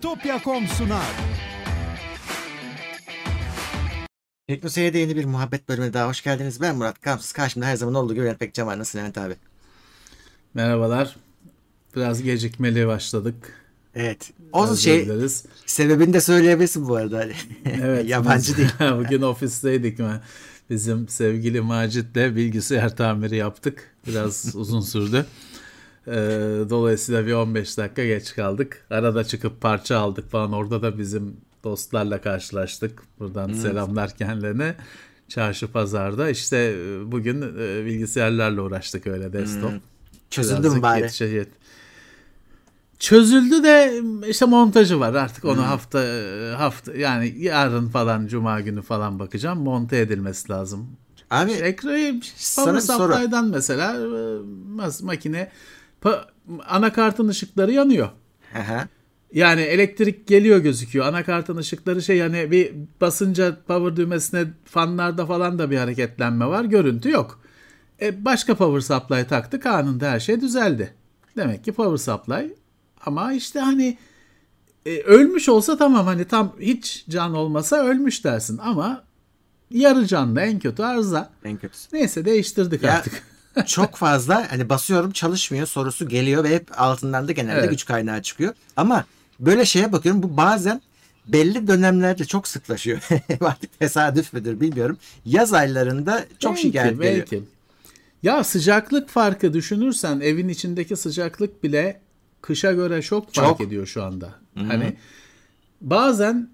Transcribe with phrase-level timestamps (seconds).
[0.00, 1.06] Bitopya.com sunar.
[4.48, 6.60] Teknoseyir'de yeni bir muhabbet bölümüne daha hoş geldiniz.
[6.60, 7.32] Ben Murat Kamsız.
[7.32, 8.78] Karşımda her zaman olduğu gibi Levent Pekcan var.
[8.78, 9.34] Nasılsın Levent abi?
[10.54, 11.16] Merhabalar.
[11.96, 13.52] Biraz gecikmeli başladık.
[13.94, 14.32] Evet.
[14.52, 15.44] O şey dileriz.
[15.66, 17.26] sebebini de söyleyebilirsin bu arada.
[17.82, 18.08] Evet.
[18.08, 18.70] Yabancı değil.
[18.80, 20.20] Bugün ofisteydik mi?
[20.70, 23.94] Bizim sevgili Macit'le bilgisayar tamiri yaptık.
[24.06, 25.26] Biraz uzun sürdü.
[26.06, 26.12] Ee,
[26.70, 28.86] dolayısıyla bir 15 dakika geç kaldık.
[28.90, 30.52] Arada çıkıp parça aldık falan.
[30.52, 33.02] Orada da bizim dostlarla karşılaştık.
[33.18, 33.54] Buradan Hmm.
[33.54, 34.74] selamlar kendilerine.
[35.28, 36.30] Çarşı pazarda.
[36.30, 39.70] İşte e, bugün e, bilgisayarlarla uğraştık öyle desktop.
[39.72, 39.80] Hmm.
[40.30, 41.00] Çözüldü mü bari?
[41.00, 41.46] yetişe-
[42.98, 45.50] Çözüldü de işte montajı var artık Hmm.
[45.50, 46.04] onu hafta
[46.58, 50.86] hafta yani yarın falan cuma günü falan bakacağım monte edilmesi lazım.
[51.30, 53.12] Abi Ekranı Sana bir soru.
[53.50, 53.98] mesela e,
[54.76, 55.50] mas- makine
[56.68, 58.08] anakartın ışıkları yanıyor.
[59.32, 61.06] Yani elektrik geliyor gözüküyor.
[61.06, 66.64] Anakartın ışıkları şey yani bir basınca power düğmesine fanlarda falan da bir hareketlenme var.
[66.64, 67.40] Görüntü yok.
[68.02, 70.94] E, başka power supply taktık anında her şey düzeldi.
[71.36, 72.54] Demek ki power supply
[73.06, 73.98] ama işte hani
[74.86, 79.04] e, ölmüş olsa tamam hani tam hiç can olmasa ölmüş dersin ama
[79.70, 81.30] yarı canlı en kötü arıza.
[81.44, 81.88] en kötüsü.
[81.92, 83.22] Neyse değiştirdik Ya- artık.
[83.66, 87.70] Çok fazla hani basıyorum çalışmıyor sorusu geliyor ve hep altından da genelde Evet.
[87.70, 88.54] güç kaynağı çıkıyor.
[88.76, 89.04] Ama
[89.40, 90.82] böyle şeye bakıyorum bu bazen
[91.28, 92.98] belli dönemlerde çok sıklaşıyor.
[93.40, 94.98] Artık tesadüf müdür bilmiyorum.
[95.24, 97.14] Yaz aylarında çok Belki, şikayet geliyor.
[97.16, 97.42] belki.
[98.22, 102.00] Ya sıcaklık farkı düşünürsen evin içindeki sıcaklık bile
[102.42, 103.60] kışa göre çok fark Çok.
[103.60, 104.34] ediyor şu anda.
[104.54, 104.96] Hani
[105.80, 106.48] bazen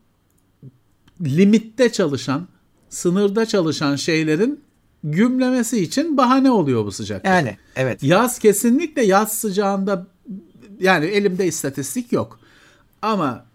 [1.20, 2.48] limitte çalışan,
[2.88, 4.60] sınırda çalışan şeylerin
[5.04, 7.26] gümlemesi için bahane oluyor bu sıcaklık.
[7.26, 8.02] Yani evet.
[8.02, 10.06] Yaz kesinlikle yaz sıcağında
[10.80, 12.40] yani elimde istatistik yok.
[13.02, 13.46] Ama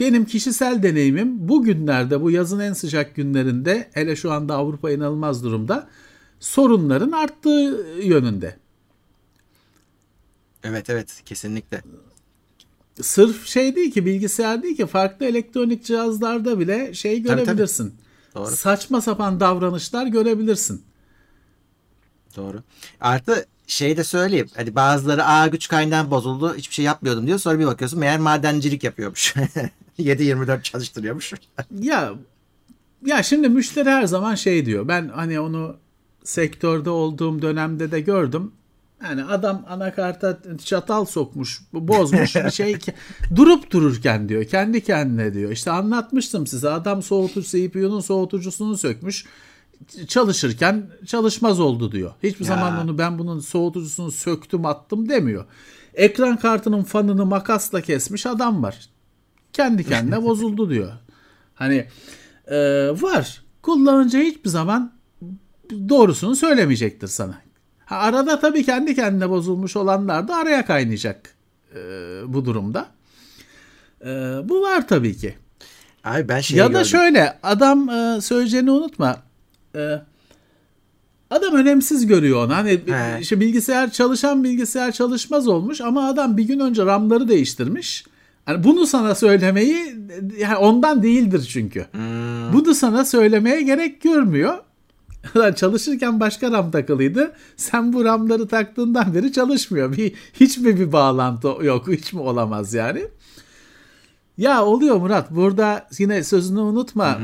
[0.00, 5.88] benim kişisel deneyimim bugünlerde bu yazın en sıcak günlerinde hele şu anda Avrupa inanılmaz durumda
[6.40, 8.56] sorunların arttığı yönünde.
[10.64, 11.82] Evet evet kesinlikle.
[13.00, 17.44] Sırf şey değil ki bilgisayar değil ki farklı elektronik cihazlarda bile şey tabii.
[17.44, 17.94] görebilirsin.
[18.34, 18.46] Doğru.
[18.50, 20.84] Saçma sapan davranışlar görebilirsin.
[22.36, 22.62] Doğru.
[23.00, 24.48] Artı şey de söyleyeyim.
[24.56, 27.38] Hadi bazıları a güç kaynağım bozuldu hiçbir şey yapmıyordum diyor.
[27.38, 29.34] Sonra bir bakıyorsun meğer madencilik yapıyormuş.
[29.98, 31.32] 7-24 çalıştırıyormuş.
[31.80, 32.12] Ya
[33.04, 34.88] ya şimdi müşteri her zaman şey diyor.
[34.88, 35.76] Ben hani onu
[36.24, 38.52] sektörde olduğum dönemde de gördüm.
[39.02, 42.76] Yani adam anakarta çatal sokmuş, bozmuş bir şey
[43.36, 44.44] durup dururken diyor.
[44.44, 45.50] Kendi kendine diyor.
[45.50, 46.70] İşte anlatmıştım size.
[46.70, 49.24] Adam soğutucu CPU'nun soğutucusunu sökmüş.
[50.08, 52.12] Çalışırken çalışmaz oldu diyor.
[52.22, 52.48] Hiçbir Ya.
[52.48, 55.44] zaman onu ben bunun soğutucusunu söktüm attım demiyor.
[55.94, 58.88] Ekran kartının fanını makasla kesmiş adam var
[59.52, 60.92] kendi kendine bozuldu diyor.
[61.54, 61.86] Hani
[62.46, 62.56] e,
[63.02, 63.42] var.
[63.62, 64.92] Kullanıcı hiçbir zaman
[65.88, 67.41] doğrusunu söylemeyecektir sana.
[67.92, 71.30] Ha, arada tabii kendi kendine bozulmuş olanlar da araya kaynayacak
[71.74, 71.78] e,
[72.26, 72.86] bu durumda.
[74.04, 74.08] E,
[74.44, 75.34] bu var tabii ki.
[76.04, 76.80] Abi ben şey ya gördüm.
[76.80, 79.16] da şöyle adam e, söyleyeceğini unutma.
[79.76, 79.80] E,
[81.30, 82.54] adam önemsiz görüyor onu.
[82.54, 83.20] Hani He.
[83.20, 88.04] işte bilgisayar çalışan bilgisayar çalışmaz olmuş ama adam bir gün önce RAM'ları değiştirmiş.
[88.48, 89.96] Yani bunu sana söylemeyi
[90.38, 91.86] yani ondan değildir çünkü.
[91.92, 94.58] Hmm, Bunu sana söylemeye gerek görmüyor.
[95.36, 97.32] Lan Çalışırken başka RAM takılıydı.
[97.56, 99.96] Sen bu RAM'ları taktığından beri çalışmıyor.
[99.96, 101.88] Bir, hiç mi bir bağlantı yok?
[101.88, 103.04] Hiç mi olamaz yani?
[104.38, 105.30] Ya oluyor Murat.
[105.30, 107.18] Burada yine sözünü unutma.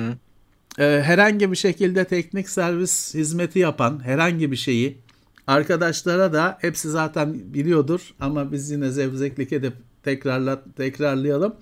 [0.79, 4.99] Ee, herhangi bir şekilde teknik servis hizmeti yapan herhangi bir şeyi
[5.47, 11.55] arkadaşlara da hepsi zaten biliyordur ama biz yine zevzeklik edip tekrarla, tekrarlayalım.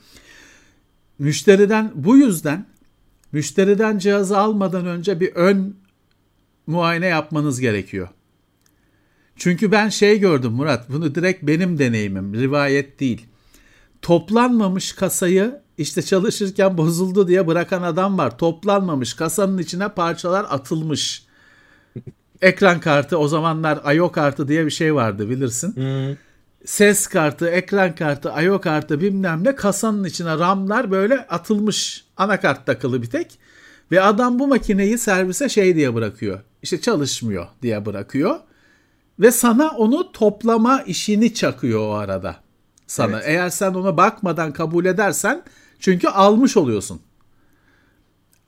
[1.18, 2.66] Müşteriden bu yüzden
[3.32, 5.76] müşteriden cihazı almadan önce bir ön
[6.66, 8.08] muayene yapmanız gerekiyor.
[9.36, 13.26] Çünkü ben şey gördüm Murat, bunu direkt benim deneyimim, rivayet değil.
[14.02, 18.38] Toplanmamış kasayı işte çalışırken bozuldu diye bırakan adam var.
[18.38, 21.26] Toplanmamış kasanın içine parçalar atılmış.
[22.42, 25.76] Ekran kartı o zamanlar IO kartı diye bir şey vardı bilirsin.
[25.76, 26.16] hmm.
[26.64, 32.04] Ses kartı, ekran kartı, IO kartı bilmem ne kasanın içine RAM'lar böyle atılmış.
[32.16, 33.38] Anakart takılı bir tek.
[33.90, 36.40] Ve adam bu makineyi servise şey diye bırakıyor.
[36.62, 38.36] İşte çalışmıyor diye bırakıyor.
[39.20, 42.36] Ve sana onu toplama işini çakıyor o arada.
[42.86, 43.16] Sana.
[43.16, 43.24] Evet.
[43.28, 45.42] Eğer sen ona bakmadan kabul edersen
[45.80, 47.00] çünkü almış oluyorsun.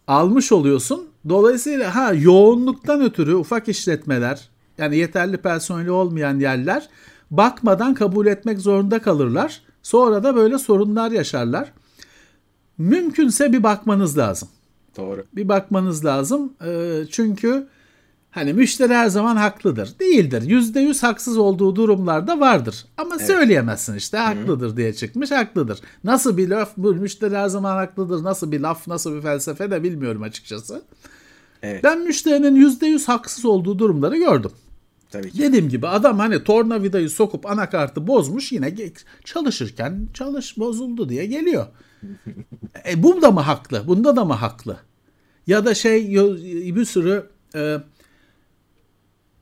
[0.07, 1.09] Almış oluyorsun.
[1.29, 4.49] Dolayısıyla ha yoğunluktan ötürü ufak işletmeler
[4.79, 6.89] yani yeterli personeli olmayan yerler
[7.31, 9.63] bakmadan kabul etmek zorunda kalırlar.
[9.83, 11.73] Sonra da böyle sorunlar yaşarlar.
[12.79, 14.49] Mümkünse bir bakmanız lazım.
[14.99, 15.25] Doğru.
[15.33, 16.53] Bir bakmanız lazım.
[16.67, 17.67] Ee, çünkü
[18.31, 19.99] hani müşteri her zaman haklıdır.
[20.01, 20.43] Değildir.
[20.43, 22.85] Yüzde yüz haksız olduğu durumlarda vardır.
[22.97, 25.81] Ama söyleyemezsin işte haklıdır diye çıkmış haklıdır.
[26.05, 28.25] Nasıl bir laf bu müşteri her zaman haklıdır.
[28.25, 30.83] Nasıl bir laf nasıl bir felsefe de bilmiyorum açıkçası.
[31.63, 31.85] Evet.
[31.85, 34.51] Ben müşterinin yüzde yüz haksız olduğu durumları gördüm.
[35.11, 35.39] Tabii ki.
[35.39, 38.75] Dediğim gibi adam hani tornavidayı sokup anakartı bozmuş yine
[39.25, 41.67] çalışırken çalış bozuldu diye geliyor.
[42.89, 43.85] e, bu da mı haklı?
[43.87, 44.77] Bunda da mı haklı?
[45.49, 46.15] Ya da şey
[46.77, 47.77] bir sürü e,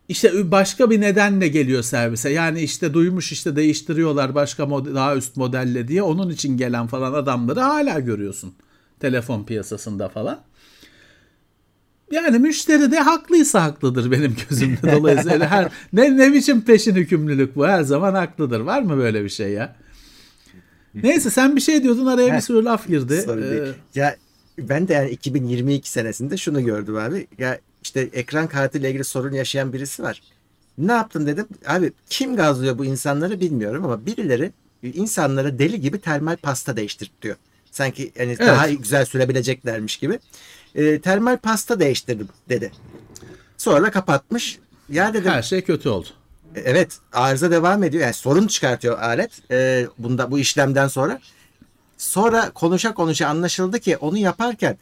[0.09, 2.31] işte başka bir nedenle geliyor servise.
[2.31, 6.03] Yani işte duymuş işte değiştiriyorlar başka mod- daha üst modelle diye.
[6.03, 8.55] Onun için gelen falan adamları hala görüyorsun.
[9.01, 10.41] Telefon piyasasında falan.
[12.11, 14.93] Yani müşteri de haklıysa haklıdır benim gözümde.
[14.93, 17.67] Dolayısıyla her ne, ne biçim peşin hükümlülük bu?
[17.67, 18.61] Her zaman haklıdır.
[18.61, 19.77] Var mı böyle bir şey ya?
[20.95, 23.15] Neyse sen bir şey diyordun araya bir sürü laf girdi.
[23.95, 24.01] Ee.
[24.01, 24.17] Ya
[24.59, 27.27] ben de yani 2022 senesinde şunu gördüm abi.
[27.39, 30.23] Ya işte ekran kartıyla ilgili sorun yaşayan birisi var.
[30.79, 31.47] Ne yaptın dedim.
[31.67, 37.37] Abi kim gazlıyor bu insanları bilmiyorum ama birileri insanlara deli gibi termal pasta değiştirtiyor.
[37.71, 40.19] Sanki hani daha güzel sürebileceklermiş gibi.
[40.75, 42.73] Ee, termal pasta değiştirdim dedi.
[43.57, 44.59] Sonra kapatmış.
[44.89, 46.09] Ya dedim her şey kötü oldu.
[46.65, 48.03] Evet arıza devam ediyor.
[48.03, 51.21] Yani sorun çıkartıyor alet e, bunda bu işlemden sonra.
[51.97, 54.79] Sonra konuşa konuşa anlaşıldı ki onu yaparken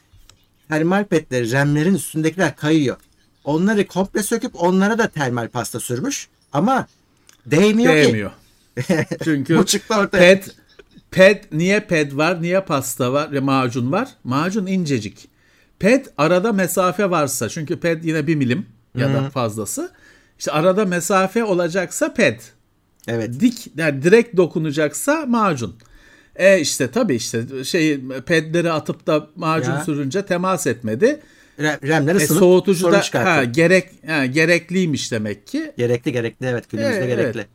[0.68, 2.96] termal petleri, remlerin üstündekiler kayıyor.
[3.44, 6.28] Onları komple söküp onlara da termal pasta sürmüş.
[6.52, 6.86] Ama
[7.46, 8.30] değmiyor, Değmiyor.
[8.88, 9.06] ki.
[9.24, 10.18] Çünkü Bu çıktı ortaya.
[10.18, 10.44] ped
[11.10, 14.08] ped niye ped var, niye pasta var ve macun var?
[14.24, 15.28] Macun incecik.
[15.78, 19.92] Ped arada mesafe varsa çünkü ped yine bir milim ya da fazlası.
[20.38, 22.40] İşte arada mesafe olacaksa ped.
[23.08, 23.40] Evet.
[23.40, 25.76] Dik yani direkt dokunacaksa macun.
[26.36, 29.84] E işte tabii işte şey pedleri atıp da macun Ya.
[29.84, 31.20] sürünce temas etmedi.
[31.58, 35.72] Re- Remler E, soğutucu da ha, gerek ha, gerekliymiş demek ki.
[35.78, 37.38] Gerekli gerekli evet günümüzde Evet, gerekli.
[37.40, 37.48] evet.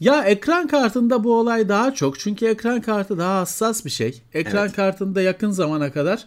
[0.00, 4.22] Ya ekran kartında bu olay daha çok çünkü ekran kartı daha hassas bir şey.
[4.34, 4.76] Ekran Evet.
[4.76, 6.26] kartında yakın zamana kadar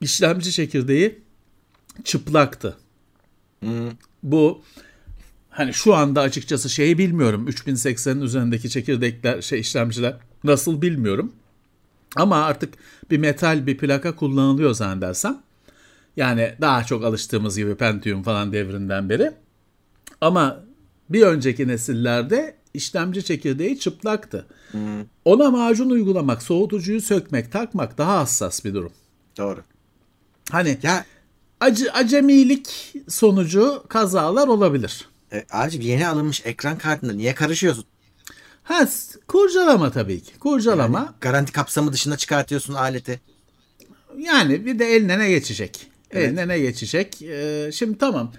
[0.00, 1.18] işlemci çekirdeği
[2.04, 2.76] çıplaktı.
[4.22, 4.62] Bu
[5.50, 7.48] hani şu anda açıkçası şeyi bilmiyorum.
[7.48, 10.16] 3080'in üzerindeki çekirdekler şey işlemciler
[10.46, 11.32] nasıl bilmiyorum.
[12.16, 12.74] Ama artık
[13.10, 15.42] bir metal bir plaka kullanılıyor zannedersem.
[16.16, 19.32] Yani daha çok alıştığımız gibi Pentium falan devrinden beri.
[20.20, 20.60] Ama
[21.10, 24.46] bir önceki nesillerde işlemci çekirdeği çıplaktı.
[25.24, 28.92] Ona macun uygulamak, soğutucuyu sökmek, takmak daha hassas bir durum.
[29.38, 29.60] Doğru.
[30.50, 31.04] Hani Ya
[31.60, 35.06] acı acemilik sonucu kazalar olabilir.
[35.32, 37.84] e, abi yeni alınmış ekran kartında niye karışıyorsun?
[38.66, 38.88] Ha,
[39.28, 40.38] kurcalama tabii ki.
[40.38, 41.14] Kurcalama.
[41.20, 43.20] Garanti kapsamı dışında çıkartıyorsun aleti.
[44.18, 45.86] Yani bir de eline ne geçecek?
[46.10, 46.28] Evet.
[46.28, 47.22] Eline ne geçecek?
[47.22, 48.32] Ee, şimdi tamam.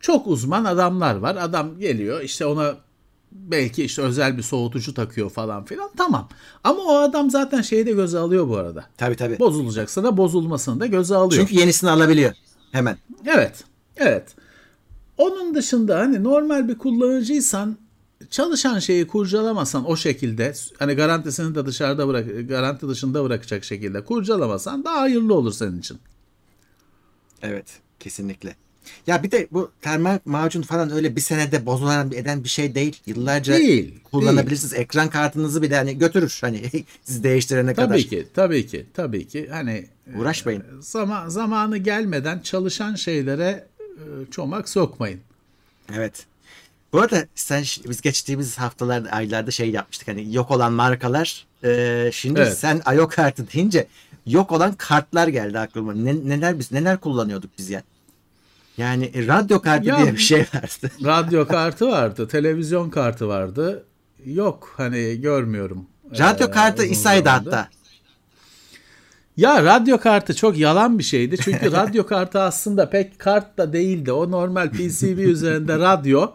[0.00, 1.36] Çok uzman adamlar var.
[1.36, 2.76] Adam geliyor işte ona
[3.32, 5.90] belki işte özel bir soğutucu takıyor falan filan.
[5.96, 6.28] Tamam.
[6.64, 8.84] Ama o adam zaten şeyi de göze alıyor bu arada.
[8.96, 9.38] Tabii tabii.
[9.38, 11.40] Bozulacaksa da bozulmasını da göze alıyor.
[11.40, 12.32] Çünkü yenisini alabiliyor.
[12.72, 12.96] Hemen.
[13.26, 13.64] Evet.
[13.96, 14.34] Evet.
[15.18, 17.76] Onun dışında hani normal bir kullanıcıysan
[18.30, 24.84] çalışan şeyi kurcalamasan o şekilde hani garantisini de dışarıda bırak garanti dışında bırakacak şekilde kurcalamasan
[24.84, 25.98] daha hayırlı olur senin için.
[27.42, 27.66] Evet.
[28.00, 28.56] Kesinlikle.
[29.06, 32.74] Ya bir de bu termal macun falan öyle bir senede bozulan bir eden bir şey
[32.74, 33.00] değil.
[33.06, 34.74] Yıllarca Değil, kullanabilirsiniz.
[34.74, 36.38] Ekran kartınızı bile hani götürür.
[36.40, 36.62] Hani
[37.04, 37.88] siz değiştirene kadar.
[37.88, 39.48] Tabii ki, tabii ki, tabii ki.
[39.50, 39.86] Hani
[40.18, 40.64] Uğraşmayın.
[40.80, 45.20] zaman zamanı gelmeden çalışan şeylere e, çomak sokmayın.
[45.94, 46.26] Evet.
[46.92, 52.40] Bu arada sen biz geçtiğimiz haftalarda aylarda şey yapmıştık hani yok olan markalar e, şimdi
[52.40, 52.58] Evet.
[52.58, 53.86] sen IO kartı deyince
[54.26, 55.92] yok olan kartlar geldi aklıma.
[55.94, 57.82] Ne, neler biz neler kullanıyorduk biz ya?
[58.78, 60.90] Yani e, radyo kartı Ya- diye bir şey vardı.
[61.04, 63.84] Radyo kartı vardı, televizyon kartı vardı.
[64.26, 65.86] Yok hani görmüyorum.
[66.18, 67.68] Radyo Ee, kartı İsa'ydı hatta.
[69.36, 71.36] Ya radyo kartı çok yalan bir şeydi.
[71.44, 74.12] Çünkü radyo kartı aslında pek kart da değildi.
[74.12, 76.32] O normal PCB üzerinde radyo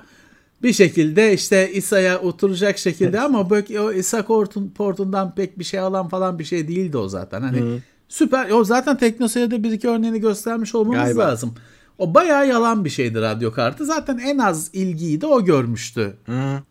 [0.63, 5.79] bir şekilde işte İSA'ya oturacak şekilde ama böyle o İSA portun, portundan pek bir şey
[5.79, 7.41] alan falan bir şey değildi o zaten.
[7.41, 8.49] Hani süper.
[8.49, 11.21] O zaten Teknoseyir'de bir iki örneğini göstermiş olmamız Galiba.
[11.21, 11.55] lazım.
[11.97, 13.85] O bayağı yalan bir şeydi radyo kartı.
[13.85, 16.17] Zaten en az ilgiyi de o görmüştü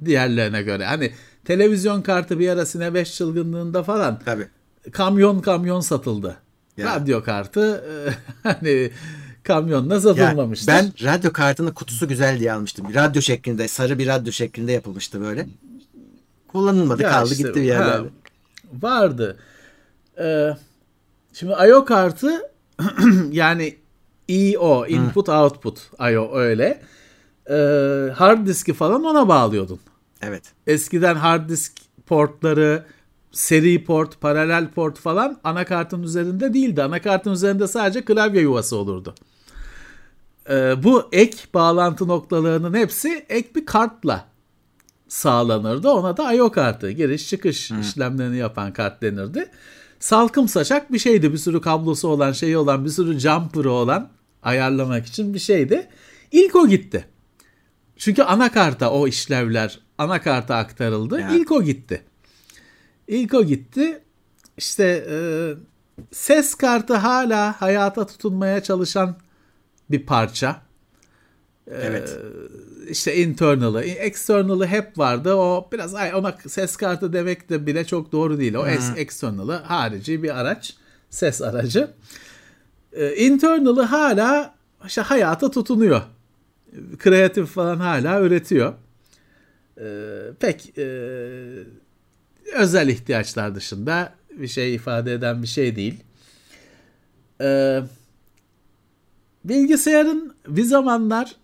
[0.05, 0.85] diğerlerine göre.
[0.85, 1.13] Hani
[1.45, 4.49] televizyon kartı bir ara Sine 5 çılgınlığında falan Tabii.
[4.93, 6.37] kamyon kamyon satıldı.
[6.77, 6.97] Ya.
[6.97, 7.95] Radyo kartı e,
[8.49, 8.91] hani
[9.47, 10.73] kamyonla satılmamıştır.
[10.73, 12.87] ben radyo kartının kutusu güzel diye almıştım.
[12.95, 15.47] Radyo şeklinde, sarı bir radyo şeklinde yapılmıştı böyle.
[16.49, 17.93] Kullanılmadı Ya kaldı işte, gitti bir yerlerde.
[17.93, 18.05] ha,
[18.83, 19.37] vardı.
[20.21, 20.51] Ee,
[21.33, 21.85] şimdi I.O.
[21.85, 22.41] kartı
[23.33, 23.77] yani
[24.29, 24.87] I.O.
[24.87, 26.37] input output I.O.
[26.37, 26.81] öyle.
[27.51, 27.55] Ee,
[28.15, 29.81] hard diski falan ona bağlıyordun.
[30.23, 30.43] Evet.
[30.67, 31.73] Eskiden hard disk
[32.07, 32.85] portları,
[33.33, 36.83] seri port, paralel port falan anakartın üzerinde değildi.
[36.83, 39.15] Anakartın üzerinde sadece klavye yuvası olurdu.
[40.51, 44.29] Ee, bu ek bağlantı noktalarının hepsi ek bir kartla
[45.09, 45.91] sağlanırdı.
[45.91, 46.51] Ona da I.O.
[46.51, 49.51] kartı, giriş çıkış işlemlerini yapan kart denirdi.
[50.01, 51.33] Salkım saçak bir şeydi.
[51.33, 54.09] Bir sürü kablosu olan, şeyi olan, bir sürü jumper'ı olan
[54.43, 55.89] ayarlamak için bir şeydi.
[56.33, 57.05] İlk o gitti.
[57.97, 61.21] Çünkü anakarta o işlevler anakarta aktarıldı.
[61.21, 61.31] Ya.
[61.31, 62.03] İlk o gitti.
[63.09, 64.03] İlk o gitti.
[64.57, 65.17] İşte e,
[66.13, 69.17] ses kartı hala hayata tutunmaya çalışan
[69.91, 70.63] bir parça.
[71.71, 72.19] Evet.
[72.89, 75.35] İşte internal'ı, external'ı hep vardı.
[75.35, 78.55] O biraz ay ona ses kartı demek de bile çok doğru değil.
[78.55, 80.75] O es- external'ı harici bir araç,
[81.11, 81.91] ses aracı.
[82.93, 84.55] Ee, internal'ı hala
[84.87, 86.03] işte hayata tutunuyor.
[86.99, 88.75] Kreatif falan hala üretiyor.
[89.81, 89.85] Ee,
[90.41, 90.85] pek e,
[92.55, 96.01] özel ihtiyaçlar dışında bir şey ifade eden bir şey değil.
[97.41, 97.81] Ee,
[99.49, 101.37] bilgisayarın bir zamanlar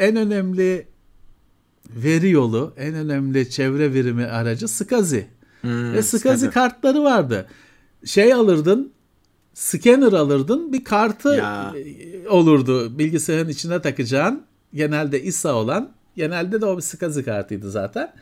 [0.00, 0.86] en önemli
[1.90, 5.26] veri yolu, en önemli çevre verimi aracı SCSI.
[5.60, 7.46] Hmm, Ve SCSI kartları vardı.
[8.04, 8.92] Şey alırdın,
[9.54, 11.72] scanner alırdın, bir kartı Ya.
[12.24, 14.42] e, olurdu bilgisayarın içine takacağın.
[14.74, 18.12] Genelde ISA olan, genelde de o bir SCSI kartıydı zaten.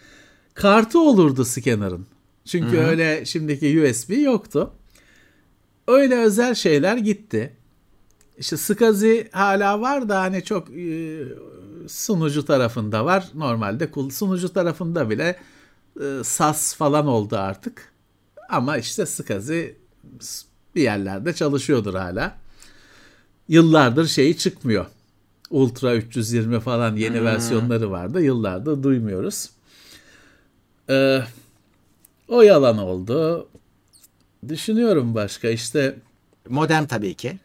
[0.54, 2.06] Kartı olurdu scanner'ın.
[2.44, 4.72] Çünkü öyle şimdiki USB yoktu.
[5.88, 7.56] Öyle özel şeyler gitti.
[8.38, 11.22] İşte SCSI hala var da hani çok e,
[11.88, 13.28] sunucu tarafında var.
[13.34, 15.36] Normalde kul- sunucu tarafında bile
[16.00, 17.92] e, SAS falan oldu artık.
[18.48, 19.76] Ama işte SCSI
[20.20, 22.36] s- bir yerlerde çalışıyordur hala.
[23.48, 24.86] Yıllardır şeyi çıkmıyor.
[25.50, 28.22] Ultra 320 falan yeni versiyonları vardı.
[28.22, 29.50] Yıllardır duymuyoruz.
[30.90, 31.20] Ee,
[32.28, 33.48] o yalan oldu.
[34.48, 35.96] Düşünüyorum başka işte
[36.48, 37.38] Modem tabii ki.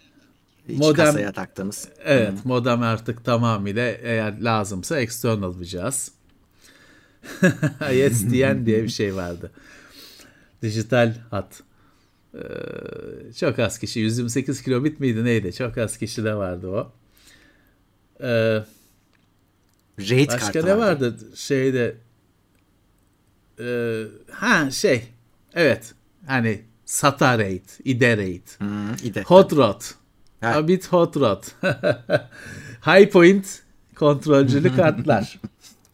[0.68, 1.88] İç Modem- kasaya taktığımız.
[2.06, 6.12] Evet, modem artık tamamıyla eğer lazımsa external bir cihaz.
[7.94, 9.52] ISDN diye bir şey vardı.
[10.62, 11.64] Dijital hat.
[12.36, 12.40] Ee,
[13.40, 15.54] çok az kişi, 128 kilobit miydi neydi?
[15.54, 16.92] Çok az kişi de vardı o.
[18.22, 18.64] Ee,
[20.00, 21.06] RAID başka kartı ne vardı.
[21.06, 21.36] vardı?
[21.36, 21.96] Şeyde
[23.60, 25.08] Ee, ha şey
[25.54, 25.94] evet
[26.28, 28.48] hani SATA RAID, IDE RAID.
[28.58, 29.24] Hmm, İde.
[29.24, 29.82] Hot Rod.
[30.42, 30.54] Ha.
[30.56, 31.44] A bit Hot Rod.
[32.86, 33.62] High Point
[33.96, 35.40] kontrolcülü kartlar.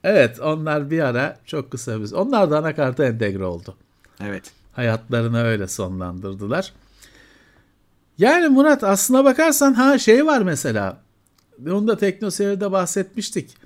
[0.03, 3.75] Evet onlar bir ara çok kısa bir onlar da anakarta entegre oldu.
[4.23, 4.51] Evet.
[4.71, 6.73] Hayatlarını öyle sonlandırdılar.
[8.17, 10.97] Yani Murat aslına bakarsan ha şey var mesela.
[11.67, 13.57] Onu da TeknoSeyir'de bahsetmiştik.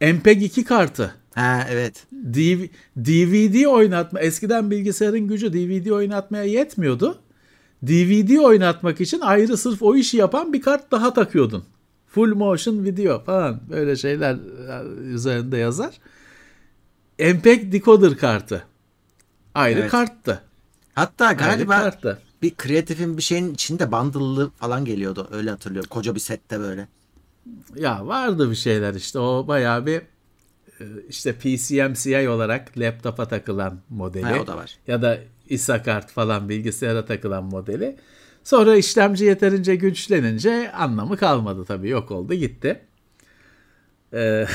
[0.00, 1.14] MPEG 2 kartı.
[1.34, 2.06] Ha evet.
[2.12, 7.18] DV DVD oynatma eskiden bilgisayarın gücü DVD oynatmaya yetmiyordu.
[7.82, 11.64] DVD oynatmak için ayrı sırf o işi yapan bir kart daha takıyordun.
[12.06, 15.94] Full motion video falan böyle şeyler e, üzerinde yazar.
[17.18, 18.64] MPEG decoder kartı.
[19.54, 19.90] Ayrı Evet.
[19.90, 20.42] karttı.
[20.94, 22.18] Hatta Ayrı galiba karttı.
[22.42, 25.28] bir kreatifin bir şeyin içinde bundle'lı falan geliyordu.
[25.32, 25.88] Öyle hatırlıyorum.
[25.90, 26.88] Koca bir sette böyle.
[27.76, 29.96] Ya vardı bir şeyler işte o bayağı bir
[30.80, 34.24] e, işte PCMCI olarak laptopa takılan modeli.
[34.24, 34.78] Ha, o da var.
[34.86, 35.18] Ya da
[35.48, 37.96] ISA kart falan bilgisayara takılan modeli.
[38.44, 42.80] Sonra işlemci yeterince güçlenince anlamı kalmadı tabii yok oldu gitti.
[44.12, 44.46] Ee,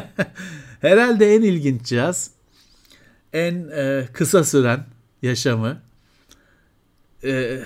[0.80, 2.30] herhalde en ilginç cihaz
[3.32, 4.84] en e, kısa süren
[5.22, 5.82] yaşamı
[7.24, 7.60] e,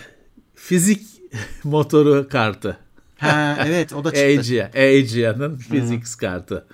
[0.54, 1.06] fizik
[1.64, 2.76] motoru kartı.
[3.18, 4.24] Ha evet o da çıktı.
[4.24, 6.66] Aegea, Aegea'nın physics kartı.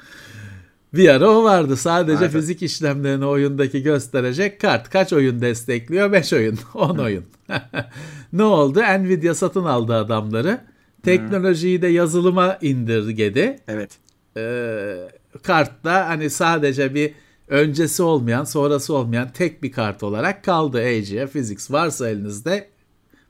[0.99, 1.77] Ara o vardı.
[1.77, 2.29] Sadece Vardı.
[2.29, 4.91] fizik işlemlerini oyundaki gösterecek kart.
[4.91, 6.13] Kaç oyun destekliyor?
[6.13, 7.25] 5 oyun, 10 oyun.
[8.33, 8.81] ne oldu?
[8.81, 10.61] Nvidia satın aldı adamları.
[11.03, 13.59] Teknolojiyi de yazılıma indirgedi.
[13.69, 13.91] Evet.
[14.37, 14.97] Ee,
[15.43, 17.13] kartta hani sadece bir
[17.49, 21.71] öncesi olmayan, sonrası olmayan tek bir kart olarak kaldı Aegea Physics.
[21.71, 22.69] Varsa elinizde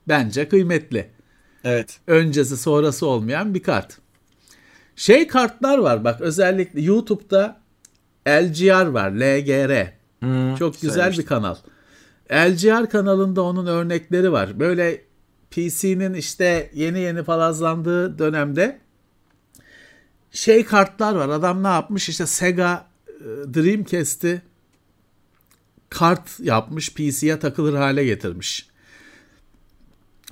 [0.07, 1.09] bence kıymetli
[1.63, 1.99] Evet.
[2.07, 3.97] öncesi sonrası olmayan bir kart.
[5.01, 7.61] Şey kartlar var bak özellikle YouTube'da
[8.27, 9.93] LGR var, LGR.
[10.19, 11.23] Hmm, Çok güzel söylemiştim.
[11.23, 11.55] bir kanal.
[12.31, 14.59] LGR kanalında onun örnekleri var.
[14.59, 15.01] Böyle
[15.51, 18.79] PC'nin işte yeni yeni palazlandığı dönemde
[20.31, 21.29] şey kartlar var.
[21.29, 22.09] Adam ne yapmış?
[22.09, 24.41] İşte Sega e, Dreamcast'i
[25.89, 28.69] kart yapmış PC'ye takılır hale getirmiş.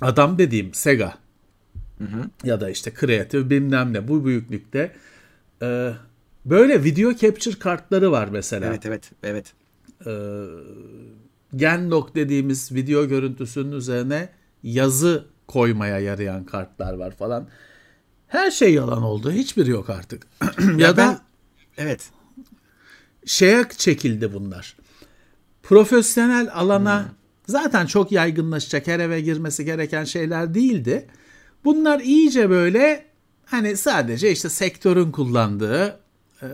[0.00, 1.19] Adam dediğim Sega
[2.44, 4.92] ya da işte Creative bilmem ne bu büyüklükte
[5.62, 5.92] e,
[6.44, 8.66] böyle video capture kartları var mesela.
[8.66, 9.52] Evet evet evet.
[10.06, 10.12] E,
[11.56, 14.28] Genlock dediğimiz video görüntüsünün üzerine
[14.62, 17.48] yazı koymaya yarayan kartlar var falan.
[18.26, 19.32] Her şey yalan oldu.
[19.32, 20.26] Hiçbiri yok artık.
[20.60, 21.20] ya, Ya da
[21.76, 22.10] ben evet.
[23.26, 24.76] şeye çekildi bunlar.
[25.62, 27.08] Profesyonel alana
[27.46, 31.06] zaten çok yaygınlaşacak her eve girmesi gereken şeyler değildi.
[31.64, 33.04] Bunlar iyice böyle
[33.46, 36.00] hani sadece işte sektörün kullandığı,
[36.42, 36.48] e,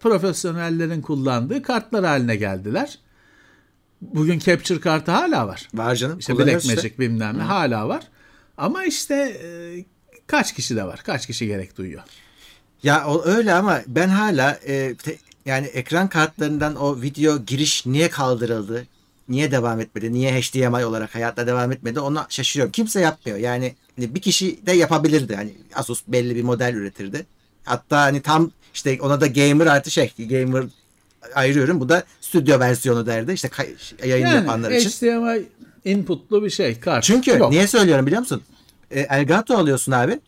[0.00, 2.98] profesyonellerin kullandığı kartlar haline geldiler.
[4.00, 5.68] Bugün capture kartı hala var.
[5.74, 6.18] Var canım.
[6.18, 6.74] İşte Black işte.
[6.74, 8.02] Magic bilmem ne hala var.
[8.56, 9.48] Ama işte e,
[10.26, 11.00] kaç kişi de var?
[11.06, 12.02] Kaç kişi gerek duyuyor?
[12.82, 18.10] Ya o öyle ama ben hala e, te- yani ekran kartlarından o video giriş niye
[18.10, 18.86] kaldırıldı?
[19.28, 20.12] Niye devam etmedi?
[20.12, 22.00] Niye HDMI olarak hayatta devam etmedi?
[22.00, 22.72] Ona şaşırıyorum.
[22.72, 23.38] Kimse yapmıyor.
[23.38, 25.36] Yani hani bir kişi de yapabilirdi.
[25.36, 27.26] Hani Asus belli bir model üretirdi.
[27.64, 30.64] Hatta hani tam işte ona da gamer artı şey gamer
[31.34, 31.80] ayırıyorum.
[31.80, 33.32] Bu da stüdyo versiyonu derdi.
[33.32, 33.48] İşte
[34.04, 34.90] yayın yapanlar için.
[34.90, 35.44] HDMI
[35.84, 37.04] inputlu bir şey kart.
[37.04, 37.50] Çünkü Yok.
[37.50, 38.42] niye söylüyorum biliyor musun?
[38.90, 40.20] E, Elgato alıyorsun abi.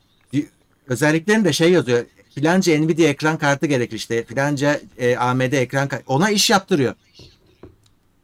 [0.88, 2.04] Özelliklerinde şey yazıyor.
[2.34, 4.24] Filanca Nvidia ekran kartı gerekir işte.
[4.24, 6.04] Filanca e, AMD ekran kartı.
[6.06, 6.94] Ona iş yaptırıyor.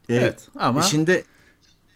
[0.09, 1.25] E, Evet ama Şimdi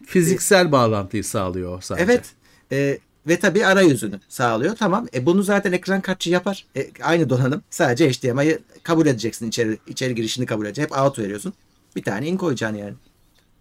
[0.05, 2.03] fiziksel bağlantıyı sağlıyor sadece.
[2.05, 2.25] evet.
[2.71, 4.75] E, ve tabii arayüzünü sağlıyor.
[4.75, 5.07] Tamam.
[5.13, 6.65] E, bunu zaten ekran kartçı yapar.
[6.75, 7.63] E, aynı donanım.
[7.69, 9.47] Sadece HDMI'yi kabul edeceksin.
[9.47, 10.95] içeri içeri girişini kabul edeceksin.
[10.95, 11.53] Hep out veriyorsun.
[11.95, 12.93] Bir tane in koyacaksın yani.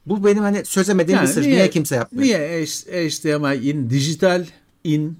[0.07, 1.43] Bu benim hani çözemediğim bir sır.
[1.43, 2.25] Niye, kimse yapmıyor?
[2.25, 4.47] Niye HDMI in, dijital
[4.85, 5.19] in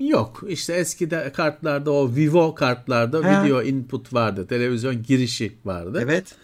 [0.00, 0.42] yok.
[0.48, 3.44] İşte eskide kartlarda o Vivo kartlarda Ha.
[3.44, 4.46] video input vardı.
[4.46, 6.00] Televizyon girişi vardı.
[6.04, 6.34] Evet.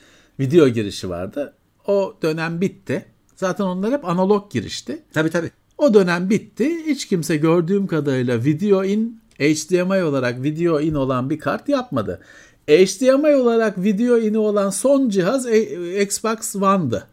[0.41, 1.55] Video girişi vardı.
[1.91, 3.05] O dönem bitti.
[3.37, 5.03] Zaten onlar hep analog girişti.
[5.13, 5.51] Tabii tabii.
[5.79, 6.87] O dönem bitti.
[6.87, 12.21] Hiç kimse gördüğüm kadarıyla video in HDMI olarak video in olan bir kart yapmadı.
[12.69, 17.07] HDMI olarak video in'i olan son cihaz e- Xbox One'dı.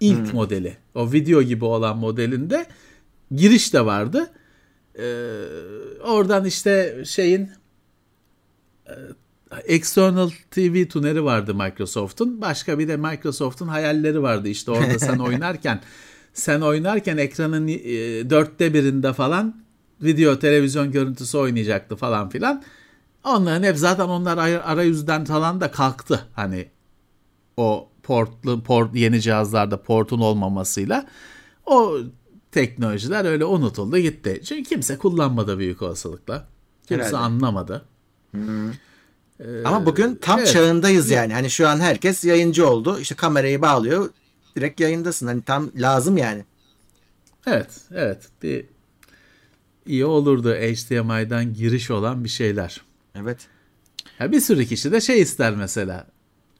[0.00, 0.76] İlk modeli.
[0.94, 2.66] O video gibi olan modelinde
[3.30, 4.30] giriş de vardı.
[4.98, 5.04] Ee,
[6.04, 7.50] oradan işte şeyin
[8.86, 8.94] e,
[9.64, 12.40] External TV tuneri vardı Microsoft'un.
[12.40, 14.48] Başka bir de Microsoft'un hayalleri vardı.
[14.48, 15.80] İşte orada sen oynarken
[16.34, 17.74] sen oynarken ekranın e,
[18.30, 19.56] dörtte birinde falan
[20.02, 22.62] video televizyon görüntüsü oynayacaktı falan filan.
[23.24, 26.26] Onların hep zaten onlar ay- arayüzden falan da kalktı.
[26.34, 26.68] Hani
[27.56, 31.06] o portlu port yeni cihazlarda portun olmamasıyla
[31.66, 31.98] o
[32.52, 34.40] teknolojiler öyle unutuldu gitti.
[34.44, 36.46] Çünkü kimse kullanmadı büyük olasılıkla.
[36.88, 37.16] Kimse Herhalde.
[37.16, 37.84] anlamadı.
[39.64, 40.52] Ama bugün tam evet.
[40.52, 41.32] çağındayız yani.
[41.32, 42.98] Hani şu an herkes yayıncı oldu.
[43.00, 44.10] İşte kamerayı bağlıyor.
[44.56, 45.26] Direkt yayındasın.
[45.26, 46.44] Hani tam lazım yani.
[47.46, 48.28] Evet, evet.
[48.42, 48.64] Bir
[49.86, 52.80] iyi olurdu HDMI'den giriş olan bir şeyler.
[53.14, 53.38] Evet.
[54.20, 56.06] Ya bir sürü kişi de şey ister mesela.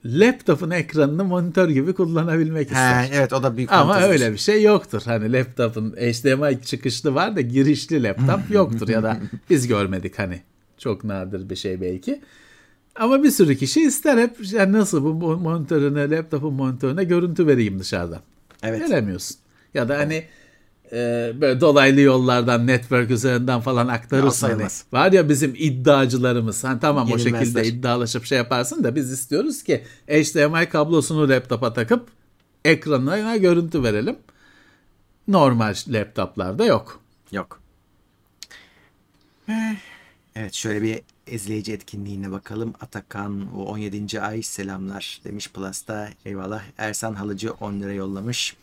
[0.04, 3.02] Laptopun ekranını monitör gibi kullanabilmek ister.
[3.02, 4.12] He, evet o da büyük Ama fantezidir.
[4.12, 5.02] öyle bir şey yoktur.
[5.04, 9.18] Hani laptopun HDMI çıkışlı var da girişli laptop yoktur ya da
[9.50, 10.42] biz görmedik hani.
[10.78, 12.20] Çok nadir bir şey belki.
[12.98, 18.20] Ama bir sürü kişi ister hep yani nasıl bu monitörüne, laptopun monitörüne görüntü vereyim dışarıdan.
[18.62, 18.80] Evet.
[18.80, 19.36] Veremiyorsun.
[19.74, 20.24] Ya da hani
[20.92, 24.48] e, böyle dolaylı yollardan network üzerinden falan o aktarırsın.
[24.48, 24.66] Hani.
[24.92, 26.64] Var ya bizim iddiacılarımız.
[26.64, 27.40] Hani tamam o Yenilmezler.
[27.40, 32.08] şekilde iddialaşıp şey yaparsın da biz istiyoruz ki HDMI kablosunu laptopa takıp
[32.64, 34.16] ekranına görüntü verelim.
[35.28, 37.00] Normal laptoplarda yok.
[37.32, 37.60] Yok.
[39.48, 39.76] Eh,
[40.38, 42.74] Evet şöyle bir izleyici etkinliğine bakalım.
[42.80, 44.20] Atakan o 17.
[44.20, 46.08] ay selamlar demiş Plus'ta.
[46.24, 46.62] Eyvallah.
[46.78, 48.56] Ersan Halıcı 10 lira yollamış.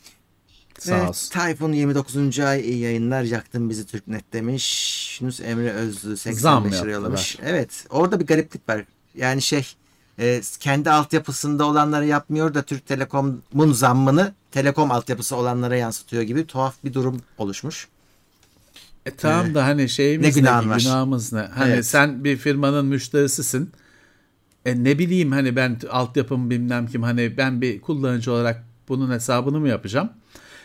[0.80, 1.34] Sağ Evet, olsun.
[1.34, 2.40] Tayfun 29.
[2.40, 5.22] ay iyi yayınlar yaktın bizi Türknet demiş.
[5.22, 7.38] Yunus Emre Özlü Zam 85 lira yollamış.
[7.44, 8.86] Evet orada bir gariplik var.
[9.16, 9.68] Yani şey
[10.20, 16.76] e, kendi altyapısında olanları yapmıyor da Türk Telekom'un zammını Telekom altyapısı olanlara yansıtıyor gibi tuhaf
[16.84, 17.88] bir durum oluşmuş.
[19.06, 21.40] E tamam da hani şeyimiz Ne ne, günahımız ne?
[21.40, 21.86] Hani Evet.
[21.86, 23.72] sen bir firmanın müşterisisin.
[24.66, 29.60] E ne bileyim hani ben altyapım bilmem kim hani ben bir kullanıcı olarak bunun hesabını
[29.60, 30.10] mı yapacağım?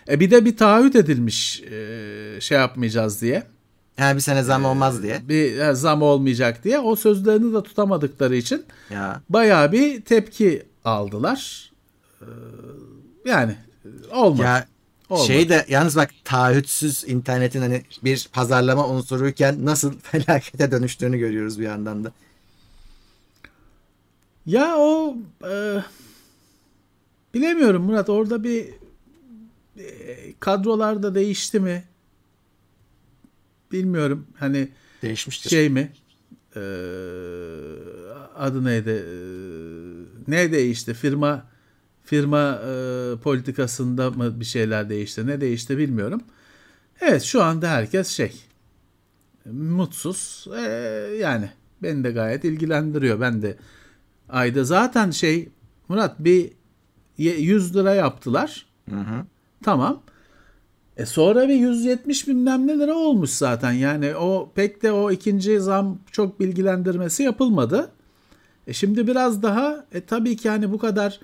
[0.08, 3.42] E bir de bir taahhüt edilmiş e, şey yapmayacağız diye.
[3.98, 5.28] Yani bir sene zam olmaz diye.
[5.28, 6.78] Bir e, zam olmayacak diye.
[6.78, 11.72] O sözlerini de tutamadıkları için Ya bayağı bir tepki aldılar.
[12.20, 12.26] E,
[13.24, 13.56] yani
[14.12, 14.42] olmadı.
[14.42, 14.66] Ya
[15.10, 15.26] Olmadı.
[15.26, 21.64] şey de yalnız bak taahhütsüz internetin hani bir pazarlama unsuruyken nasıl felakete dönüştüğünü görüyoruz bir
[21.64, 22.12] yandan da.
[24.46, 25.16] Ya o
[25.50, 25.82] e,
[27.34, 28.68] bilemiyorum Murat orada bir
[29.78, 31.84] e, kadrolarda değişti mi?
[33.72, 34.26] Bilmiyorum.
[34.38, 34.68] Hani
[35.02, 35.50] Değişmiştir.
[35.50, 35.92] şey mi?
[36.56, 36.60] Ee,
[38.36, 38.90] adı neydi?
[38.90, 40.94] Ee, ne değişti?
[40.94, 41.46] Firma
[42.08, 45.26] firma e, politikasında mı bir şeyler değişti?
[45.26, 46.20] Ne değişti bilmiyorum.
[47.00, 48.32] Evet şu anda herkes şey
[49.52, 50.46] mutsuz.
[50.56, 50.60] Ee,
[51.20, 51.50] yani
[51.82, 53.20] beni de gayet ilgilendiriyor.
[53.20, 53.56] Ben de
[54.28, 55.48] ayda zaten şey
[55.88, 56.50] Murat bir
[57.18, 58.66] ye- 100 lira yaptılar.
[58.90, 59.24] Hı hı.
[59.64, 60.02] Tamam.
[60.96, 63.72] E sonra bir 170 bilmem ne lira olmuş zaten.
[63.72, 67.90] Yani o pek de o ikinci zam çok bilgilendirmesi yapılmadı.
[68.66, 71.20] E şimdi biraz daha e tabii ki hani bu kadar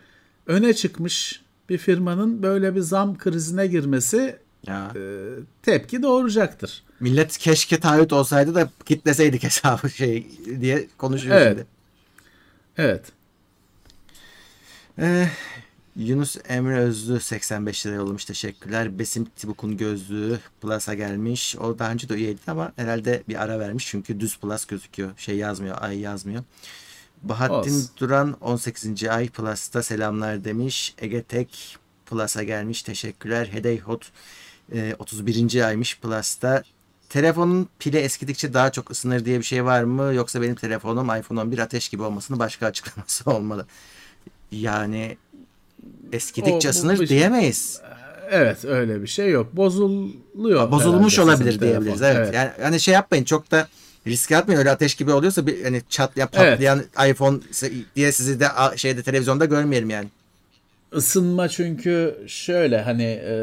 [0.47, 4.93] öne çıkmış bir firmanın böyle bir zam krizine girmesi Ya.
[4.97, 5.01] e,
[5.63, 6.83] tepki doğuracaktır.
[7.01, 10.27] Millet keşke taahhüt olsaydı da kitleseydik hesabı şey
[10.61, 11.49] diye konuşuyor Evet.
[11.57, 11.67] şimdi.
[12.79, 13.05] Evet.
[14.99, 15.29] Ee,
[15.97, 18.99] Yunus Emre Özlü 85 lira yollamış teşekkürler.
[18.99, 21.57] Besim Tibuk'un gözlüğü Plus'a gelmiş.
[21.57, 25.11] O daha önce de üyeydi ama herhalde bir ara vermiş çünkü düz Plus gözüküyor.
[25.17, 26.45] Şey yazmıyor, ay yazmıyor.
[27.29, 27.91] Bahattin Olsun.
[28.01, 29.05] Duran 18.
[29.05, 30.95] ay Plus'ta selamlar demiş.
[30.99, 33.49] Ege Tek Plus'a gelmiş teşekkürler.
[33.53, 34.13] Hedey Hot
[34.75, 35.67] e, 31.
[35.67, 36.63] aymış Plus'ta.
[37.09, 40.15] Telefonun pili eskidikçe daha çok ısınır diye bir şey var mı?
[40.15, 43.67] Yoksa benim telefonum iPhone 11 ateş gibi olmasının başka açıklaması olmalı.
[44.53, 45.17] Yani
[46.13, 47.81] eskidikçe O- ısınır bu- diyemeyiz.
[48.31, 49.57] Evet öyle bir şey yok.
[49.57, 50.71] Bozuluyor.
[50.71, 51.99] Bozulmuş olabilir diyebiliriz.
[52.01, 52.21] telefon.
[52.23, 52.35] Evet.
[52.35, 53.69] Yani hani şey yapmayın çok da
[54.07, 57.39] riske atmayın öyle ateş gibi oluyorsa bir hani çatlayan patlayan iPhone
[57.97, 60.09] diye sizi de şeyde televizyonda görmeyelim yani.
[60.97, 63.35] Isınma çünkü şöyle hani e,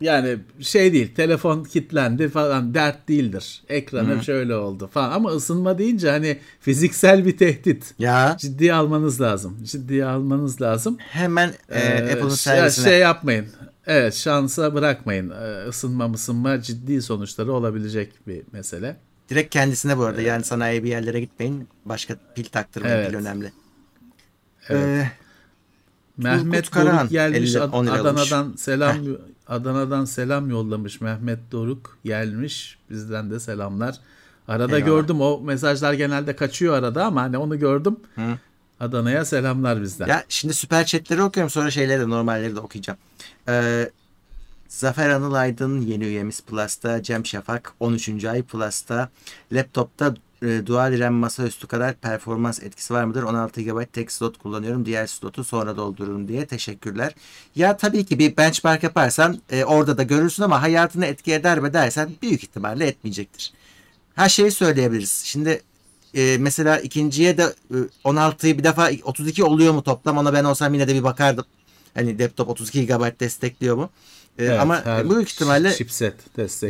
[0.00, 3.62] yani şey değil telefon kilitlendi falan dert değildir.
[3.68, 7.94] Ekranı şöyle oldu falan ama ısınma deyince hani fiziksel bir tehdit.
[7.98, 9.58] Ya Ciddiye almanız lazım.
[9.64, 10.96] Ciddiye almanız lazım.
[10.98, 13.46] hemen e, Ee, Apple'ın şey- servisine Şey yapmayın.
[13.86, 15.30] Evet şansa bırakmayın.
[15.30, 18.96] Ee, Isınma mısınma ciddi sonuçları olabilecek bir mesele.
[19.30, 21.68] direkt kendisine bu arada yani sanayi bir yerlere gitmeyin.
[21.84, 23.08] Başka pil taktırmayın Evet.
[23.10, 23.52] pil önemli.
[24.68, 24.82] Evet.
[24.86, 25.10] Ee,
[26.16, 28.96] Mehmet Karahan, gelmiş 50 Ad- 10 lira Adana'dan selam
[29.48, 33.96] Adana'dan selam yollamış Mehmet Doruk gelmiş bizden de selamlar.
[34.48, 34.86] Arada Eyvallah.
[34.86, 37.96] gördüm o mesajlar genelde kaçıyor arada ama hani onu gördüm.
[38.14, 38.38] Hı.
[38.80, 40.06] Adana'ya selamlar bizden.
[40.06, 42.98] Ya şimdi süper chatleri okuyorum sonra şeyleri de normalleri de okuyacağım.
[43.48, 43.90] Ee,
[44.68, 47.02] Zafer Anıl Aydın yeni üyemiz Plus'ta.
[47.02, 48.24] Cem Şafak 13.
[48.24, 49.08] ay Plus'ta.
[49.52, 50.14] Laptopta
[50.46, 53.22] e, dual RAM masaüstü kadar performans etkisi var mıdır?
[53.22, 54.86] 16 GB tek slot kullanıyorum.
[54.86, 56.46] Diğer slotu sonra doldururum diye.
[56.46, 57.14] Teşekkürler.
[57.56, 61.72] Ya tabii ki bir benchmark yaparsan e, orada da görürsün ama hayatını etki eder mi
[61.72, 63.52] dersen büyük ihtimalle etmeyecektir.
[64.14, 65.22] Her şeyi söyleyebiliriz.
[65.24, 65.62] Şimdi
[66.14, 70.74] e, mesela ikinciye de e, 16'yı bir defa 32 oluyor mu toplam ona ben olsam
[70.74, 71.44] yine de bir bakardım.
[71.94, 73.90] Hani laptop 32 GB destekliyor mu?
[74.38, 76.14] E, Evet, ama büyük ihtimalle chipset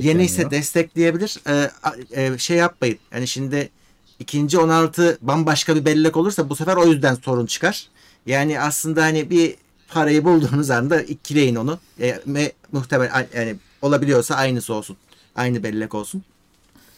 [0.04, 1.40] yeni ise destekleyebilir.
[1.48, 2.98] E, a- e, şey yapmayın.
[3.12, 3.70] Yani şimdi
[4.18, 7.86] ikinci 16 bambaşka bir bellek olursa bu sefer o yüzden sorun çıkar.
[8.26, 9.54] Yani aslında hani bir
[9.88, 11.78] parayı bulduğunuz anda ikileyin onu.
[12.00, 14.96] E, me- muhtemel yani olabiliyorsa aynısı olsun.
[15.36, 16.22] Aynı bellek olsun.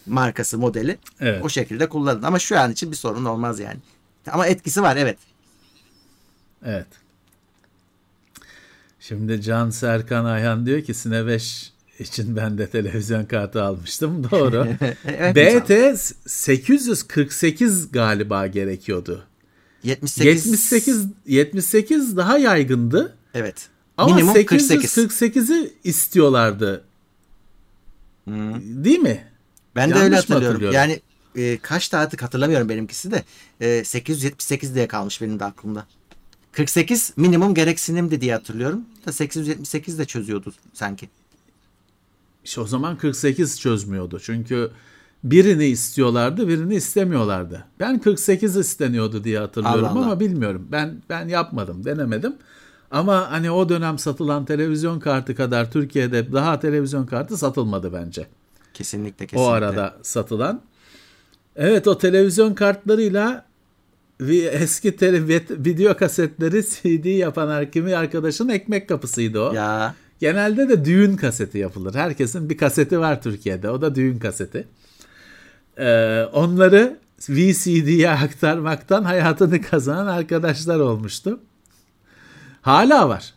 [0.06, 0.98] Markası, modeli.
[1.20, 1.44] Evet.
[1.44, 2.22] O şekilde kullanın.
[2.22, 3.76] Ama şu an için bir sorun olmaz yani.
[4.30, 5.18] Ama etkisi var evet.
[6.64, 6.86] Evet.
[9.08, 14.24] Şimdi Can Serkan Ayhan diyor ki Sine 5 için ben de televizyon kartı almıştım.
[14.30, 14.68] Doğru.
[15.04, 15.98] evet BT
[16.30, 19.24] 848 galiba gerekiyordu.
[19.82, 23.16] 78 78 78 daha yaygındı.
[23.34, 23.68] evet.
[23.96, 24.96] Ama Minimum 48.
[24.98, 26.84] 848'i istiyorlardı.
[28.28, 28.32] Hı.
[28.60, 29.24] Değil mi?
[29.76, 30.46] Ben de Yanlış öyle mı hatırlıyorum.
[30.46, 30.74] hatırlıyorum?
[30.74, 31.00] Yani
[31.36, 33.24] e, kaç artık hatırlamıyorum benimkisi de.
[33.60, 35.86] E, 878 diye kalmış benim de aklımda.
[36.58, 38.80] 48 minimum gereksinimdi diye hatırlıyorum.
[39.06, 41.08] Da 878 de çözüyordu sanki.
[42.44, 44.20] İşte o zaman 48 çözmüyordu.
[44.20, 44.70] Çünkü
[45.24, 47.64] birini istiyorlardı, birini istemiyorlardı.
[47.80, 50.04] Ben 48 isteniyordu diye hatırlıyorum Allah Allah.
[50.04, 50.68] ama bilmiyorum.
[50.72, 52.36] Ben ben yapmadım, denemedim.
[52.90, 58.26] Ama hani o dönem satılan televizyon kartı kadar Türkiye'de daha televizyon kartı satılmadı bence.
[58.74, 59.50] Kesinlikle kesinlikle.
[59.50, 60.62] O arada satılan.
[61.56, 63.47] Evet o televizyon kartlarıyla
[64.52, 69.52] eski tele, video kasetleri CD yapan kimi arkadaşın ekmek kapısıydı o.
[69.52, 71.94] Ya Genelde de düğün kaseti yapılır.
[71.94, 73.70] Herkesin bir kaseti var Türkiye'de.
[73.70, 74.68] O da düğün kaseti.
[75.78, 81.40] Ee, onları VCD'ye aktarmaktan hayatını kazanan arkadaşlar olmuştu.
[82.62, 83.34] Hala var.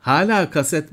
[0.00, 0.88] Hala kaset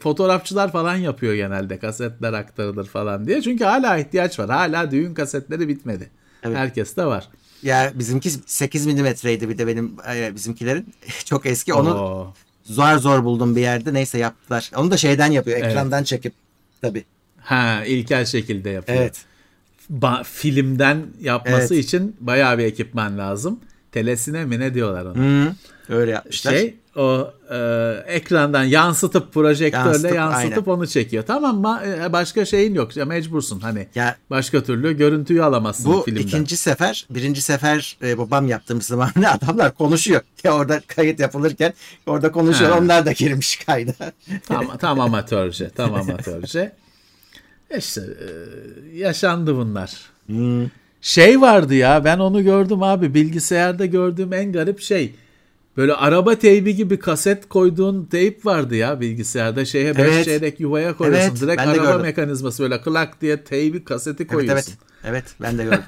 [0.00, 3.42] fotoğrafçılar falan yapıyor genelde kasetler aktarılır falan diye.
[3.42, 4.50] Çünkü hala ihtiyaç var.
[4.50, 6.10] Hala düğün kasetleri bitmedi.
[6.42, 6.56] Evet.
[6.56, 7.28] Herkes de var.
[7.64, 10.94] Ya bizimki 8 milimetreydi bir de benim e, bizimkilerin.
[11.24, 11.74] Çok eski.
[11.74, 12.34] Onu Oo.
[12.64, 13.94] zor zor buldum bir yerde.
[13.94, 14.70] Neyse yaptılar.
[14.76, 15.58] Onu da şeyden yapıyor.
[15.58, 15.70] Evet.
[15.70, 16.32] Ekrandan çekip.
[16.80, 17.04] Tabii.
[17.40, 18.98] Ha ilkel şekilde yapıyor.
[18.98, 19.24] Evet.
[19.92, 21.84] Ba- filmden yapması Evet.
[21.84, 23.60] için bayağı bir ekipman lazım.
[23.92, 25.18] Telesine mi ne diyorlar ona?
[25.18, 25.54] Hı,
[25.88, 26.52] öyle yapmışlar.
[26.52, 27.56] Şey o e,
[28.06, 30.78] ekrandan yansıtıp projektörle Yansıtıp, yansıtıp, aynen.
[30.78, 31.24] onu çekiyor.
[31.26, 31.80] Tamam mı?
[31.86, 32.96] E, Başka şeyin yok.
[32.96, 33.88] Ya mecbursun hani.
[33.94, 36.22] Ya Başka türlü görüntüyü alamazsın bu filmden.
[36.22, 40.20] ikinci sefer, birinci sefer e, babam yaptığımız zaman ne adamlar konuşuyor.
[40.44, 41.72] Ya orada kayıt yapılırken
[42.06, 42.70] orada konuşuyor.
[42.70, 42.78] Ha.
[42.78, 43.92] Onlar da girmiş kayda.
[44.48, 45.70] Tam, tam amatörce.
[45.70, 46.72] Tam amatörce.
[47.78, 48.28] İşte e,
[48.98, 49.92] yaşandı bunlar.
[50.26, 50.66] Hmm.
[51.00, 55.14] Şey vardı ya ben onu gördüm abi bilgisayarda gördüğüm en garip şey.
[55.76, 60.24] Böyle araba teybi gibi kaset koyduğun teyp vardı ya bilgisayarda şeye 5 Evet.
[60.24, 61.28] çeyrek yuvaya koyuyorsun.
[61.30, 62.00] Evet, Direkt araba gördüm.
[62.02, 64.72] mekanizması böyle klak diye teybi kaseti Evet koyuyorsun.
[64.72, 64.78] evet.
[65.06, 65.80] Evet ben de gördüm.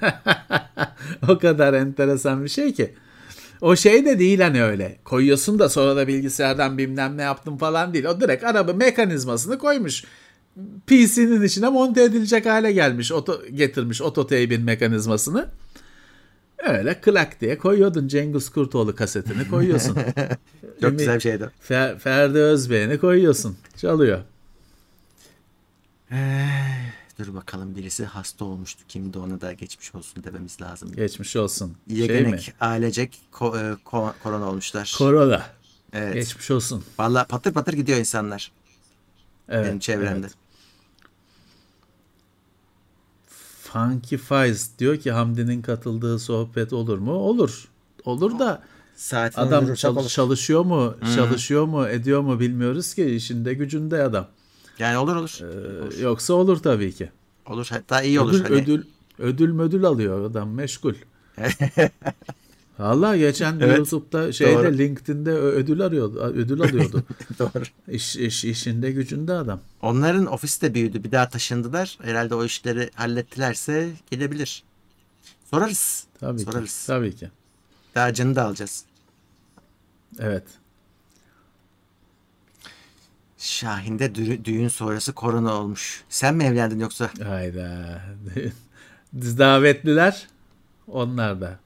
[1.29, 2.95] o kadar enteresan bir şey ki.
[3.61, 4.97] O şey de değil hani öyle.
[5.05, 8.05] Koyuyorsun da sonra da bilgisayardan bilmem ne yaptım falan değil.
[8.05, 10.05] O direkt araba mekanizmasını koymuş.
[10.87, 13.13] PC'nin içine monte edilecek hale gelmiş.
[13.13, 15.49] Oto, getirmiş ototeybin mekanizmasını.
[16.59, 19.95] Öyle klak diye koyuyordun Cengiz Kurtoğlu kasetini koyuyorsun.
[20.81, 21.51] Çok Ümit- güzel bir şeydi.
[21.69, 23.57] Fer- Ferdi Özbey'ini koyuyorsun.
[23.77, 24.21] Çalıyor.
[27.19, 28.83] Dur bakalım birisi hasta olmuştu.
[28.89, 30.93] Kimdi ona da geçmiş olsun dememiz lazım.
[30.93, 31.77] Geçmiş olsun.
[31.89, 32.03] Şey mi?
[32.03, 34.95] Yegenek, ailecek ko- e, ko- korona olmuşlar.
[34.99, 35.43] Korona.
[35.93, 36.15] evet.
[36.15, 36.85] Geçmiş olsun.
[36.99, 38.53] Vallahi patır patır gidiyor insanlar
[39.49, 40.19] Evet, benim çevremde.
[40.21, 40.35] evet.
[43.73, 47.13] Funky Files diyor ki Hamdi'nin katıldığı sohbet olur mu?
[47.13, 47.69] Olur.
[48.05, 48.63] Olur da
[48.97, 50.09] Saatini adam çal- olur.
[50.09, 54.27] çalışıyor mu, çalışıyor mu, ediyor mu bilmiyoruz ki işinde gücünde adam.
[54.79, 55.39] Yani olur olur.
[55.43, 57.11] Ee, yoksa olur tabii ki.
[57.47, 58.33] olur hatta iyi olur.
[58.35, 58.55] Ödül, hani.
[58.55, 58.85] ödül
[59.19, 60.95] ödül mödül alıyor adam meşgul.
[62.79, 64.79] Vallahi geçen Evet, YouTube'da şeyde doğru.
[64.79, 67.05] LinkedIn'de ödül arıyordu, ödül alıyordu.
[67.39, 67.63] Doğru.
[67.89, 69.61] iş, iş işinde gücünde adam.
[69.83, 71.05] Onların ofisi de büyüdü.
[71.05, 71.99] Bir daha taşındılar.
[72.03, 74.63] Herhalde o işleri hallettilerse gelebilir.
[75.51, 76.07] Sorarız.
[76.21, 76.81] Tabii Sorarız.
[76.81, 76.87] ki.
[76.87, 77.31] Tabii ki.
[77.95, 78.85] Daha canı da alacağız.
[80.19, 80.45] Evet.
[83.39, 86.05] Şahin'de dü- düğün sonrası korona olmuş.
[86.09, 87.11] Sen mi evlendin yoksa?
[87.25, 88.01] Hayda.
[89.15, 90.27] Davetliler
[90.89, 91.59] onlar da.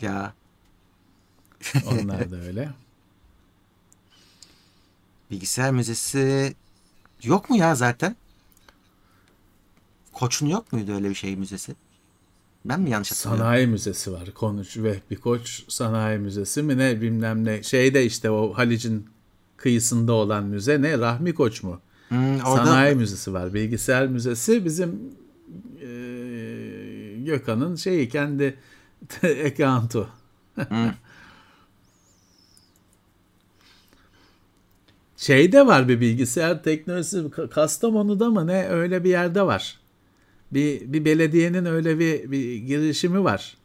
[0.00, 0.34] Ya
[1.92, 2.70] Onlar da öyle.
[5.30, 6.54] bilgisayar müzesi
[7.22, 8.16] yok mu ya zaten?
[10.12, 11.74] Koç'un yok muydu öyle bir şey müzesi?
[12.64, 13.44] Ben mi yanlış hatırlıyorum?
[13.44, 14.34] Sanayi Müzesi var.
[14.34, 17.62] Konuş Vehbi Koç Sanayi Müzesi mi ne bilmem ne.
[17.62, 19.06] Şeyde işte o Halic'in
[19.56, 20.98] kıyısında olan müze ne?
[20.98, 21.80] Rahmi Koç mu?
[22.08, 23.54] Hmm, orada Sanayi Müzesi var.
[23.54, 24.90] Bilgisayar Müzesi bizim
[25.80, 25.88] e,
[27.24, 28.58] Gökhan'ın şeyi kendi
[29.46, 30.08] account'u.
[35.16, 39.78] Şeyde var bir bilgisayar teknolojisi Ka- Kastamonu'da mı ne öyle bir yerde var.
[40.52, 43.56] Bir, bir belediyenin öyle bir, bir girişimi var.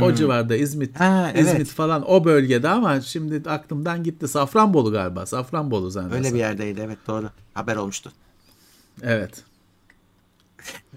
[0.00, 1.06] O civarda İzmit, Hmm.
[1.06, 1.52] Ha, evet.
[1.52, 4.28] İzmit falan o bölgede ama şimdi aklımdan gitti.
[4.28, 5.26] Safranbolu galiba.
[5.26, 6.24] Safranbolu zannedersem.
[6.24, 7.30] öyle bir yerdeydi evet doğru.
[7.54, 8.12] Haber olmuştu.
[9.02, 9.44] Evet.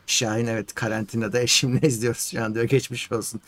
[0.07, 2.65] Şahin evet karantinada eşimle izliyoruz şu an diyor.
[2.65, 3.41] Geçmiş olsun.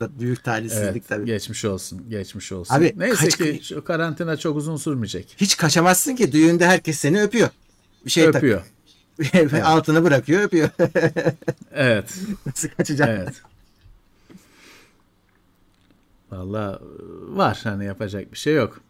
[0.00, 1.24] Büyük talihsizlik Evet, tabii.
[1.26, 2.74] geçmiş olsun, geçmiş olsun.
[2.74, 5.34] Abi, Neyse kaç- ki şu karantina çok uzun sürmeyecek.
[5.36, 7.48] Hiç kaçamazsın ki düğünde herkes seni öpüyor.
[8.04, 8.62] Bir şey tak- Öpüyor.
[9.64, 10.68] altını bırakıyor öpüyor.
[11.72, 12.14] Evet,
[12.46, 13.14] Nasıl kaçacaksın?
[13.22, 13.34] evet.
[16.30, 16.78] Vallahi
[17.28, 18.80] var hani yapacak bir şey yok.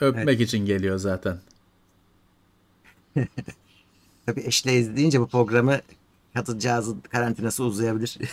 [0.00, 1.38] Öpmek için geliyor zaten.
[4.28, 5.80] Tabii eşle izleyince bu programı
[6.34, 8.18] kadıncağızın karantinası uzayabilir.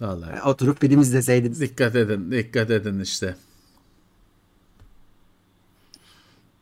[0.00, 1.60] Vallahi Oturup film izleseydiniz.
[1.60, 3.36] dikkat edin, dikkat edin işte.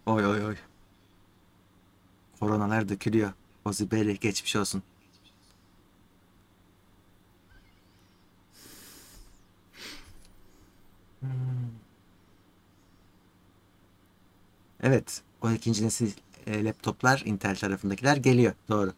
[0.06, 0.56] Oy oy oy.
[2.40, 3.32] Koronalar dökülüyor.
[3.64, 4.82] Ozi Beyli geçmiş olsun.
[14.82, 15.22] Evet.
[15.42, 15.84] 12.
[15.84, 18.52] nesil e, laptoplar Intel tarafındakiler geliyor.
[18.68, 18.92] Doğru.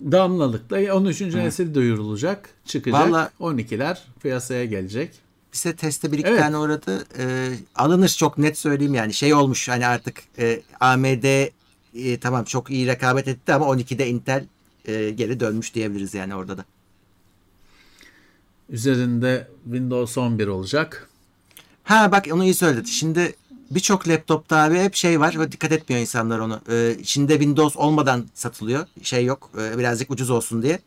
[0.00, 1.20] Damlalıkta 13.
[1.20, 3.00] nesil duyurulacak, çıkacak.
[3.00, 5.10] Vallahi- 12'ler piyasaya gelecek.
[5.52, 6.40] Bize teste bir iki Evet.
[6.40, 7.06] tane uğradı.
[7.18, 9.14] Ee, alınır çok net söyleyeyim yani.
[9.14, 11.24] Şey olmuş hani artık e, AMD
[11.94, 14.44] e, tamam çok iyi rekabet etti ama 12'de Intel
[14.84, 16.64] e, geri dönmüş diyebiliriz yani orada da.
[18.70, 21.08] Üzerinde Windows 11 olacak.
[21.84, 22.88] Ha bak onu iyi söyledi.
[22.88, 23.34] Şimdi
[23.70, 26.60] birçok laptopta abi hep şey var dikkat etmiyor insanlar onu.
[26.70, 28.86] Ee, içinde Windows olmadan satılıyor.
[29.02, 29.50] Şey yok.
[29.58, 30.80] e, birazcık ucuz olsun diye.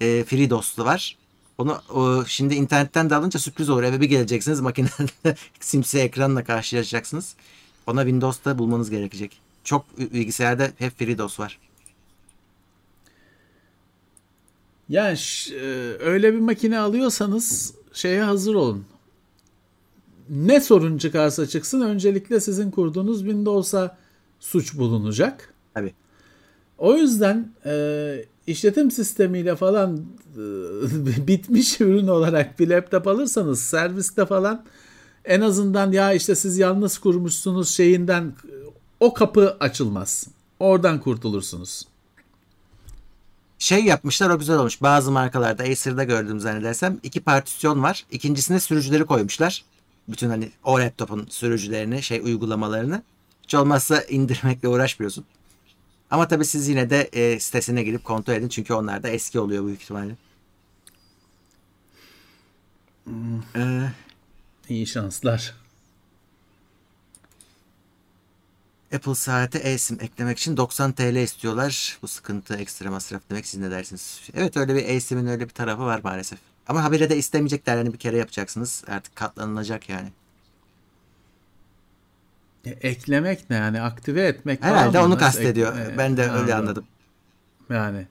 [0.00, 1.16] Ee, FreeDOS'lu var.
[1.58, 3.82] Onu o, şimdi internetten de alınca sürpriz olur.
[3.82, 7.34] Eve bir geleceksiniz makinede simsiyah ekranla karşılaşacaksınız.
[7.86, 9.40] Ona Windows'ta bulmanız gerekecek.
[9.64, 11.58] Çok bilgisayarda hep FreeDOS var.
[14.88, 15.58] Yani ş- e,
[16.00, 18.84] öyle bir makine alıyorsanız şeye hazır olun.
[20.30, 23.96] Ne sorun çıkarsa çıksın öncelikle sizin kurduğunuz Windows'a
[24.40, 25.54] suç bulunacak.
[25.74, 25.94] Tabii.
[26.78, 29.96] O yüzden e, işletim sistemiyle falan
[30.36, 34.64] e, bitmiş ürün olarak bir laptop alırsanız serviste falan
[35.24, 38.32] en azından ya işte siz yalnız kurmuşsunuz şeyinden
[39.00, 40.28] o kapı açılmaz.
[40.60, 41.84] Oradan kurtulursunuz.
[43.58, 44.82] Şey yapmışlar o güzel olmuş.
[44.82, 48.06] Bazı markalarda Acer'da gördüm zannedersem iki partisyon var.
[48.10, 49.64] İkincisine sürücüleri koymuşlar.
[50.08, 53.02] Bütün hani o laptopun sürücülerini, şey uygulamalarını.
[53.42, 55.24] Hiç olmazsa indirmekle uğraşmıyorsun.
[56.10, 58.48] Ama tabii siz yine de e, sitesine girip kontrol edin.
[58.48, 60.16] Çünkü onlar da eski oluyor büyük ihtimalle.
[63.56, 63.88] Ee,
[64.68, 65.54] İyi şanslar.
[68.94, 71.98] Apple saate eSIM eklemek için 90 TL istiyorlar.
[72.02, 74.20] Bu sıkıntı ekstra masraf demek siz ne dersiniz?
[74.34, 76.38] Evet öyle bir eSIM'in öyle bir tarafı var maalesef.
[76.68, 77.76] Ama habire de istemeyecekler.
[77.76, 78.84] Yani bir kere yapacaksınız.
[78.88, 80.08] Artık katlanılacak yani.
[82.64, 85.78] E, eklemek ne yani aktive etmek falan Herhalde onu kastediyor.
[85.78, 86.54] ek- e, Ben de öyle anladım.
[86.58, 86.84] anladım.
[87.70, 88.06] Yani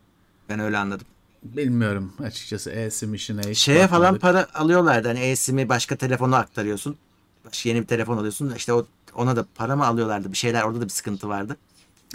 [0.50, 1.08] Ben öyle anladım.
[1.43, 4.22] bilmiyorum açıkçası e-sim işine Şeye falan bakmadık.
[4.22, 5.08] para alıyorlardı.
[5.08, 6.98] Hani eSIM'i başka telefona aktarıyorsun.
[7.46, 8.54] Başka yeni bir telefon alıyorsun.
[8.56, 10.32] İşte o ona da para mı alıyorlardı?
[10.32, 11.58] Bir şeyler orada da bir sıkıntı vardı.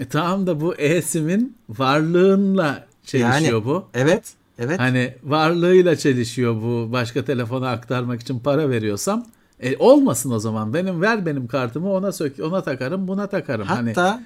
[0.01, 3.89] E, tamam da bu e-simin varlığınla çelişiyor Yani- bu.
[3.95, 4.33] Evet.
[4.59, 4.81] Evet.
[4.81, 9.27] Hani varlığıyla çelişiyor bu başka telefona aktarmak için para veriyorsam.
[9.61, 10.75] E, olmasın o zaman.
[10.75, 13.67] Benim ver benim kartımı ona sök ona takarım buna takarım.
[13.67, 14.23] Hani Hatta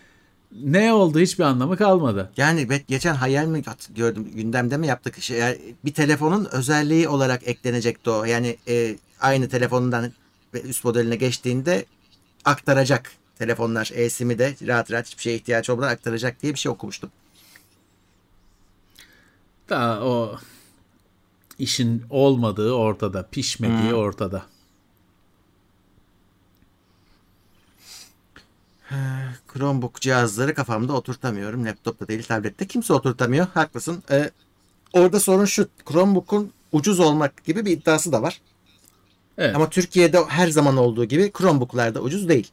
[0.53, 2.31] ne oldu hiçbir anlamı kalmadı.
[2.37, 3.63] Yani geçen hayal mi
[3.95, 8.25] gördüm gündemde mi yaptık şey yani bir telefonun özelliği olarak eklenecekti o.
[8.25, 10.13] Yani e, aynı telefonundan
[10.55, 11.85] ve üst modeline geçtiğinde
[12.45, 17.11] aktaracak telefonlar eSIM'i de rahat rahat hiçbir şeye ihtiyaç olmadan aktaracak diye bir şey okumuştum.
[19.69, 20.39] Daha o
[21.59, 24.43] işin olmadığı ortada, pişmediği ortada.
[29.53, 31.65] Chromebook cihazları kafamda oturtamıyorum.
[31.65, 32.67] Laptopta değil tablette.
[32.67, 33.47] Kimse oturtamıyor.
[33.55, 34.03] Haklısın.
[34.11, 34.31] Ee,
[34.93, 35.69] orada sorun şu.
[35.89, 38.41] Chromebook'un ucuz olmak gibi bir iddiası da var.
[39.39, 39.57] Evet.
[39.57, 42.51] Ama Türkiye'de her zaman olduğu gibi Chromebook'lar da ucuz değil.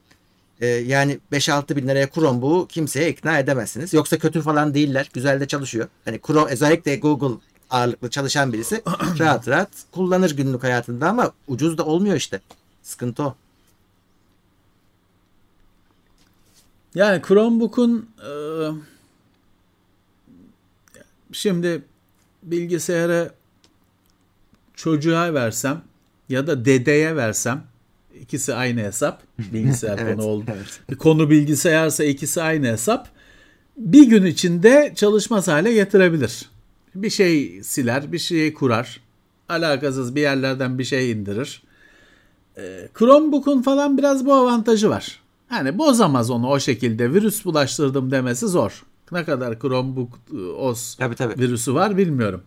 [0.61, 3.93] Ee, yani 5-6 bin liraya Chromebook'u kimseye ikna edemezsiniz.
[3.93, 5.09] Yoksa kötü falan değiller.
[5.13, 5.87] Güzel de çalışıyor.
[6.05, 7.37] Hani Chrome özellikle Google
[7.69, 8.81] ağırlıklı çalışan birisi
[9.19, 12.41] rahat rahat kullanır günlük hayatında ama ucuz da olmuyor işte.
[12.83, 13.35] Sıkıntı o.
[16.95, 18.31] Yani Chromebook'un e,
[21.31, 21.81] şimdi
[22.43, 23.31] bilgisayarı
[24.75, 25.81] çocuğa versem
[26.29, 27.63] ya da dedeye versem
[28.23, 29.21] ikisi aynı hesap.
[29.53, 30.45] Bilgisayar Evet, konu oldu.
[30.55, 30.97] evet.
[30.99, 33.07] Konu bilgisayarsa ikisi aynı hesap.
[33.77, 36.45] Bir gün içinde çalışmaz hale getirebilir.
[36.95, 38.99] Bir şey siler, bir şeyi kurar.
[39.49, 41.63] Alakasız bir yerlerden bir şey indirir.
[42.57, 45.19] Ee, Chromebook'un falan biraz bu avantajı var.
[45.47, 47.13] Hani bozamaz onu o şekilde.
[47.13, 48.83] Virüs bulaştırdım demesi zor.
[49.11, 51.41] Ne kadar Chromebook e, OS Tabii tabii.
[51.41, 52.41] virüsü var bilmiyorum.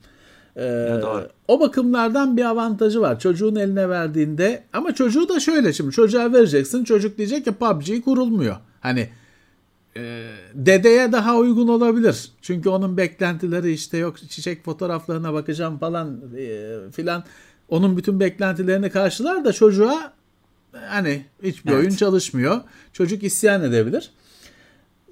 [0.56, 1.28] Ee, doğru.
[1.48, 3.20] o bakımlardan bir avantajı var.
[3.20, 6.84] Çocuğun eline verdiğinde ama çocuğu da şöyle şimdi çocuğa vereceksin.
[6.84, 8.56] Çocuk diyecek ki PUBG kurulmuyor.
[8.80, 9.08] Hani
[9.96, 10.22] e,
[10.54, 12.30] dedeye daha uygun olabilir.
[12.42, 17.24] Çünkü onun beklentileri işte yok çiçek fotoğraflarına bakacağım falan e, filan.
[17.68, 20.12] Onun bütün beklentilerini karşılar da çocuğa
[20.88, 21.80] hani hiçbir Evet.
[21.80, 22.60] oyun çalışmıyor.
[22.92, 24.10] Çocuk isyan edebilir.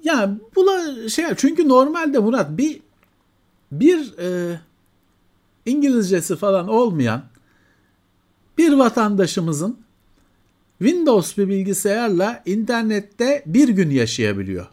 [0.03, 2.79] Ya bula şey çünkü normalde Murat bir
[3.71, 4.59] bir e,
[5.65, 7.23] İngilizcesi falan olmayan
[8.57, 9.77] bir vatandaşımızın
[10.79, 14.67] Windows bir bilgisayarla internette bir gün yaşayabiliyor.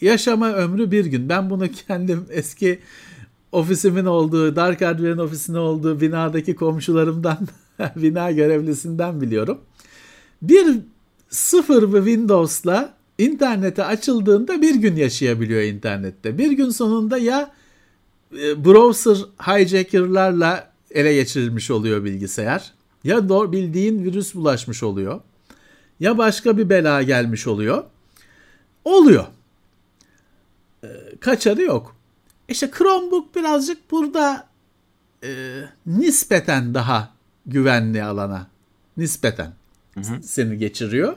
[0.00, 1.28] Yaşama ömrü bir gün.
[1.28, 2.78] Ben bunu kendim eski
[3.52, 7.38] ofisimin olduğu, Dark Hardware'in ofisinin olduğu binadaki komşularımdan,
[7.96, 9.58] bina görevlisinden biliyorum.
[10.42, 10.78] Bir
[11.28, 16.38] sıfır bir Windows'la internete açıldığında bir gün yaşayabiliyor internette.
[16.38, 17.52] Bir gün sonunda ya
[18.32, 19.16] browser
[19.46, 22.72] hijacker'larla ele geçirilmiş oluyor bilgisayar.
[23.04, 25.20] Ya bildiğin virüs bulaşmış oluyor.
[26.00, 27.84] Ya başka bir bela gelmiş oluyor.
[28.84, 29.26] Oluyor.
[30.84, 30.88] E,
[31.20, 31.96] kaçarı yok.
[32.48, 34.48] İşte Chromebook birazcık burada
[35.24, 37.12] e, nispeten daha
[37.46, 38.46] güvenli alana
[38.96, 39.52] nispeten
[40.22, 41.16] seni geçiriyor.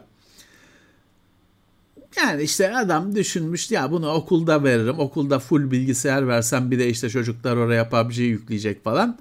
[2.24, 5.00] Yani işte adam düşünmüş ya bunu okulda veririm.
[5.00, 9.20] Okulda full bilgisayar versem bir de işte çocuklar oraya PUBG yükleyecek falan.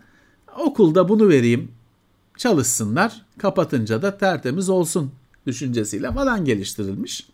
[0.59, 1.73] Okulda bunu vereyim.
[2.37, 3.27] Çalışsınlar.
[3.39, 5.13] Kapatınca da tertemiz olsun
[5.47, 7.29] düşüncesiyle falan geliştirilmiş.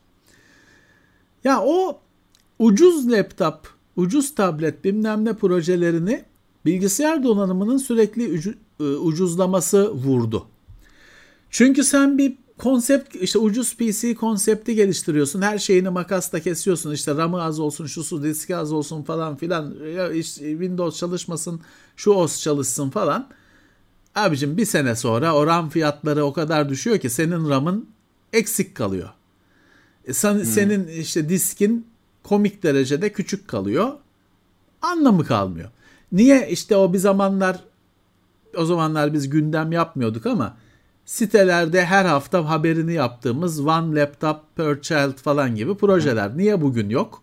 [1.45, 2.01] Ya o
[2.59, 6.25] ucuz laptop, ucuz tablet bilmem ne projelerini
[6.67, 8.55] bilgisayar donanımının sürekli ucu,
[9.01, 10.47] ucuzlaması vurdu.
[11.51, 15.43] Çünkü sen bir konsept işte ucuz PC konsepti geliştiriyorsun.
[15.43, 16.93] Her şeyini makasla kesiyorsun.
[16.93, 19.75] İşte RAM'ı az olsun, şu su diski az olsun falan filan.
[19.97, 21.61] Ya işte Windows çalışmasın,
[21.97, 23.29] şu OS çalışsın falan.
[24.15, 27.89] Abicim bir sene sonra o RAM fiyatları o kadar düşüyor ki senin RAM'ın
[28.33, 29.09] eksik kalıyor.
[30.05, 30.45] E sen, hmm.
[30.45, 31.87] Senin işte diskin
[32.23, 33.93] komik derecede küçük kalıyor.
[34.83, 35.71] Anlamı kalmıyor.
[36.13, 37.61] Niye işte o bir zamanlar
[38.57, 40.57] o zamanlar biz gündem yapmıyorduk ama
[41.05, 46.37] sitelerde her hafta haberini yaptığımız One Laptop Per Child falan gibi projeler.
[46.37, 47.23] Niye bugün yok?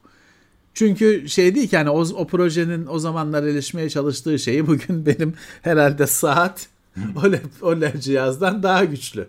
[0.73, 5.34] Çünkü şey değil ki hani o, o projenin o zamanlar erişmeye çalıştığı şeyi bugün benim
[5.61, 6.67] herhalde saat
[7.15, 9.27] o, lap, o cihazdan daha güçlü.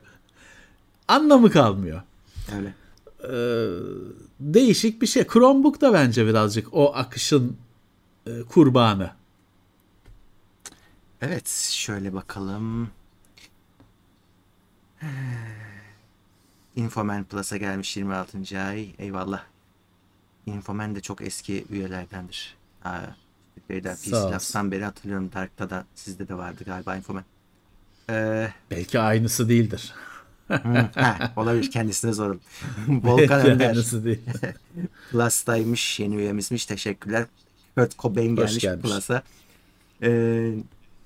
[1.08, 2.02] Anlamı kalmıyor.
[2.56, 2.74] Öyle.
[3.24, 3.68] Ee,
[4.40, 5.26] değişik bir şey.
[5.26, 7.56] Chromebook da bence birazcık o akışın
[8.26, 9.10] e, kurbanı.
[11.20, 12.90] Evet şöyle bakalım.
[16.76, 18.38] Infoman Plus'a gelmiş 26.
[18.60, 18.88] ay.
[18.98, 19.42] Eyvallah.
[20.46, 22.54] Infoman de çok eski üyelerdendir.
[22.80, 23.16] Ha,
[23.54, 25.30] Türkiye'de PCLabs'tan beri hatırlıyorum.
[25.34, 27.24] Dark'ta da sizde de vardı galiba Infoman.
[28.10, 29.94] Ee, Belki aynısı değildir.
[30.94, 32.40] ha, olabilir kendisine sorun.
[32.88, 33.74] Volkan Önder.
[35.10, 36.66] Plus'taymış yeni üyemizmiş.
[36.66, 37.26] Teşekkürler.
[37.76, 39.22] Kurt Cobain gelmiş Plus'a.
[40.02, 40.52] Ee,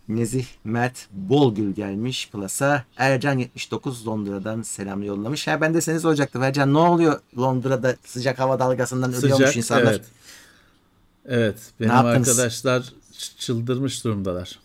[0.08, 2.84] Nezih Mert Bolgül gelmiş Plus'a.
[2.96, 5.46] Ercan 79 Londra'dan selam yollamış.
[5.46, 6.42] Ha ben de seni soracaktım.
[6.42, 9.90] Ercan ne oluyor Londra'da sıcak hava dalgasından sıcak, ölüyormuş insanlar.
[9.90, 10.04] Evet.
[11.28, 11.56] Evet.
[11.80, 12.92] Benim arkadaşlar
[13.38, 14.58] çıldırmış durumdalar.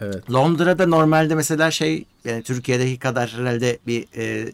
[0.00, 0.30] Evet.
[0.32, 4.52] Londra'da normalde mesela şey yani Türkiye'deki kadar herhalde bir e,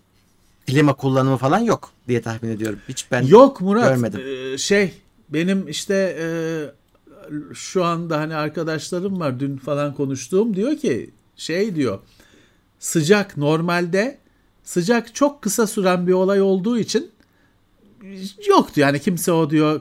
[0.66, 2.78] klima kullanımı falan yok diye tahmin ediyorum.
[2.88, 3.88] Hiç ben Yok Murat.
[3.88, 4.20] Görmedim.
[4.54, 4.94] E, şey
[5.28, 6.26] benim işte e,
[7.54, 11.98] şu anda hani arkadaşlarım var dün falan konuştuğum diyor ki şey diyor
[12.78, 14.18] sıcak normalde
[14.64, 17.10] sıcak çok kısa süren bir olay olduğu için
[18.48, 19.80] yoktu yani kimse o diyor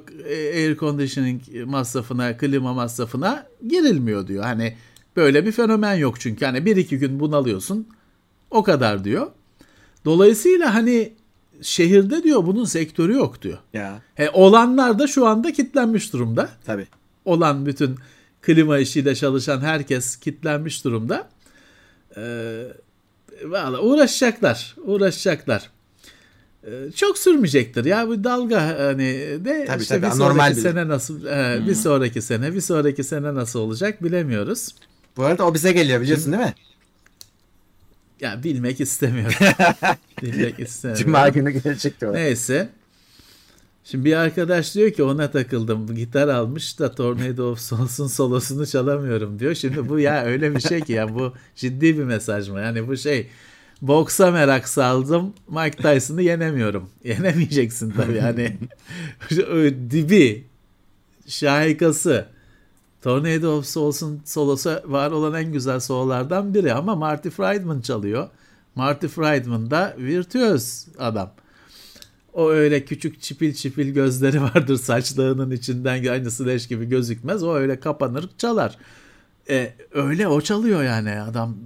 [0.56, 4.78] air conditioning masrafına klima masrafına girilmiyor diyor hani
[5.16, 7.88] böyle bir fenomen yok çünkü hani bir iki gün bunalıyorsun
[8.52, 9.28] o kadar diyor
[10.06, 11.14] dolayısıyla hani
[11.62, 13.58] şehirde diyor bunun sektörü yok diyor.
[13.74, 14.02] Ya.
[14.16, 16.50] He, olanlar da şu anda kitlenmiş durumda.
[16.66, 16.88] Tabii
[17.26, 17.98] olan bütün
[18.42, 21.30] klima işiyle çalışan herkes kitlenmiş durumda.
[22.18, 22.64] Ee,
[23.44, 25.70] valla uğraşacaklar, uğraşacaklar.
[26.64, 29.06] Ee, çok sürmeyecektir ya bu dalga hani
[29.46, 30.62] de tabii, işte tabii, bir sonraki bile.
[30.62, 31.68] sene nasıl e, hmm.
[31.68, 34.76] bir sonraki sene bir sonraki sene nasıl olacak bilemiyoruz.
[35.18, 36.54] Bu arada o bize geliyor biliyorsun değil mi?
[38.20, 39.36] Ya bilmek istemiyorum.
[40.22, 41.06] bilmek istemiyorum.
[41.06, 42.14] Cuma günü gelecekti o.
[42.14, 42.70] Neyse.
[43.84, 45.96] Şimdi bir arkadaş diyor ki ona takıldım.
[45.96, 49.56] Gitar almış da Tornado of Souls'un solosunu çalamıyorum diyor.
[49.56, 52.60] Şimdi bu ya öyle bir şey ki ya bu ciddi bir mesaj mı?
[52.60, 53.28] Yani bu şey
[53.82, 55.34] boksa merak saldım.
[55.48, 56.90] Mike Tyson'ı yenemiyorum.
[57.04, 58.58] Yenemeyeceksin tabii yani.
[59.92, 60.44] dibi
[61.28, 62.26] şahikası.
[63.02, 68.30] Tornado of Souls'un solosu var olan en güzel sololardan biri ama Marty Friedman çalıyor.
[68.76, 71.32] Marty Friedman da virtüöz adam.
[72.34, 77.44] O öyle küçük çipil çipil gözleri vardır saçlarının içinden aynısı leş gibi gözükmez.
[77.44, 78.78] O öyle kapanır çalar.
[79.50, 81.58] E, öyle o çalıyor yani adam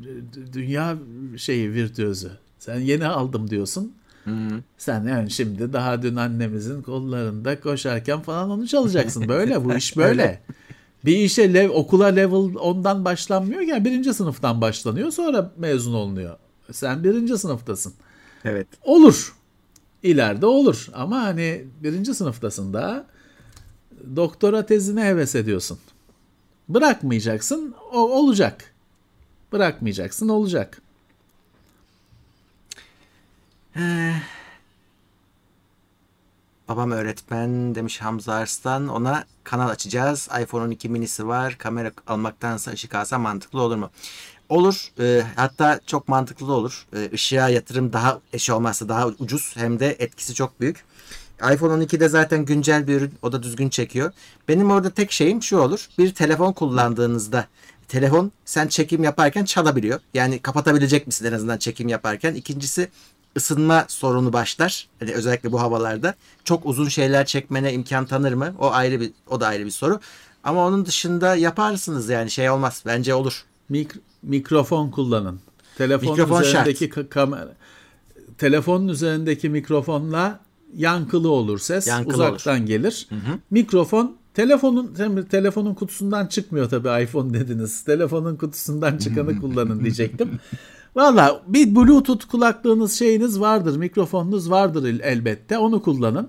[0.53, 0.95] dünya
[1.37, 2.31] şeyi virtüözü.
[2.59, 3.93] Sen yeni aldım diyorsun.
[4.23, 4.61] Hı-hı.
[4.77, 9.27] Sen yani şimdi daha dün annemizin kollarında koşarken falan onu çalacaksın.
[9.27, 10.41] Böyle bu iş böyle.
[11.05, 16.37] bir işe lev, okula level ondan başlanmıyor yani birinci sınıftan başlanıyor sonra mezun olunuyor.
[16.71, 17.93] Sen birinci sınıftasın.
[18.45, 18.67] Evet.
[18.83, 19.34] Olur
[20.05, 20.87] ileride olur.
[20.93, 23.05] Ama hani birinci sınıftasın da
[24.15, 25.79] doktora tezine heves ediyorsun.
[26.69, 28.73] Bırakmayacaksın o olacak.
[29.51, 30.81] Bırakmayacaksın olacak.
[33.77, 34.13] Ee,
[36.67, 38.87] babam öğretmen demiş Hamza Arslan.
[38.87, 40.29] Ona kanal açacağız.
[40.41, 41.55] iPhone 12 minisi var.
[41.57, 43.89] Kamera almaktansa ışık alsa mantıklı olur mu?
[44.49, 44.91] Olur.
[44.99, 46.85] E, hatta çok mantıklı da olur.
[46.95, 50.85] E, ışığa yatırım daha eşi olmazsa daha ucuz hem de etkisi çok büyük.
[51.53, 53.13] iPhone 12'de zaten güncel bir ürün.
[53.21, 54.11] O da düzgün çekiyor.
[54.47, 55.87] Benim orada tek şeyim şu olur.
[55.97, 57.47] Bir telefon kullandığınızda
[57.87, 59.99] telefon sen çekim yaparken çalabiliyor.
[60.13, 62.33] Yani kapatabilecek misin en azından çekim yaparken.
[62.33, 62.89] İkincisi
[63.37, 64.87] ısınma sorunu başlar.
[64.99, 66.15] Hani özellikle bu havalarda.
[66.43, 68.55] Çok uzun şeyler çekmene imkan tanır mı?
[68.59, 69.99] O ayrı bir o da ayrı bir soru.
[70.43, 72.83] Ama onun dışında yaparsınız yani şey olmaz.
[72.85, 73.43] Bence olur.
[73.71, 75.39] Mik- mikrofon kullanın.
[75.77, 77.55] Telefonun Mikrofon üzerindeki ka- kamera
[78.37, 80.39] telefonun üzerindeki mikrofonla
[80.75, 81.87] yankılı olur ses.
[81.87, 83.07] Yankılı uzaktan gelir.
[83.51, 84.95] Mikrofon telefonun
[85.31, 87.83] telefonun kutusundan çıkmıyor tabii iPhone dediniz.
[87.83, 90.29] Telefonun kutusundan çıkanı kullanın diyecektim.
[90.95, 95.57] Valla bir Bluetooth kulaklığınız şeyiniz vardır, mikrofonunuz vardır el- elbette.
[95.57, 96.27] Onu kullanın.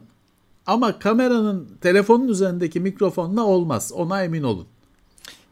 [0.66, 3.92] Ama kameranın telefonun üzerindeki mikrofonla olmaz.
[3.94, 4.66] Ona emin olun.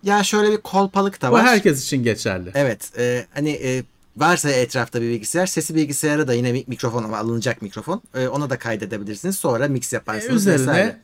[0.04, 1.44] Ya şöyle bir kolpalık da Bu var.
[1.44, 2.50] herkes için geçerli.
[2.54, 2.92] Evet.
[2.98, 3.82] e, hani e,
[4.16, 8.02] varsa etrafta bir bilgisayar, sesi bilgisayara da yine mi- mikrofon ama alınacak mikrofon.
[8.14, 9.36] E, ona da kaydedebilirsiniz.
[9.36, 10.96] Sonra mix yaparsınız üzerine vesaire.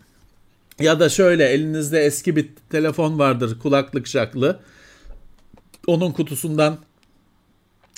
[0.80, 4.61] ya da şöyle elinizde eski bir telefon vardır kulaklık jaklı.
[5.86, 6.78] Onun kutusundan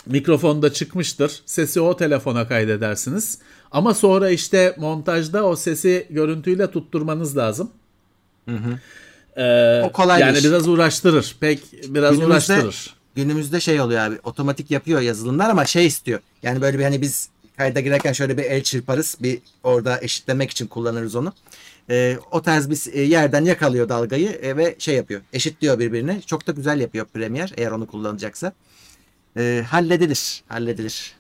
[0.07, 1.42] mikrofon da çıkmıştır.
[1.46, 3.38] Sesi o telefona kaydedersiniz.
[3.70, 7.70] Ama sonra işte montajda o sesi görüntüyle tutturmanız lazım.
[9.36, 10.44] Ee, O kolay yani iş.
[10.44, 11.36] biraz uğraştırır.
[11.40, 12.94] Pek biraz Günümüzde- uğraştırır.
[13.14, 14.18] Günümüzde şey oluyor abi.
[14.24, 16.20] Otomatik yapıyor yazılımlar ama şey istiyor.
[16.42, 19.16] Yani böyle bir hani biz kayda girerken şöyle bir el çırparız.
[19.20, 21.32] Bir orada eşitlemek için kullanırız onu.
[21.90, 25.20] E, o tarz bir e, yerden yakalıyor dalgayı e, ve şey yapıyor.
[25.32, 26.20] Eşitliyor birbirine.
[26.26, 28.52] Çok da güzel yapıyor Premiere eğer onu kullanacaksa.
[29.36, 30.42] E, halledilir.
[30.48, 31.12] Halledilir.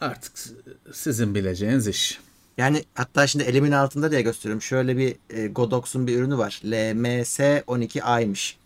[0.00, 0.32] Artık
[0.92, 2.18] sizin bileceğiniz iş.
[2.60, 4.62] Yani hatta şimdi elimin altında diye gösteriyorum.
[4.62, 6.60] Şöyle bir e, Godox'un bir ürünü var.
[6.64, 8.58] LMS12A'ymış.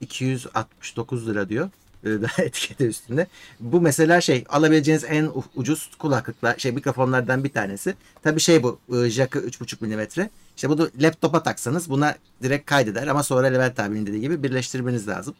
[0.00, 1.70] 269 lira diyor.
[2.04, 2.10] E,
[2.42, 3.26] etiketi üstünde.
[3.60, 7.94] Bu mesela şey alabileceğiniz en ucuz kulaklıklar şey mikrofonlardan bir tanesi.
[8.22, 10.30] Tabii şey bu e, jack'ı 3.5 milimetre.
[10.56, 15.34] İşte bunu laptopa taksanız buna direkt kaydeder ama sonra Levent abinin dediği gibi birleştirmeniz lazım.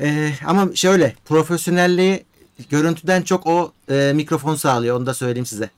[0.00, 2.24] E, ama şöyle profesyonelliği
[2.70, 5.70] görüntüden çok o e, mikrofon sağlıyor onu da söyleyeyim size.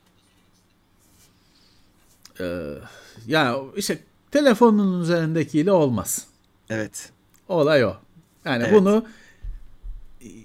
[3.27, 3.99] Yani işte
[4.31, 6.27] telefonun üzerindekiyle olmaz.
[6.71, 7.11] Evet.
[7.49, 7.95] Olay o.
[8.45, 8.75] Yani Evet.
[8.81, 9.05] bunu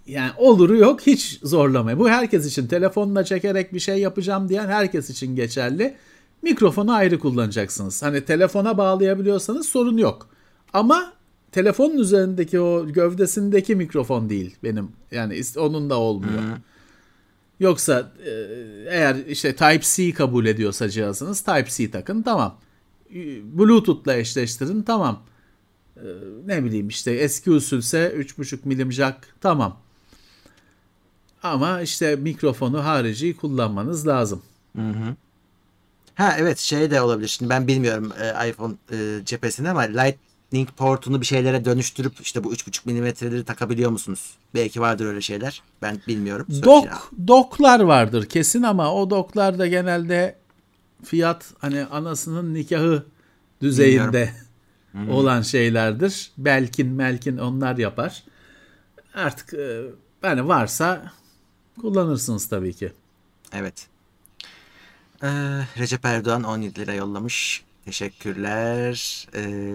[0.07, 1.99] yani oluru yok hiç zorlamayın.
[1.99, 5.95] Bu herkes için telefonla çekerek bir şey yapacağım diyen herkes için geçerli.
[6.41, 8.03] Mikrofonu ayrı kullanacaksınız.
[8.03, 10.29] Hani telefona bağlayabiliyorsanız sorun yok.
[10.73, 11.13] Ama
[11.51, 14.91] telefonun üzerindeki o gövdesindeki mikrofon değil benim.
[15.11, 16.41] Yani onun da olmuyor.
[17.59, 18.29] Yoksa e,
[18.89, 22.57] eğer işte Type-C kabul ediyorsa cihazınız Type-C takın tamam.
[23.43, 25.23] Bluetooth'la eşleştirin tamam.
[25.97, 26.03] E,
[26.45, 29.79] Ne bileyim işte eski usulse 3.5 milim jack tamam.
[31.43, 34.41] Ama işte mikrofonu harici kullanmanız lazım.
[36.15, 37.27] Ha evet şey de olabilir.
[37.27, 39.81] Şimdi ben bilmiyorum e, iPhone e, cephesini ama
[40.45, 44.33] Lightning portunu bir şeylere dönüştürüp işte bu 3.5 milimetreleri takabiliyor musunuz?
[44.53, 45.61] Belki vardır öyle şeyler.
[45.81, 46.45] Ben bilmiyorum.
[46.49, 50.35] Söyle- Dok, doklar vardır kesin ama o doklar da genelde
[51.03, 53.05] fiyat hani anasının nikahı
[53.61, 54.33] düzeyinde
[55.09, 56.31] olan şeylerdir.
[56.37, 58.23] Belkin melkin onlar yapar.
[59.13, 59.81] Artık e,
[60.21, 61.11] hani varsa
[61.81, 62.91] kullanırsınız tabii ki.
[63.53, 63.87] Evet.
[65.23, 65.27] Ee,
[65.77, 67.63] Recep Erdoğan 17 lira yollamış.
[67.85, 69.27] Teşekkürler.
[69.35, 69.73] Ee,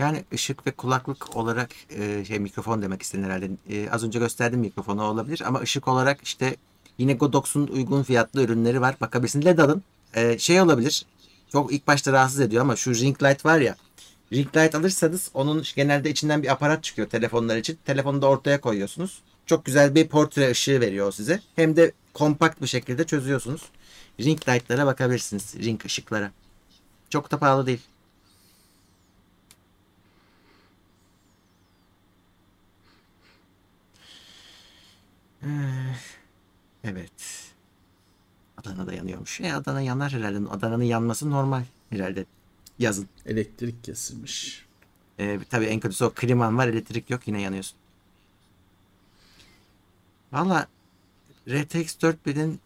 [0.00, 3.50] Yani ışık ve kulaklık olarak e, şey mikrofon demek istedin herhalde.
[3.70, 6.56] E, az önce gösterdim mikrofonu olabilir ama ışık olarak işte
[6.98, 8.96] yine Godox'un uygun fiyatlı ürünleri var.
[9.00, 9.44] Bakabilirsin.
[9.44, 9.82] LED alın.
[10.14, 11.06] E, şey olabilir.
[11.52, 13.76] Çok ilk başta rahatsız ediyor ama şu ring light var ya.
[14.32, 17.78] Ring light alırsanız onun genelde içinden bir aparat çıkıyor telefonlar için.
[17.84, 19.22] Telefonu da ortaya koyuyorsunuz.
[19.46, 21.40] Çok güzel bir portre ışığı veriyor size.
[21.56, 23.62] Hem de kompakt bir şekilde çözüyorsunuz.
[24.20, 25.54] Ring light'lara bakabilirsiniz.
[25.58, 26.30] Ring ışıklara.
[27.10, 27.80] Çok da pahalı değil.
[36.84, 37.12] Evet.
[38.56, 39.40] Adana'da yanıyormuş.
[39.40, 40.50] E Adana yanar herhalde.
[40.50, 42.24] Adana'nın yanması normal herhalde.
[42.78, 43.08] Yazın.
[43.26, 44.66] Elektrik kesilmiş.
[45.18, 46.68] E, tabii en kötüsü o kliman var.
[46.68, 47.28] Elektrik yok.
[47.28, 47.76] Yine yanıyorsun.
[50.32, 50.66] Valla
[51.48, 52.60] RTX 4000'in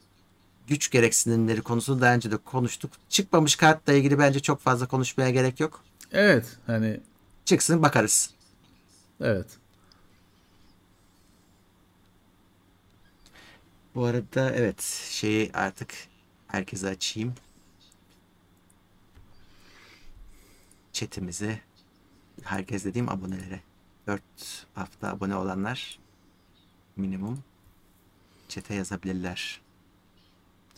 [0.67, 2.91] güç gereksinimleri konusunu daha önce de konuştuk.
[3.09, 5.85] Çıkmamış kartla ilgili bence çok fazla konuşmaya gerek yok.
[6.13, 7.01] Evet hani
[7.45, 8.31] Çıksın bakarız.
[9.21, 9.47] evet.
[13.95, 15.95] Bu arada evet şeyi artık
[16.47, 17.35] herkese açayım.
[20.93, 21.61] Chatimizi
[22.43, 23.61] herkes dediğim abonelere
[24.07, 24.23] 4
[24.75, 25.99] hafta abone olanlar
[26.97, 27.39] minimum
[28.49, 29.61] chat'e yazabilirler.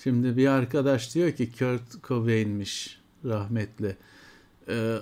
[0.03, 3.97] Şimdi bir arkadaş diyor ki Kurt Cobain'miş rahmetli.
[4.69, 4.99] Ee,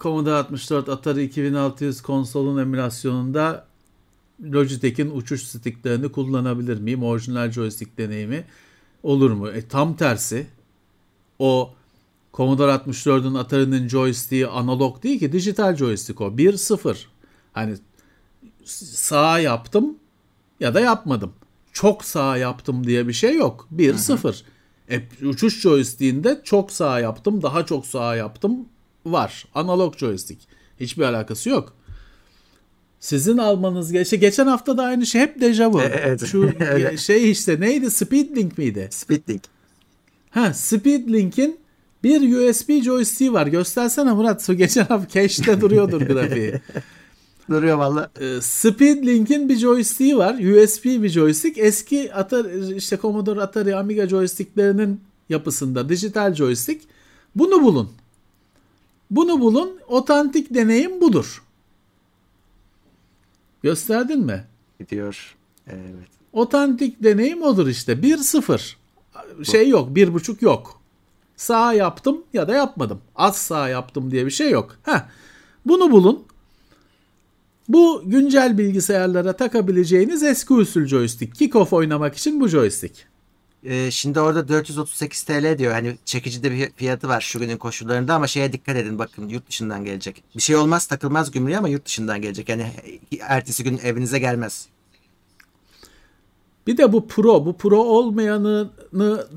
[0.00, 3.66] Commodore 64 Atari 2600 konsolun emülasyonunda
[4.42, 7.02] Logitech'in uçuş sticklerini kullanabilir miyim?
[7.02, 8.44] Orijinal joystick deneyimi
[9.02, 9.48] olur mu?
[9.48, 10.46] E, tam tersi.
[11.38, 11.74] O
[12.34, 16.24] Commodore 64'ün Atari'nin joystick'i analog değil ki dijital joystick o.
[16.24, 16.96] 1-0.
[17.52, 17.76] Hani
[18.64, 19.96] sağ yaptım
[20.60, 21.32] ya da yapmadım.
[21.72, 23.68] Çok sağ yaptım diye bir şey yok.
[23.76, 24.42] 1-0.
[24.90, 28.68] E, uçuş joystick'inde çok sağ yaptım, daha çok sağ yaptım
[29.06, 29.44] var.
[29.54, 30.42] Analog joystick.
[30.80, 31.75] Hiçbir alakası yok.
[33.06, 35.80] Sizin almanız geçe geçen hafta da aynı şey hep dejavu.
[35.80, 36.26] Evet.
[36.26, 36.50] Şu
[36.98, 37.90] şey işte neydi?
[37.90, 38.88] Speedlink miydi?
[38.90, 39.42] Speedlink.
[40.30, 41.58] Ha, Speedlink'in
[42.04, 43.46] bir USB joystick var.
[43.46, 44.48] Göstersene Murat.
[44.48, 46.60] Geçen hafta cache'de duruyordur grafiği.
[47.50, 48.10] Duruyor valla.
[48.20, 50.34] Ee, Speedlink'in bir joystick'i var.
[50.34, 51.58] USB bir joystick.
[51.58, 56.84] Eski Atari, işte Commodore Atari Amiga joysticklerinin yapısında dijital joystick.
[57.36, 57.90] Bunu bulun.
[59.10, 59.70] Bunu bulun.
[59.88, 61.45] Otantik deneyim budur.
[63.66, 64.44] Gösterdin mi?
[64.80, 65.36] Gidiyor.
[65.66, 66.08] Evet.
[66.32, 67.92] Otantik deneyim odur işte.
[67.92, 68.74] 1-0.
[69.44, 69.96] Şey yok.
[69.96, 70.80] 1.5 yok.
[71.36, 73.00] Sağ yaptım ya da yapmadım.
[73.16, 74.76] Az sağ yaptım diye bir şey yok.
[74.82, 75.08] Heh.
[75.66, 76.24] Bunu bulun.
[77.68, 81.34] Bu güncel bilgisayarlara takabileceğiniz eski usul joystick.
[81.34, 83.06] Kickoff oynamak için bu joystick.
[83.66, 85.72] Ee, şimdi orada 438 TL diyor.
[85.72, 89.48] Hani çekici de bir fiyatı var şu günün koşullarında ama şeye dikkat edin bakın yurt
[89.48, 90.22] dışından gelecek.
[90.36, 92.48] Bir şey olmaz takılmaz gümrüğe ama yurt dışından gelecek.
[92.48, 92.72] Yani
[93.20, 94.66] ertesi gün evinize gelmez.
[96.66, 98.70] Bir de bu Pro, bu Pro olmayanını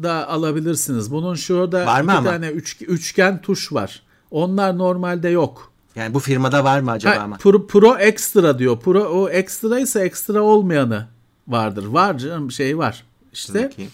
[0.04, 1.12] da alabilirsiniz.
[1.12, 2.30] Bunun şurada Var mı iki ama?
[2.30, 4.04] tane üç, üçgen tuş var.
[4.32, 5.72] Onlar normalde yok.
[5.96, 7.38] Yani bu firmada var mı acaba Ha, ama?
[7.38, 8.80] Pro, Pro Extra diyor.
[8.80, 11.08] Pro o ekstra ise ekstra olmayanı
[11.48, 11.86] vardır.
[11.86, 13.04] Var canım şey var.
[13.34, 13.92] İşte Bakayım.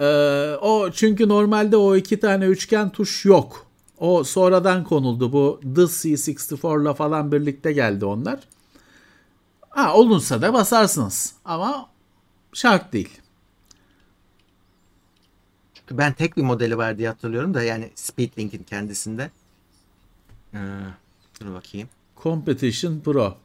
[0.00, 3.66] Ee, o çünkü normalde o iki tane üçgen tuş yok.
[3.98, 5.32] O sonradan konuldu.
[5.32, 8.40] Bu The C64'la falan birlikte geldi onlar.
[9.70, 11.34] Ha olunsa da basarsınız.
[11.44, 11.90] Ama
[12.52, 13.20] şart değil.
[15.74, 19.30] Çünkü ben tek bir modeli var diye hatırlıyorum da yani Speedlink'in kendisinde.
[20.54, 20.58] Ee,
[21.40, 21.88] dur bakayım.
[22.22, 23.36] Competition Pro.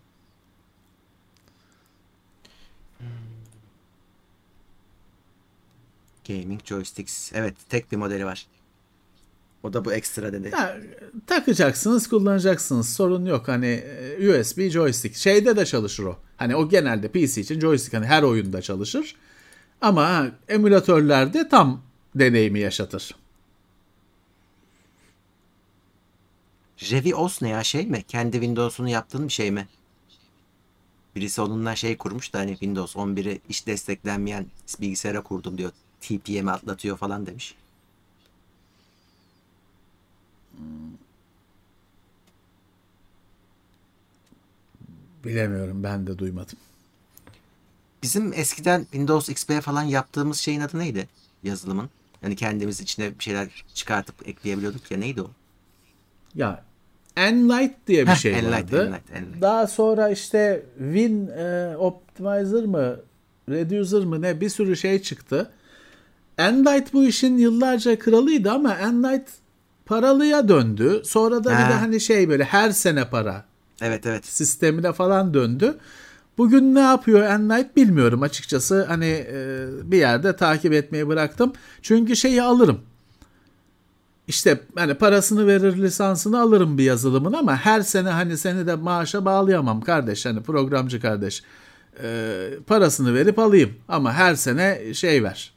[6.28, 7.32] Gaming Joysticks.
[7.34, 8.47] Evet tek bir modeli var.
[9.63, 10.51] O da bu ekstra dedi.
[10.53, 10.78] Ya,
[11.28, 12.93] takacaksınız, kullanacaksınız.
[12.93, 13.47] Sorun yok.
[13.47, 15.15] Hani e, USB joystick.
[15.15, 16.17] Şeyde de çalışır o.
[16.38, 19.15] Hani o genelde PC için joystick hani her oyunda çalışır.
[19.82, 21.82] Ama emülatörlerde tam
[22.15, 23.15] deneyimi yaşatır.
[26.91, 28.03] Revios ne ya şey mi?
[28.03, 29.67] Kendi Windows'unu yaptığın bir şey mi?
[31.15, 34.45] Birisi onunla şey kurmuş da hani Windows 11'i hiç desteklenmeyen
[34.82, 35.71] bilgisayara kurdum diyor.
[36.01, 37.55] TPM'i atlatıyor falan demiş.
[45.25, 46.57] Bilemiyorum ben de duymadım.
[48.03, 51.07] Bizim eskiden Windows XP falan yaptığımız şeyin adı neydi?
[51.43, 51.89] Yazılımın.
[52.23, 55.31] Yani kendimiz içine bir şeyler çıkartıp ekleyebiliyorduk ya neydi o?
[56.35, 56.63] Ya
[57.17, 58.85] Enlight diye bir Heh, şey Enlight, vardı.
[58.87, 59.41] Enlight, Enlight.
[59.41, 62.99] Daha sonra işte Win e, Optimizer mı
[63.49, 65.51] Reducer mı ne bir sürü şey çıktı.
[66.38, 69.27] Enlight bu işin yıllarca kralıydı ama Enlight
[69.86, 71.01] paralıya döndü.
[71.05, 71.69] Sonra da bir Ha.
[71.69, 73.45] de hani şey böyle her sene para
[73.81, 74.25] Evet evet.
[74.25, 75.77] sistemine falan döndü.
[76.38, 78.83] Bugün ne yapıyor Enlight bilmiyorum açıkçası.
[78.83, 81.53] Hani e, bir yerde takip etmeyi bıraktım.
[81.81, 82.79] Çünkü şeyi alırım.
[84.27, 89.25] İşte hani parasını verir lisansını alırım bir yazılımın ama her sene hani seni de maaşa
[89.25, 90.25] bağlayamam kardeş.
[90.25, 91.43] Hani programcı kardeş.
[92.03, 95.55] E, parasını verip alayım ama her sene şey ver.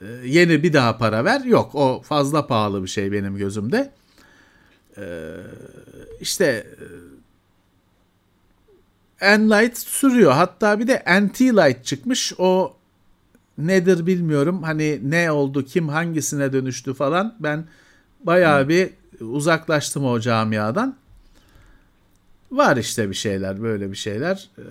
[0.00, 1.40] E, yeni bir daha para ver.
[1.40, 3.92] Yok o fazla pahalı bir şey benim gözümde.
[4.96, 5.34] E,
[6.20, 6.66] işte
[9.20, 10.32] Enlight sürüyor.
[10.32, 12.32] Hatta bir de Anti-Light çıkmış.
[12.38, 12.76] O
[13.58, 14.62] nedir bilmiyorum.
[14.62, 17.34] Hani ne oldu, kim hangisine dönüştü falan.
[17.40, 17.64] Ben
[18.24, 18.90] bayağı bir
[19.20, 20.96] uzaklaştım o camiadan.
[22.50, 24.62] Var işte bir şeyler, böyle bir şeyler ee,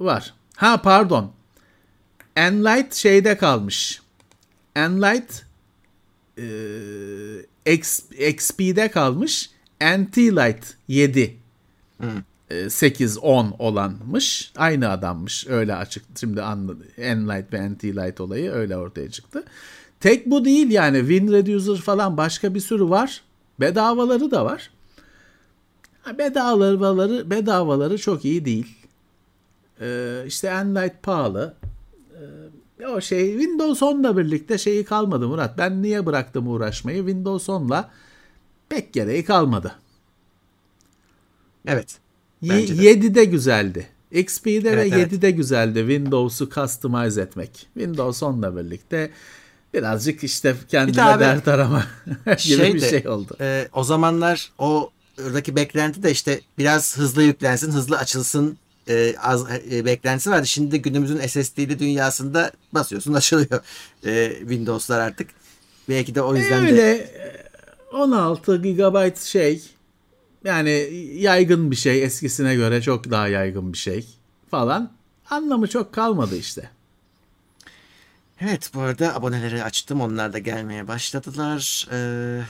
[0.00, 0.34] var.
[0.56, 1.32] Ha pardon.
[2.36, 4.02] Enlight şeyde kalmış.
[4.76, 5.44] Enlight
[6.38, 6.46] e,
[7.72, 9.50] X, XP'de kalmış.
[9.80, 11.36] Anti-Light 7.
[12.50, 14.52] 8-10 olanmış.
[14.56, 15.46] Aynı adammış.
[15.48, 16.04] Öyle açık.
[16.20, 16.84] Şimdi anladı.
[16.96, 19.44] Enlight ve Anti-Light olayı öyle ortaya çıktı.
[20.00, 20.98] Tek bu değil yani.
[20.98, 23.22] Win Reducer falan başka bir sürü var.
[23.60, 24.70] Bedavaları da var.
[26.18, 28.76] Bedavaları, bedavaları çok iyi değil.
[29.80, 31.54] Ee, işte Enlight pahalı.
[32.12, 32.20] Ee,
[32.86, 35.58] o şey Windows 10'la birlikte şeyi kalmadı Murat.
[35.58, 36.98] Ben niye bıraktım uğraşmayı?
[36.98, 37.90] Windows 10'la
[38.68, 39.74] pek gereği kalmadı.
[41.66, 41.98] Evet.
[42.42, 42.82] Y- Bence de.
[42.92, 43.86] 7'de güzeldi.
[44.12, 45.12] XP'de Evet, ve evet.
[45.12, 47.66] 7'de güzeldi Windows'u customize etmek.
[47.74, 49.10] Windows 10'la birlikte
[49.74, 51.86] birazcık işte kendine abi, dert arama
[52.26, 53.36] gibi şey bir şey oldu.
[53.40, 54.90] e, o zamanlar o
[55.24, 58.58] oradaki beklenti de işte biraz hızlı yüklensin, hızlı açılsın
[58.88, 60.46] e, az e, beklentisi vardı.
[60.46, 63.60] Şimdi günümüzün SSD'li dünyasında basıyorsun açılıyor
[64.04, 65.30] e, Windows'lar artık.
[65.88, 66.92] Belki de o yüzden Öyle de
[67.92, 69.62] e, 16 GB şey
[70.44, 70.70] yani
[71.14, 74.06] yaygın bir şey eskisine göre çok daha yaygın bir şey
[74.50, 74.92] falan.
[75.30, 76.70] Anlamı çok kalmadı işte.
[78.40, 80.00] Evet bu arada aboneleri açtım.
[80.00, 81.88] Onlar da gelmeye başladılar.
[81.92, 82.42] Ee,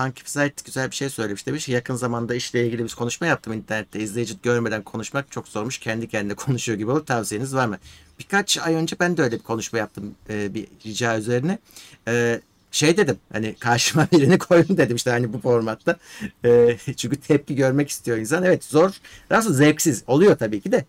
[0.00, 1.46] Funky Flight güzel bir şey söylemiş.
[1.46, 4.00] Demiş yakın zamanda işle ilgili bir konuşma yaptım internette.
[4.00, 5.78] İzleyici görmeden konuşmak çok zormuş.
[5.78, 7.06] Kendi kendine konuşuyor gibi olur.
[7.06, 7.78] Tavsiyeniz var mı?
[8.18, 10.14] Birkaç ay önce ben de öyle bir konuşma yaptım.
[10.30, 11.58] e, bir rica üzerine.
[12.08, 12.40] Ee,
[12.70, 15.96] şey dedim hani karşıma birini koyun dedim işte hani bu formatta.
[16.44, 18.42] Ee, çünkü tepki görmek istiyor insan.
[18.44, 18.90] Evet zor.
[19.30, 20.04] Nasıl zevksiz.
[20.06, 20.84] Oluyor tabii ki de.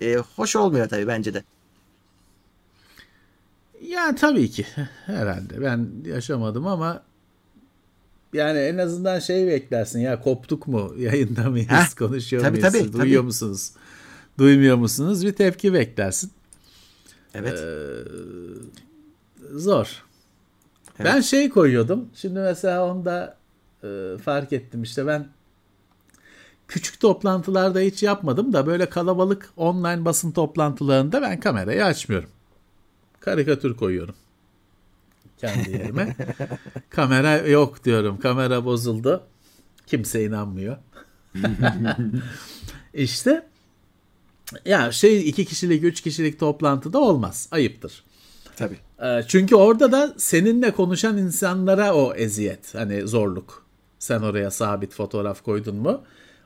[0.00, 1.42] Ee, hoş olmuyor tabii bence de.
[3.82, 4.66] Ya tabii ki
[5.06, 7.02] herhalde ben yaşamadım ama
[8.32, 10.94] yani en azından şey beklersin ya koptuk mu?
[10.98, 11.68] Yayında mıyız?
[11.68, 12.72] Heh, konuşuyor tabii, muyuz?
[12.72, 13.26] tabii, duyuyor tabii.
[13.26, 13.72] musunuz?
[14.38, 15.26] Duymuyor musunuz?
[15.26, 16.30] Bir tepki beklersin.
[17.34, 17.58] Evet.
[19.54, 20.04] zor.
[21.04, 22.08] Ben şey koyuyordum.
[22.14, 23.36] Şimdi mesela onda
[23.84, 24.82] e, fark ettim.
[24.82, 25.28] İşte ben
[26.68, 32.30] küçük toplantılarda hiç yapmadım da böyle kalabalık online basın toplantılarında ben kamerayı açmıyorum.
[33.20, 34.14] Karikatür koyuyorum
[35.40, 36.16] kendi yerime.
[36.90, 38.20] Kamera yok diyorum.
[38.20, 39.22] Kamera bozuldu.
[39.86, 40.76] Kimse inanmıyor.
[42.94, 43.46] işte
[44.64, 47.48] ya şey iki kişilik üç kişilik toplantıda olmaz.
[47.50, 48.04] Ayıptır.
[48.56, 48.78] Tabii.
[49.02, 53.66] Ee, Çünkü orada da seninle konuşan insanlara o eziyet, hani zorluk.
[53.98, 56.02] Sen oraya sabit fotoğraf koydun mu?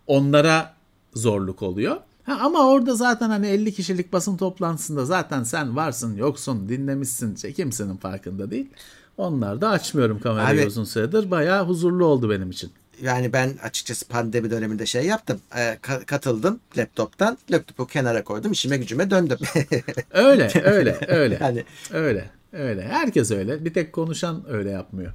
[0.07, 0.75] Onlara
[1.15, 1.97] zorluk oluyor.
[2.25, 7.53] Ha, ama orada zaten hani 50 kişilik basın toplantısında zaten sen varsın, yoksun, dinlemişsin, şey,
[7.53, 8.71] kimsenin farkında değil.
[9.17, 11.31] Onlar da açmıyorum kamerayı Abi- uzun süredir.
[11.31, 12.71] Bayağı huzurlu oldu benim için.
[13.03, 15.41] Yani ben açıkçası pandemi döneminde şey yaptım.
[15.57, 17.39] Ee, ka- katıldım laptoptan.
[17.51, 18.53] Laptopu kenara koydum.
[18.53, 19.39] işime gücüme döndüm.
[20.11, 21.39] Öyle, öyle, öyle.
[21.41, 22.83] yani Öyle, öyle.
[22.89, 23.65] Herkes öyle.
[23.65, 25.13] Bir tek konuşan öyle yapmıyor.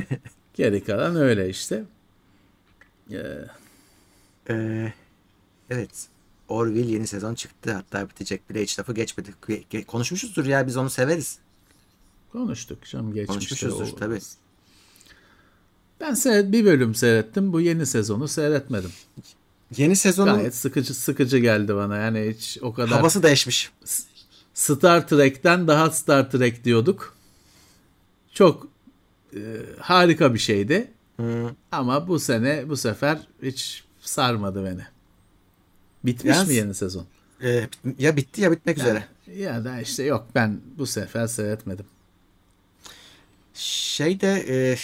[0.54, 1.84] Geri kalan öyle işte.
[3.10, 3.16] Ee,
[4.50, 4.92] e,
[5.70, 6.06] evet.
[6.48, 7.72] Orville yeni sezon çıktı.
[7.72, 9.34] Hatta bitecek bile hiç lafı geçmedi.
[9.48, 11.38] Ge- ge- Konuşmuşuzdur ya biz onu severiz.
[12.32, 13.32] Konuştuk canım geçmişte.
[13.66, 14.18] Konuşmuşuzdur o- tabii.
[16.00, 17.52] Ben seyret, bir bölüm seyrettim.
[17.52, 18.90] Bu yeni sezonu seyretmedim.
[19.76, 21.96] Yeni sezonun Gayet sıkıcı sıkıcı geldi bana.
[21.96, 23.70] Yani hiç o kadar havası değişmiş.
[24.54, 27.16] Star Trek'ten daha Star Trek diyorduk.
[28.32, 28.68] Çok
[29.34, 29.40] e,
[29.80, 30.90] harika bir şeydi.
[31.20, 31.50] Hı.
[31.72, 34.82] Ama bu sene bu sefer hiç sarmadı beni.
[36.04, 37.06] Bitmiş Yalnız- mi yeni sezon?
[37.42, 39.04] Ee, bit- ya bitti ya bitmek üzere.
[39.36, 41.84] Ya da işte yok ben bu sefer seyretmedim.
[43.54, 44.76] Şeyde e,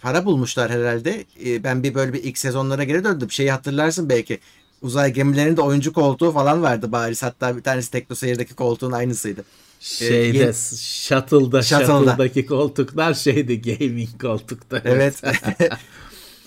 [0.00, 1.24] para bulmuşlar herhalde.
[1.44, 3.30] E, ben bir böyle bir ilk sezonlara geri döndüm.
[3.30, 4.38] Şeyi hatırlarsın belki.
[4.82, 7.22] Uzay gemilerinde oyuncu koltuğu falan vardı bariz.
[7.22, 9.44] Hatta bir tanesi TeknoSeyir'deki koltuğun aynısıydı.
[9.80, 11.86] Şeyde yeni- shuttle'da, Shuttle'da.
[11.86, 14.82] shuttle'daki koltuklar şeydi gaming koltukta.
[14.84, 15.22] Evet.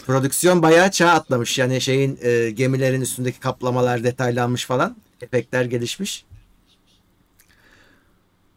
[0.10, 1.57] Prodüksiyon bayağı çağ atlamış.
[1.57, 4.97] Yani şeyin e, gemilerin üstündeki kaplamalar detaylanmış falan.
[5.22, 6.26] Efektler gelişmiş.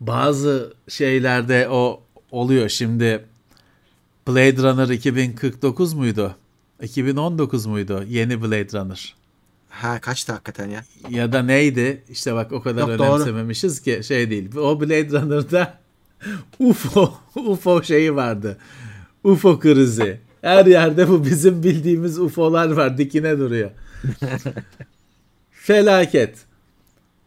[0.01, 3.25] Bazı şeylerde o oluyor şimdi
[4.29, 6.37] Blade Runner 2049 muydu?
[6.83, 8.05] 2019 muydu?
[8.09, 9.15] Yeni Blade Runner.
[9.69, 10.85] Ha kaçtı hakikaten ya.
[11.11, 12.03] Ya da neydi?
[12.09, 13.15] İşte bak o kadar Yok, doğru.
[13.15, 14.57] önemsememişiz ki şey değil.
[14.57, 15.79] O Blade Runner'da
[16.59, 18.59] UFO UFO şeyi vardı.
[19.25, 20.21] UFO krizi.
[20.43, 22.99] Her yerde bu bizim bildiğimiz UFO'lar var.
[22.99, 23.71] Dikine duruyor.
[25.51, 26.39] Felaket.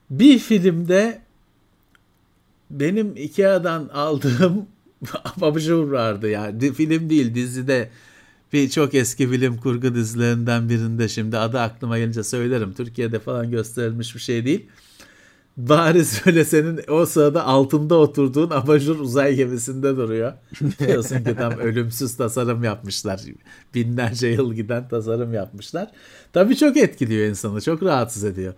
[0.09, 1.21] Bir filmde
[2.69, 4.65] benim Ikea'dan aldığım
[5.41, 6.73] abajur vardı yani.
[6.73, 7.89] Film değil dizide
[8.53, 12.73] bir çok eski bilim kurgu dizilerinden birinde şimdi adı aklıma gelince söylerim.
[12.73, 14.65] Türkiye'de falan gösterilmiş bir şey değil.
[15.57, 20.33] Bariz öyle senin o sırada altında oturduğun abajur uzay gemisinde duruyor.
[20.79, 23.21] Diyorsun ki tam ölümsüz tasarım yapmışlar.
[23.73, 25.91] Binlerce yıl giden tasarım yapmışlar.
[26.33, 27.61] Tabii çok etkiliyor insanı.
[27.61, 28.53] Çok rahatsız ediyor.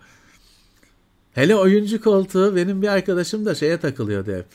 [1.32, 4.46] Hele oyuncu koltuğu benim bir arkadaşım da şeye takılıyordu hep.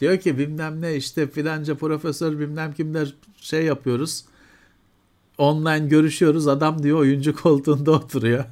[0.00, 4.24] Diyor ki bilmem ne işte filanca profesör bilmem kimler şey yapıyoruz.
[5.38, 6.48] Online görüşüyoruz.
[6.48, 8.44] Adam diyor oyuncu koltuğunda oturuyor.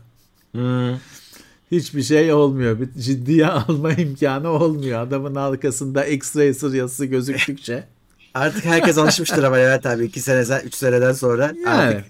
[1.72, 2.80] Hiçbir şey olmuyor.
[2.80, 5.00] Bir ciddiye alma imkanı olmuyor.
[5.00, 7.84] Adamın arkasında X-Racer yazısı gözüktükçe.
[8.34, 11.68] Artık herkes alışmıştır ama evet abi iki seneden üç seneden sonra Yani.
[11.68, 12.04] artık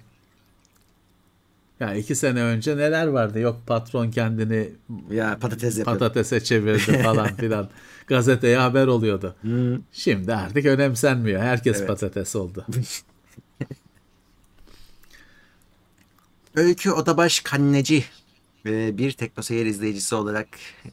[1.80, 3.38] Ya iki sene önce neler vardı?
[3.40, 4.68] Yok patron kendini
[5.10, 5.98] ya patates yapıyor.
[5.98, 7.68] patatese çevirdi falan filan.
[8.06, 9.36] Gazeteye haber oluyordu.
[9.92, 11.42] Şimdi artık önemsenmiyor.
[11.42, 11.88] Herkes Evet.
[11.88, 12.66] patates oldu.
[16.54, 18.04] Öykü Odabaş Kanneci
[18.66, 20.48] ve bir teknoseyir izleyicisi olarak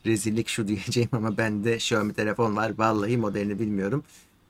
[0.06, 2.72] rezillik şu diyeceğim ama bende Xiaomi telefon var.
[2.78, 4.04] Vallahi modelini bilmiyorum.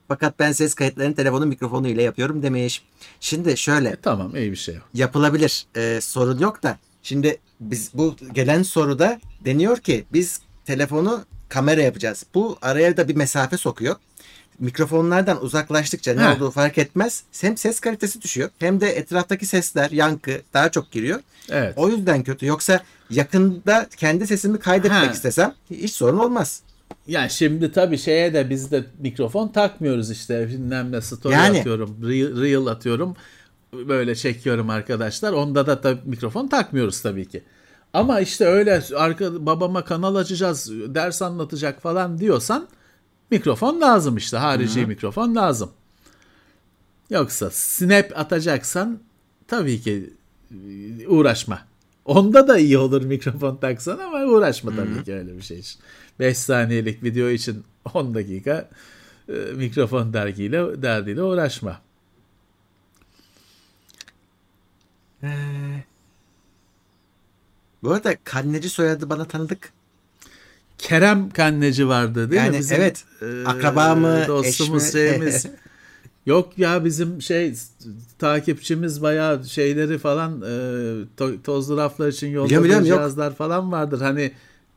[0.07, 2.83] Fakat ben ses kayıtlarını telefonun mikrofonu ile yapıyorum demiş.
[3.19, 4.75] Şimdi şöyle tamam iyi bir şey.
[4.93, 5.65] yapılabilir.
[5.75, 6.77] Ee, sorun yok da.
[7.03, 12.25] Şimdi biz bu gelen soruda deniyor ki biz telefonu kamera yapacağız.
[12.33, 13.95] Bu araya da bir mesafe sokuyor.
[14.59, 16.35] Mikrofonlardan uzaklaştıkça ne Heh.
[16.35, 17.23] olduğu fark etmez.
[17.41, 21.19] Hem ses kalitesi düşüyor hem de etraftaki sesler, yankı daha çok giriyor.
[21.49, 21.73] Evet.
[21.77, 22.45] O yüzden kötü.
[22.45, 22.79] Yoksa
[23.09, 25.11] yakında kendi sesimi kaydetmek Ha.
[25.11, 26.61] istesem hiç sorun olmaz.
[27.07, 30.47] Ya şimdi tabii şeye de biz de mikrofon takmıyoruz işte.
[30.47, 31.59] Bilmem ne story Yani.
[31.59, 33.15] atıyorum, reel, reel atıyorum.
[33.73, 35.33] Böyle çekiyorum arkadaşlar.
[35.33, 37.43] Onda da tabii mikrofon takmıyoruz tabii ki.
[37.93, 42.67] Ama işte öyle arka babama kanal açacağız, ders anlatacak falan diyorsan
[43.33, 44.37] mikrofon lazım işte.
[44.37, 45.71] Harici mikrofon lazım.
[47.09, 48.99] Yoksa snap atacaksan
[49.47, 50.13] tabii ki
[50.51, 51.67] e, uğraşma.
[52.05, 55.79] Onda da iyi olur mikrofon taksan ama uğraşma tabii ki öyle bir şey için.
[56.19, 57.63] 5 saniyelik video için
[57.93, 58.69] 10 dakika
[59.29, 61.81] e, mikrofon dergiyle derdiyle uğraşma.
[67.83, 69.73] Bu arada kanneci soyadı bana tanıdık.
[70.83, 72.59] Kerem Kanneci vardı değil Yani mi?
[72.59, 75.45] Bizim, evet, e, akraba mı, Dostumuz, şeyimiz.
[76.25, 77.53] Yok ya bizim şey
[78.19, 80.45] takipçimiz bayağı şeyleri falan e,
[81.17, 82.97] to- tozlu raflar için yolladığı biliyorum, yok.
[82.97, 84.01] cihazlar falan vardır.
[84.01, 84.31] Hani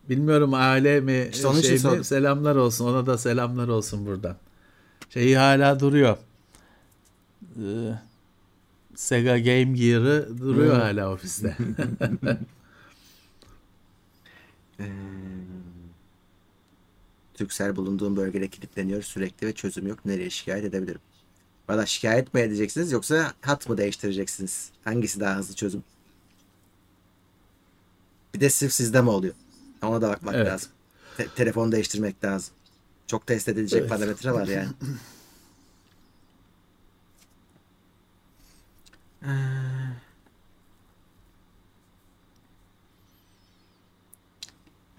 [0.09, 2.03] bilmiyorum aile mi İşte onun şey mi sordum.
[2.03, 4.35] selamlar olsun ona da selamlar olsun buradan.
[5.09, 6.17] Şeyi hala duruyor.
[7.57, 7.65] E,
[8.95, 10.81] Sega Game Gear'ı duruyor Hmm.
[10.81, 11.57] hala ofiste.
[17.37, 20.05] Türksel bulunduğum bölgede kilitleniyor sürekli ve çözüm yok.
[20.05, 21.01] Nereye şikayet edebilirim?
[21.69, 24.69] Valla şikayet mi edeceksiniz yoksa hat mı değiştireceksiniz?
[24.83, 25.83] Hangisi daha hızlı çözüm?
[28.35, 29.33] Bir de sırf sizde mi oluyor?
[29.83, 30.47] Ona da bakmak Evet.
[30.47, 30.69] lazım.
[31.17, 32.53] Te- telefonu değiştirmek lazım.
[33.07, 33.89] Çok test edilecek Evet.
[33.89, 34.67] parametre var yani.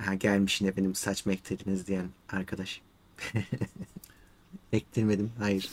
[0.08, 2.80] Ha gelmiş yine benim saçma ektirdiniz diyen arkadaş.
[4.72, 5.32] Ektirmedim.
[5.38, 5.70] Hayır.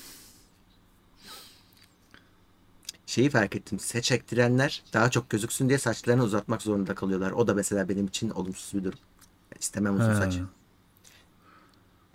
[3.06, 3.80] Şeyi fark ettim.
[3.80, 7.32] Saç ektirenler daha çok gözüksün diye saçlarını uzatmak zorunda kalıyorlar.
[7.32, 9.00] O da mesela benim için olumsuz bir durum.
[9.60, 10.38] İstemem uzun saç.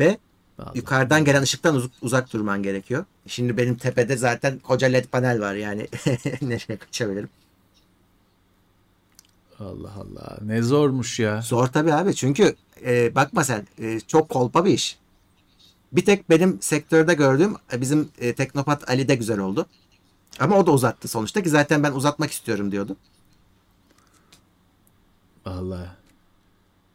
[0.00, 0.18] Ve
[0.58, 0.78] Vallahi.
[0.78, 3.04] yukarıdan gelen ışıktan uz- uzak durman gerekiyor.
[3.26, 5.80] Şimdi benim tepede zaten koca led panel var yani.
[6.42, 7.28] Nereye kaçabilirim?
[9.60, 11.42] Allah Allah ne zormuş ya.
[11.42, 12.54] Zor tabii abi çünkü
[12.86, 14.98] e, bakma sen e, çok kolpa bir iş.
[15.92, 19.66] Bir tek benim sektörde gördüğüm e, bizim e, Teknopat Ali de güzel oldu.
[20.40, 22.96] Ama o da uzattı sonuçta ki zaten ben uzatmak istiyorum diyordu.
[25.44, 25.96] Allah.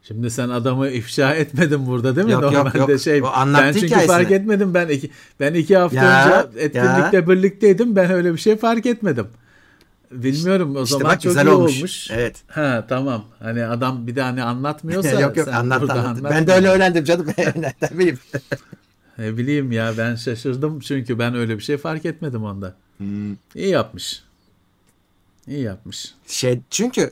[0.04, 2.34] Şimdi sen adamı ifşa etmedin burada değil mi?
[2.34, 3.02] Yok, yok, Normalde yok.
[3.02, 4.16] şey O anlattı ben çünkü hikayesini.
[4.16, 7.96] fark etmedim ben iki ben iki hafta Ya, önce etkinlikte birlikteydim.
[7.96, 9.28] Ben öyle bir şey fark etmedim.
[10.12, 11.78] Bilmiyorum o İşte zaman bak çok güzel iyi olmuş.
[11.78, 12.12] olmuş.
[12.12, 12.36] Evet.
[12.48, 13.26] Ha tamam.
[13.40, 15.94] Hani adam bir de hani anlatmıyorsa yok yok anlattı.
[15.94, 16.18] anlat.
[16.34, 17.28] Ben de öyle öğrendim canım.
[17.38, 18.20] Nereden bileyim.
[19.18, 22.76] Ne bileyim ya ben şaşırdım çünkü ben öyle bir şey fark etmedim onda.
[22.98, 23.34] Hmm.
[23.56, 24.24] İyi yapmış.
[25.48, 26.14] İyi yapmış.
[26.28, 27.12] Şey çünkü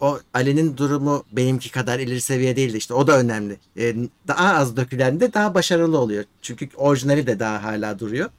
[0.00, 3.56] o Ali'nin durumu benimki kadar ileri seviye değildi işte o da önemli.
[3.78, 3.94] E,
[4.28, 6.24] daha az dökülende daha başarılı oluyor.
[6.42, 8.30] Çünkü orijinali de daha hala duruyor.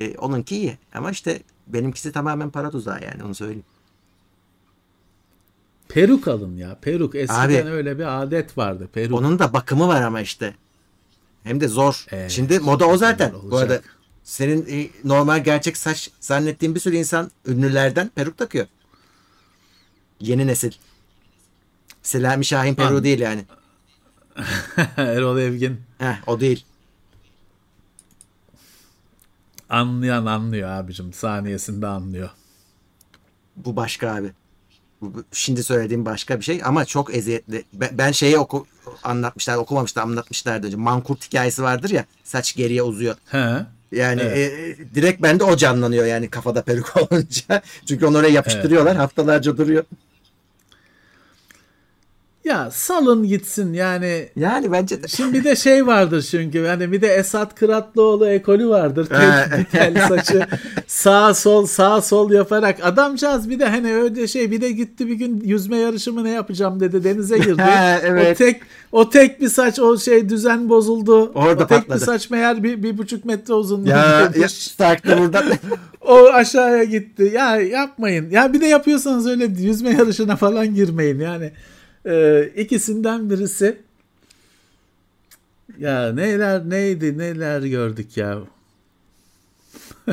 [0.00, 1.40] E, onunki iyi ama işte
[1.72, 3.64] benimkisi tamamen para tuzağı yani onu söyleyeyim.
[5.88, 6.78] Peruk alın ya.
[6.82, 7.14] Peruk.
[7.14, 8.88] Eskiden Abi, öyle bir adet vardı.
[8.92, 9.18] Peruk.
[9.18, 10.54] Onun da bakımı var ama işte.
[11.44, 12.06] Hem de zor.
[12.10, 13.30] Evet, Şimdi moda o zaten.
[13.30, 13.50] olacak.
[13.50, 13.80] Bu arada
[14.24, 18.66] senin e, normal gerçek saç zannettiğin bir sürü insan ünlülerden peruk takıyor.
[20.20, 20.72] Yeni nesil.
[22.02, 23.44] Selami Şahin peruğu değil yani.
[24.96, 26.64] Erol Evgin Heh, o değil.
[29.70, 31.12] Anlayan anlıyor abicim.
[31.12, 32.30] Saniyesinde anlıyor.
[33.56, 34.32] Bu başka abi.
[35.00, 37.64] Bu, bu- şimdi söylediğim başka bir şey ama çok eziyetli.
[37.72, 38.66] Ben, ben şeyi oku,
[39.04, 40.76] anlatmışlar, okumamışlar, anlatmışlardı önce.
[40.76, 42.04] Mankurt hikayesi vardır ya.
[42.24, 43.14] Saç geriye uzuyor.
[43.26, 43.66] He.
[43.92, 44.78] Yani Evet.
[44.80, 47.62] e, direkt bende o canlanıyor yani kafada peruk olunca.
[47.88, 48.96] Çünkü onu oraya yapıştırıyorlar.
[48.96, 49.84] Haftalarca duruyor.
[52.48, 54.28] Ya salın gitsin yani.
[54.36, 55.08] Yani bence de.
[55.08, 59.06] Şimdi bir de şey vardır çünkü hani bir de Esat Kıratlıoğlu ekolü vardır.
[59.06, 60.46] Tek dikel saçı
[60.86, 65.14] sağ sol sağ sol yaparak adamcağız bir de hani öyle şey bir de gitti bir
[65.14, 67.62] gün yüzme yarışı mı ne yapacağım dedi denize girdi.
[67.62, 68.32] Ha, evet.
[68.32, 68.60] O tek
[68.92, 71.32] o tek bir saç o şey düzen bozuldu.
[71.34, 72.00] Orada o tek patladı.
[72.00, 74.36] bir saç meğer bir, bir buçuk metre Ya, uzunluğundaymış.
[74.38, 75.44] ya sarktı buradan.
[76.00, 77.30] O aşağıya gitti.
[77.34, 78.30] Ya yapmayın.
[78.30, 81.20] Ya bir de yapıyorsanız öyle yüzme yarışına falan girmeyin.
[81.20, 81.52] Yani
[82.06, 83.82] e, ikisinden birisi
[85.78, 88.38] ya neler neydi neler gördük ya.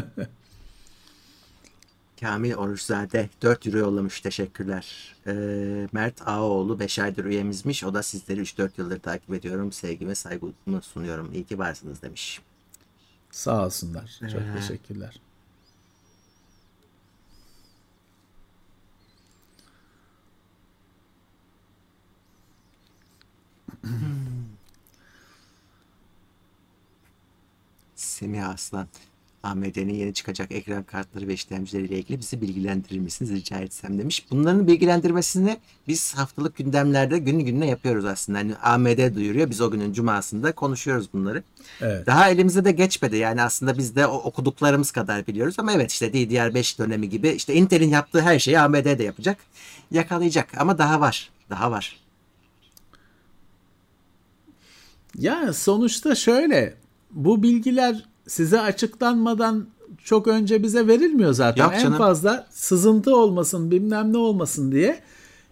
[2.20, 4.22] Kamil Oruçzade 4 euro yollamış.
[4.22, 5.16] Teşekkürler.
[5.28, 7.84] Ee, Mert Ağaoğlu 5 aydır üyemizmiş.
[7.84, 9.72] O da sizleri 3-4 yıldır takip ediyorum.
[9.72, 11.34] Sevgimi saygımı sunuyorum.
[11.34, 12.42] İyi ki varsınız demiş.
[13.32, 14.20] Sağ olsunlar.
[14.32, 14.56] Çok Ee.
[14.60, 15.20] teşekkürler.
[28.16, 28.88] Semih Aslan.
[29.44, 34.26] AMD'nin yeni çıkacak ekran kartları ve işlemcileriyle ilgili bizi bilgilendirir misiniz rica etsem demiş.
[34.32, 35.58] Bunların bilgilendirmesini
[35.88, 38.38] biz haftalık gündemlerde günü gününe yapıyoruz aslında.
[38.38, 39.50] Hani AMD duyuruyor.
[39.50, 41.44] Biz o günün cumasında konuşuyoruz bunları.
[41.82, 42.06] Evet.
[42.06, 43.18] Daha elimize de geçmedi.
[43.18, 45.56] Yani aslında biz de okuduklarımız kadar biliyoruz.
[45.58, 49.38] Ama evet işte DDR5 dönemi gibi işte Intel'in yaptığı her şeyi AMD de yapacak.
[49.92, 50.48] Yakalayacak.
[50.58, 51.30] Ama daha var.
[51.50, 52.00] Daha var.
[55.18, 56.85] Ya sonuçta şöyle
[57.16, 59.68] bu bilgiler size açıklanmadan
[60.04, 61.64] çok önce bize verilmiyor zaten.
[61.64, 61.98] Yok en canım.
[61.98, 65.00] fazla sızıntı olmasın bilmem ne olmasın diye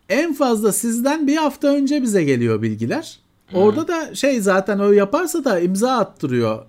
[0.09, 3.19] en fazla sizden bir hafta önce bize geliyor bilgiler.
[3.53, 6.65] Orada da şey zaten o yaparsa da imza attırıyor.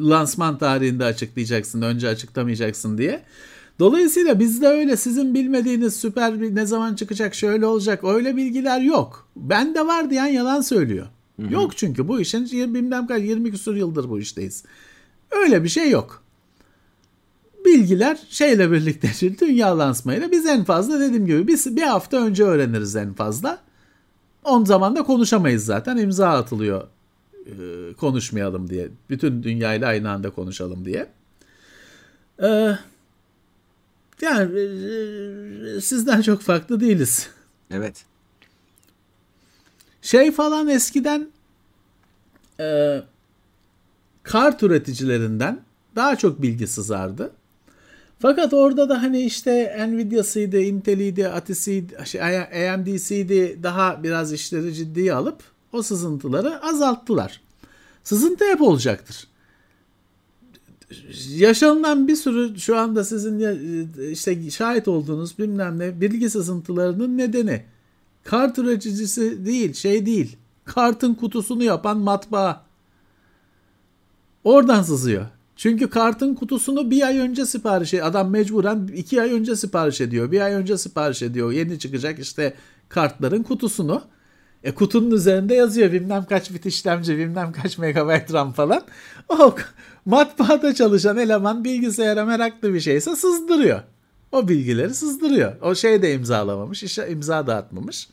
[0.00, 3.22] Lansman tarihinde açıklayacaksın önce açıklamayacaksın diye.
[3.78, 9.28] Dolayısıyla bizde öyle sizin bilmediğiniz süper bir ne zaman çıkacak şöyle olacak öyle bilgiler yok.
[9.36, 11.06] Bende var diyen yalan söylüyor.
[11.38, 14.64] Yok çünkü bu işin bilmem kaç 20 küsur yıldır bu işteyiz.
[15.30, 16.22] Öyle bir şey yok.
[17.64, 22.44] Bilgiler şeyle birlikte şimdi dünya lansmanıyla biz en fazla dediğim gibi biz bir hafta önce
[22.44, 23.58] öğreniriz en fazla.
[24.44, 26.88] On zaman da konuşamayız zaten imza atılıyor
[27.46, 28.88] e, konuşmayalım diye.
[29.10, 31.08] Bütün dünyayla aynı anda konuşalım diye.
[32.42, 32.78] Ee,
[34.20, 37.28] yani e, sizden çok farklı değiliz.
[37.70, 38.04] Evet.
[40.08, 41.28] Şey falan eskiden
[42.60, 43.00] e,
[44.22, 45.60] kart üreticilerinden
[45.96, 47.30] daha çok bilgi sızardı.
[48.18, 55.42] Fakat orada da hani işte Nvidia'sıydı, Intel'iydi, Atis'iydi, şey, AMD'siydi daha biraz işleri ciddiye alıp
[55.72, 57.40] o sızıntıları azalttılar.
[58.04, 59.28] Sızıntı hep olacaktır.
[61.28, 63.40] Yaşanılan bir sürü şu anda sizin
[64.12, 67.64] işte şahit olduğunuz bilmem ne bilgi sızıntılarının nedeni
[68.28, 70.36] kart üreticisi değil, şey değil.
[70.64, 72.64] Kartın kutusunu yapan matbaa.
[74.44, 75.26] Oradan sızıyor.
[75.56, 78.06] Çünkü kartın kutusunu bir ay önce sipariş ediyor.
[78.06, 80.32] Adam mecburen iki ay önce sipariş ediyor.
[80.32, 81.52] Bir ay önce sipariş ediyor.
[81.52, 82.54] Yeni çıkacak işte
[82.88, 84.02] kartların kutusunu.
[84.64, 88.82] E kutunun üzerinde yazıyor bilmem kaç bit işlemci, bilmem kaç megabayt RAM falan.
[89.28, 89.54] O
[90.04, 93.82] matbaada çalışan eleman bilgisayara meraklı bir şeyse sızdırıyor.
[94.32, 95.52] O bilgileri sızdırıyor.
[95.62, 98.08] O şey de imzalamamış, işe imza dağıtmamış.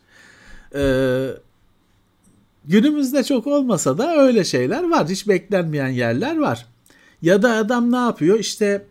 [0.76, 1.28] Ee,
[2.66, 5.10] günümüzde çok olmasa da öyle şeyler var.
[5.10, 6.66] Hiç beklenmeyen yerler var.
[7.22, 8.40] Ya da adam ne yapıyor?
[8.40, 8.86] İşte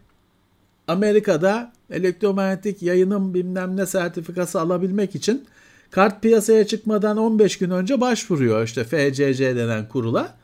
[0.88, 5.44] Amerika'da elektromanyetik yayının bilmem ne sertifikası alabilmek için
[5.90, 10.34] kart piyasaya çıkmadan 15 gün önce başvuruyor işte FCC denen kurula.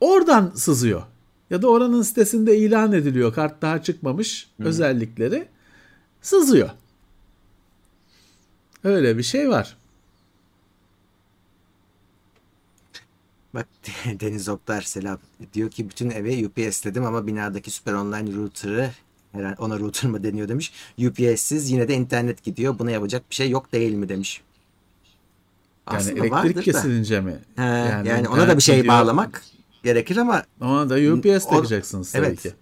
[0.00, 1.02] Oradan sızıyor.
[1.50, 5.48] Ya da oranın sitesinde ilan ediliyor kart daha çıkmamış özellikleri.
[6.22, 6.70] Sızıyor.
[8.84, 9.76] Öyle bir şey var.
[13.54, 13.66] Bak
[14.20, 15.18] Deniz Oktar selam.
[15.54, 18.90] Diyor ki bütün eve UPS dedim ama binadaki süper online router'ı
[19.32, 20.72] herhalde ona router mı deniyor demiş.
[20.98, 22.78] UPS'siz yine de internet gidiyor.
[22.78, 24.40] Buna yapacak bir şey yok değil mi demiş.
[25.88, 26.60] Yani Aslında elektrik vardır da.
[26.60, 27.38] kesilince mi?
[27.56, 28.94] He, yani, ona internet da bir şey gidiyor.
[28.94, 29.42] bağlamak
[29.82, 32.42] gerekir ama Ona da UPS takacaksınız tabii evet.
[32.42, 32.52] ki.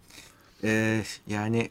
[0.65, 1.71] e, yani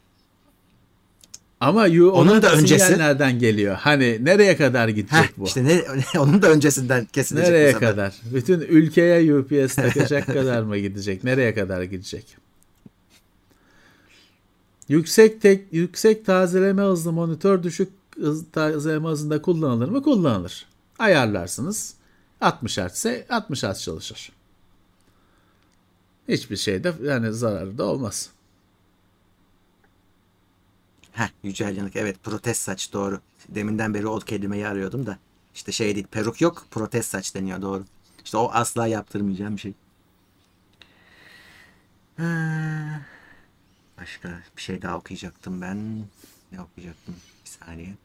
[1.60, 3.76] Ama you, Onun onun da öncesi- nereden geliyor?
[3.76, 5.46] Hani nereye kadar gidecek heh, bu?
[5.46, 5.84] işte ne,
[6.20, 8.16] onun da öncesinden kesilecek Nereye kadar?
[8.34, 11.24] Bütün ülkeye UPS takacak kadar mı gidecek?
[11.24, 12.38] Nereye kadar gidecek?
[14.90, 17.90] Yüksek tek yüksek tazeleme hızlı monitör düşük
[18.20, 20.04] hız, tazeleme hızında kullanılır mı?
[20.04, 20.66] Kullanılır.
[21.00, 21.94] Ayarlarsınız.
[22.42, 24.32] 60 Hz ise 60 Hz çalışır.
[26.28, 28.30] Hiçbir şeyde yani zararı da olmaz.
[31.18, 33.22] Heh, Yücel Yanık evet protest saç doğru.
[33.50, 35.18] Deminden beri o kelimeyi arıyordum da.
[35.56, 37.86] İşte şey değil peruk yok protez saç deniyor doğru.
[38.26, 39.74] İşte o asla yaptırmayacağım bir şey.
[42.18, 42.26] Ha,
[44.02, 45.78] Başka bir şey daha okuyacaktım ben.
[46.52, 47.16] Ne okuyacaktım?
[47.46, 47.96] Bir saniye.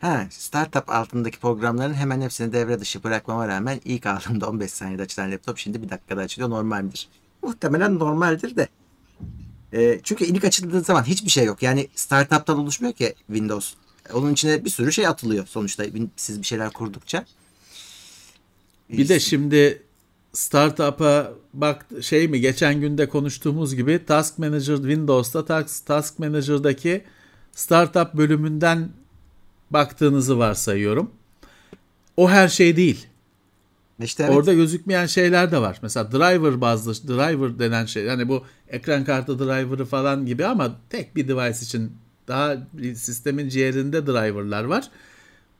[0.00, 5.32] Ha, startup altındaki programların hemen hepsini devre dışı bırakmama rağmen ilk aldığımda 15 saniyede açılan
[5.32, 7.08] laptop şimdi bir dakikada açılıyor normaldir.
[7.42, 8.68] Muhtemelen normaldir de.
[9.72, 11.62] E, çünkü ilk açıldığı zaman hiçbir şey yok.
[11.62, 13.74] Yani startup'tan oluşmuyor ki Windows.
[14.12, 15.84] Onun içine bir sürü şey atılıyor sonuçta
[16.16, 17.24] siz bir şeyler kurdukça.
[18.90, 19.82] Bir de şimdi
[20.32, 27.04] startup'a bak şey mi geçen günde konuştuğumuz gibi Task Manager Windows'ta Task, Task Manager'daki
[27.52, 28.88] startup bölümünden
[29.70, 31.10] baktığınızı varsayıyorum.
[32.16, 33.06] O her şey değil.
[34.00, 34.34] İşte evet.
[34.36, 35.78] Orada gözükmeyen şeyler de var.
[35.82, 38.08] Mesela driver bazlı driver denen şey.
[38.08, 41.92] Hani bu ekran kartı driver'ı falan gibi ama tek bir device için
[42.28, 42.56] daha
[42.94, 44.90] sistemin ciğerinde driver'lar var.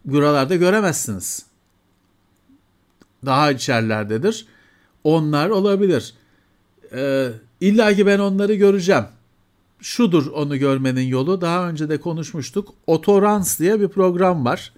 [0.05, 1.47] Buralarda göremezsiniz.
[3.27, 4.47] Daha içerlerdedir.
[5.05, 6.15] Onlar olabilir.
[6.93, 7.29] Ee,
[7.61, 9.05] İlla ki ben onları göreceğim.
[9.81, 11.41] Şudur onu görmenin yolu.
[11.41, 12.75] Daha önce de konuşmuştuk.
[12.87, 14.73] Otorans diye bir program var.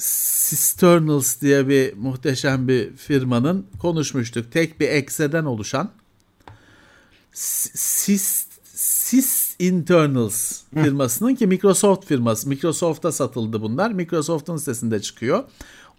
[0.00, 4.52] Cisternals diye bir muhteşem bir firmanın konuşmuştuk.
[4.52, 5.90] Tek bir ekseden oluşan
[7.32, 12.48] Sys, Sys Internals firmasının ki Microsoft firması.
[12.48, 13.90] Microsoft'a satıldı bunlar.
[13.90, 15.44] Microsoft'un sitesinde çıkıyor.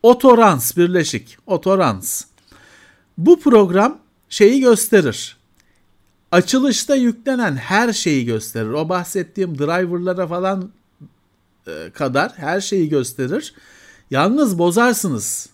[0.04, 1.38] Otorans birleşik.
[1.47, 2.24] Otorans.
[3.18, 3.99] Bu program
[4.30, 5.38] şeyi gösterir.
[6.32, 8.70] Açılışta yüklenen her şeyi gösterir.
[8.70, 10.72] O bahsettiğim driverlara falan
[11.93, 13.54] kadar her şeyi gösterir.
[14.12, 15.49] Yalnız bozarsınız.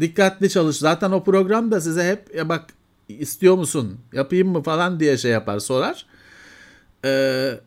[0.00, 0.76] Dikkatli çalış.
[0.76, 2.64] Zaten o program da size hep ya bak
[3.08, 6.06] istiyor musun yapayım mı falan diye şey yapar sorar.
[7.04, 7.60] Ee,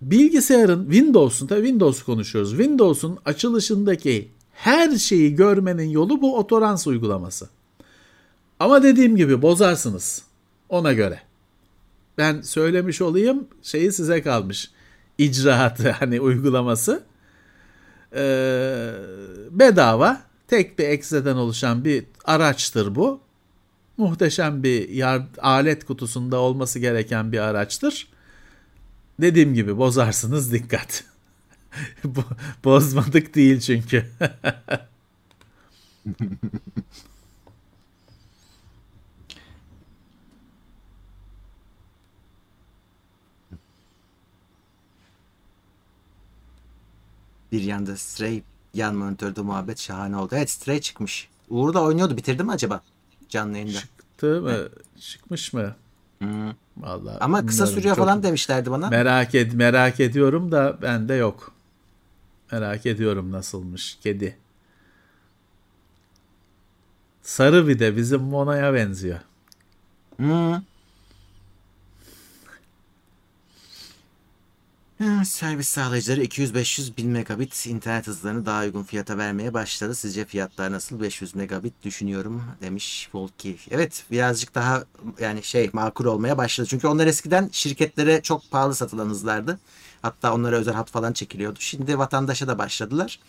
[0.00, 2.50] bilgisayarın Windows'un tabii Windows konuşuyoruz.
[2.50, 7.48] Windows'un açılışındaki her şeyi görmenin yolu bu otorans uygulaması.
[8.60, 10.22] Ama dediğim gibi bozarsınız
[10.68, 11.20] ona göre.
[12.18, 14.70] Ben söylemiş olayım şeyi size kalmış.
[15.18, 17.09] İcraatı hani uygulaması.
[18.14, 18.92] Ee,
[19.50, 23.20] bedava tek bir ekseden oluşan bir araçtır bu.
[23.96, 28.08] Muhteşem bir yard, alet kutusunda olması gereken bir araçtır.
[29.20, 31.04] Dediğim gibi bozarsınız dikkat.
[32.64, 34.06] Bozmadık değil çünkü.
[47.52, 48.42] Bir yanda Stray
[48.74, 50.34] yan monitörde muhabbet şahane oldu.
[50.36, 51.28] Evet Stray çıkmış.
[51.48, 52.16] Uğur da oynuyordu.
[52.16, 52.82] Bitirdi mi acaba?
[53.28, 53.78] Canlı yayında.
[53.78, 54.50] Çıktı mı?
[54.52, 54.72] Evet.
[55.00, 55.74] Çıkmış mı?
[56.18, 56.52] Hmm.
[56.76, 58.88] Vallahi Ama kısa sürüyor Çok falan demişlerdi bana.
[58.88, 61.52] Merak et merak ediyorum da bende yok.
[62.52, 64.36] Merak ediyorum nasılmış kedi.
[67.22, 69.20] Sarı bir de bizim Mona'ya benziyor.
[70.16, 70.54] Hmm.
[75.24, 79.94] Servis sağlayıcıları 200-500 bin megabit internet hızlarını daha uygun fiyata vermeye başladı.
[79.94, 81.00] Sizce fiyatlar nasıl?
[81.00, 83.56] 500 megabit düşünüyorum demiş Volki.
[83.70, 84.84] Evet birazcık daha
[85.20, 86.68] yani şey makul olmaya başladı.
[86.70, 89.58] Çünkü onlar eskiden şirketlere çok pahalı satılan hızlardı.
[90.02, 91.58] Hatta onlara özel hat falan çekiliyordu.
[91.60, 93.20] Şimdi vatandaşa da başladılar.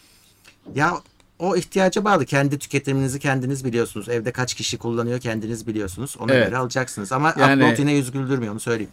[0.75, 0.93] Ya
[1.39, 2.25] o ihtiyaca bağlı.
[2.25, 4.09] Kendi tüketiminizi kendiniz biliyorsunuz.
[4.09, 6.15] Evde kaç kişi kullanıyor kendiniz biliyorsunuz.
[6.19, 6.47] Ona evet.
[6.47, 7.11] göre alacaksınız.
[7.11, 7.63] Ama yani...
[7.63, 8.91] upload yine yüz güldürmüyor onu söyleyeyim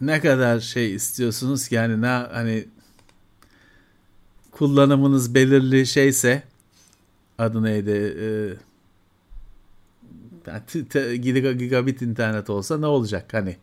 [0.00, 2.64] ne kadar şey istiyorsunuz ki yani ne hani
[4.50, 6.42] kullanımınız belirli şeyse
[7.38, 7.90] adı neydi
[10.94, 11.16] e,
[11.52, 13.56] gigabit internet olsa ne olacak hani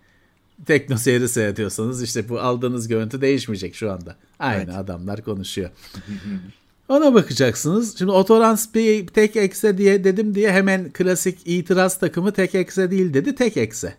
[0.66, 4.16] tekno seyri seyrediyorsanız işte bu aldığınız görüntü değişmeyecek şu anda.
[4.40, 4.76] Aynı evet.
[4.76, 5.70] adamlar konuşuyor.
[6.90, 7.98] Ona bakacaksınız.
[7.98, 13.14] Şimdi otorans bir tek ekse diye dedim diye hemen klasik itiraz takımı tek ekse değil
[13.14, 13.36] dedi.
[13.36, 13.96] Tek ekse.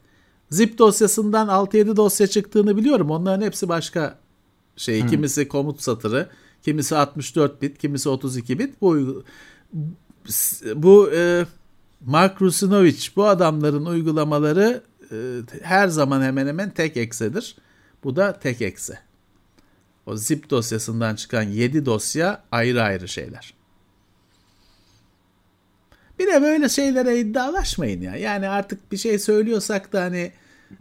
[0.50, 3.10] Zip dosyasından 6-7 dosya çıktığını biliyorum.
[3.10, 4.18] Onların hepsi başka
[4.76, 5.00] şey.
[5.00, 5.08] Hmm.
[5.08, 6.28] Kimisi komut satırı,
[6.62, 8.80] kimisi 64 bit, kimisi 32 bit.
[8.80, 9.22] Bu
[10.74, 11.46] bu e,
[12.06, 15.16] Mark Rusinovich bu adamların uygulamaları e,
[15.62, 17.56] her zaman hemen hemen tek eksedir.
[18.04, 18.98] Bu da tek ekse.
[20.06, 23.57] O zip dosyasından çıkan 7 dosya ayrı ayrı şeyler.
[26.18, 28.16] Bir de böyle şeylere iddialaşmayın ya.
[28.16, 30.32] Yani artık bir şey söylüyorsak da hani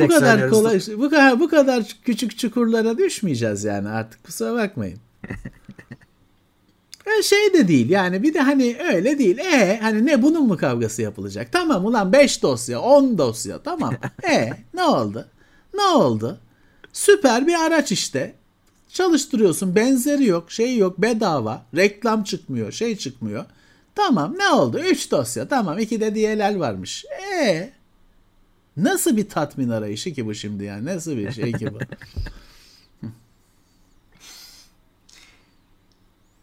[0.00, 4.98] bu kadar kolay bu kadar bu kadar küçük çukurlara düşmeyeceğiz yani artık kusura bakmayın.
[7.06, 9.38] Yani şey de değil yani bir de hani öyle değil.
[9.38, 11.52] E hani ne bunun mu kavgası yapılacak?
[11.52, 13.94] Tamam ulan 5 dosya 10 dosya tamam.
[14.30, 15.26] E ne oldu?
[15.74, 16.38] Ne oldu?
[16.92, 18.34] Süper bir araç işte.
[18.88, 23.44] Çalıştırıyorsun benzeri yok şey yok bedava reklam çıkmıyor şey çıkmıyor.
[23.98, 27.04] Tamam ne oldu 3 dosya tamam 2 de DLL varmış.
[27.34, 27.72] E
[28.76, 31.78] nasıl bir tatmin arayışı ki bu şimdi yani nasıl bir şey ki bu?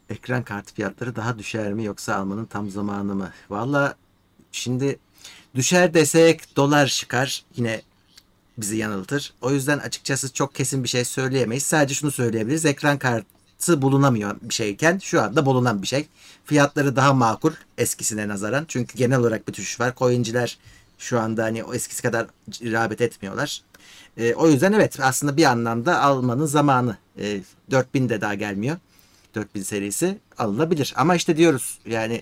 [0.09, 3.31] Ekran kartı fiyatları daha düşer mi yoksa almanın tam zamanı mı?
[3.49, 3.95] Valla
[4.51, 4.99] şimdi
[5.55, 7.81] düşer desek dolar çıkar yine
[8.57, 9.33] bizi yanıltır.
[9.41, 11.63] O yüzden açıkçası çok kesin bir şey söyleyemeyiz.
[11.63, 12.65] Sadece şunu söyleyebiliriz.
[12.65, 12.99] Ekran
[13.65, 16.07] kartı bulunamıyor bir şeyken şu anda bulunan bir şey.
[16.45, 18.65] Fiyatları daha makul eskisine nazaran.
[18.67, 19.93] Çünkü genel olarak bir düşüş var.
[19.97, 20.57] Coinciler
[20.97, 23.61] şu anda hani eskisi kadar rağbet etmiyorlar.
[24.17, 26.97] E, o yüzden evet aslında bir anlamda almanın zamanı.
[27.19, 28.77] E, 4000 de daha gelmiyor.
[29.35, 30.93] 4000 serisi alınabilir.
[30.97, 32.21] Ama işte diyoruz yani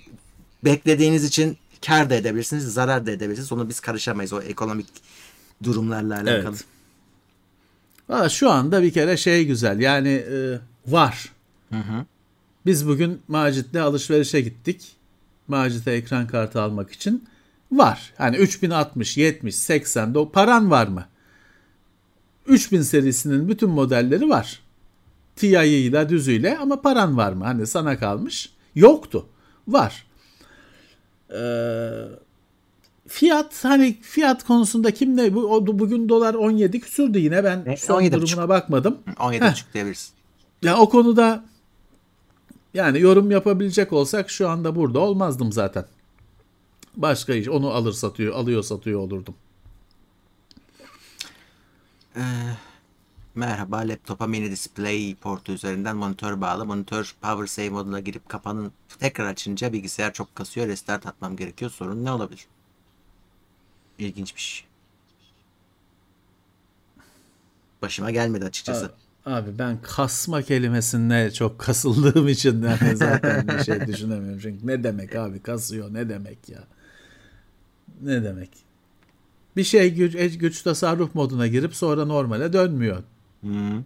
[0.63, 3.51] beklediğiniz için kar da edebilirsiniz, zarar da edebilirsiniz.
[3.51, 4.87] Onu biz karışamayız o ekonomik
[5.63, 6.55] durumlarla alakalı.
[6.55, 6.65] Evet.
[8.09, 11.32] Valla şu anda bir kere şey güzel yani e, var.
[11.73, 12.05] Hı hı.
[12.65, 14.91] Biz bugün Macit'le alışverişe gittik.
[15.47, 17.23] Macit'e ekran kartı almak için.
[17.71, 18.13] Var.
[18.17, 21.05] Hani 3060, 70, 80 o paran var mı?
[22.47, 24.59] 3000 serisinin bütün modelleri var.
[25.35, 27.43] TI'yle düzüyle ama paran var mı?
[27.43, 28.53] Hani sana kalmış.
[28.75, 29.25] Yoktu.
[29.67, 30.05] Var.
[31.35, 32.05] Ee,
[33.07, 37.77] fiyat hani fiyat konusunda kim ne bu o, bugün dolar 17 küsürdü yine ben ne?
[37.77, 38.49] son durumuna buçuk.
[38.49, 38.97] bakmadım.
[39.19, 40.13] 17 buçuk diyebiliriz.
[40.61, 41.43] Ya o konuda
[42.73, 45.85] yani yorum yapabilecek olsak şu anda burada olmazdım zaten.
[46.95, 49.35] Başka iş onu alır satıyor alıyor satıyor olurdum.
[52.15, 52.21] Ee,
[53.35, 56.65] merhaba laptopa mini display portu üzerinden monitör bağlı.
[56.65, 60.67] Monitör power save moduna girip kapanın tekrar açınca bilgisayar çok kasıyor.
[60.67, 61.71] Restart atmam gerekiyor.
[61.71, 62.47] Sorun ne olabilir?
[63.99, 64.65] İlginçmiş.
[67.81, 68.85] Başıma gelmedi açıkçası.
[68.85, 68.93] Abi,
[69.25, 74.39] abi ben kasma kelimesine çok kasıldığım için yani zaten bir şey düşünemiyorum.
[74.39, 76.63] Çünkü ne demek abi kasıyor ne demek ya?
[78.01, 78.49] Ne demek?
[79.55, 83.03] Bir şey güç, güç tasarruf moduna girip sonra normale dönmüyor.
[83.41, 83.83] Hmm.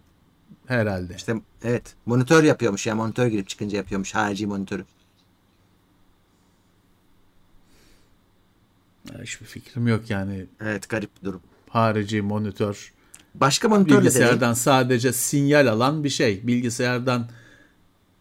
[0.66, 1.14] Herhalde.
[1.16, 4.84] İşte evet monitör yapıyormuş ya monitör girip çıkınca yapıyormuş harici monitörü.
[9.22, 10.46] Hiçbir fikrim yok yani.
[10.60, 11.40] Evet garip bir durum.
[11.68, 12.92] Harici monitör.
[13.40, 14.56] Başka monitörle Bilgisayardan deneyim.
[14.56, 16.46] sadece sinyal alan bir şey.
[16.46, 17.28] Bilgisayardan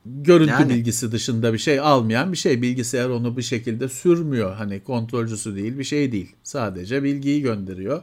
[0.06, 0.70] görüntü yani.
[0.70, 2.62] bilgisi dışında bir şey almayan bir şey.
[2.62, 4.56] Bilgisayar onu bir şekilde sürmüyor.
[4.56, 6.36] Hani kontrolcüsü değil bir şey değil.
[6.44, 8.02] Sadece bilgiyi gönderiyor.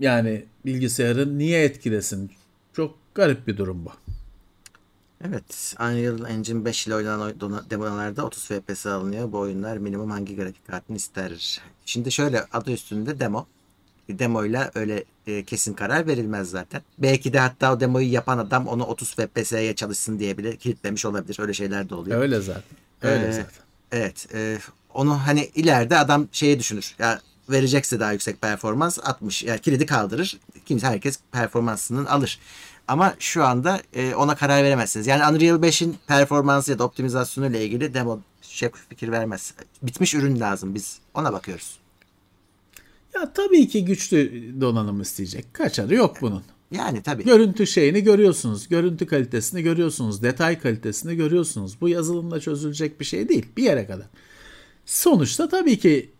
[0.00, 2.30] Yani bilgisayarın niye etkilesin?
[2.72, 3.90] Çok garip bir durum bu.
[5.28, 7.34] Evet, Unreal Engine 5 ile oynanan
[7.70, 9.32] demolarda 30 FPS alınıyor.
[9.32, 11.60] Bu oyunlar minimum hangi grafik kartını ister?
[11.86, 13.46] Şimdi şöyle adı üstünde demo.
[14.08, 16.82] Demo ile öyle e, kesin karar verilmez zaten.
[16.98, 21.36] Belki de hatta o demoyu yapan adam onu 30 FPS'ye çalışsın diye bile kilitlemiş olabilir.
[21.40, 22.20] Öyle şeyler de oluyor.
[22.20, 22.62] Öyle zaten.
[23.02, 23.62] Öyle ee, zaten.
[23.92, 24.28] Evet.
[24.34, 24.58] E,
[24.94, 26.94] onu hani ileride adam şeye düşünür.
[26.98, 27.20] Ya
[27.50, 29.42] verecekse daha yüksek performans 60.
[29.42, 30.40] Yani kilidi kaldırır.
[30.66, 32.38] Kimse herkes performansını alır.
[32.88, 35.06] Ama şu anda e, ona karar veremezsiniz.
[35.06, 39.54] Yani Unreal 5'in performansı ya da optimizasyonu ile ilgili demo şey fikir vermez.
[39.82, 40.74] Bitmiş ürün lazım.
[40.74, 41.81] Biz ona bakıyoruz.
[43.14, 44.30] Ya tabii ki güçlü
[44.60, 45.54] donanım isteyecek.
[45.54, 46.42] Kaçarı yok bunun.
[46.70, 47.24] Yani tabii.
[47.24, 48.68] Görüntü şeyini görüyorsunuz.
[48.68, 50.22] Görüntü kalitesini görüyorsunuz.
[50.22, 51.80] Detay kalitesini görüyorsunuz.
[51.80, 53.46] Bu yazılımla çözülecek bir şey değil.
[53.56, 54.06] Bir yere kadar.
[54.86, 56.10] Sonuçta tabii ki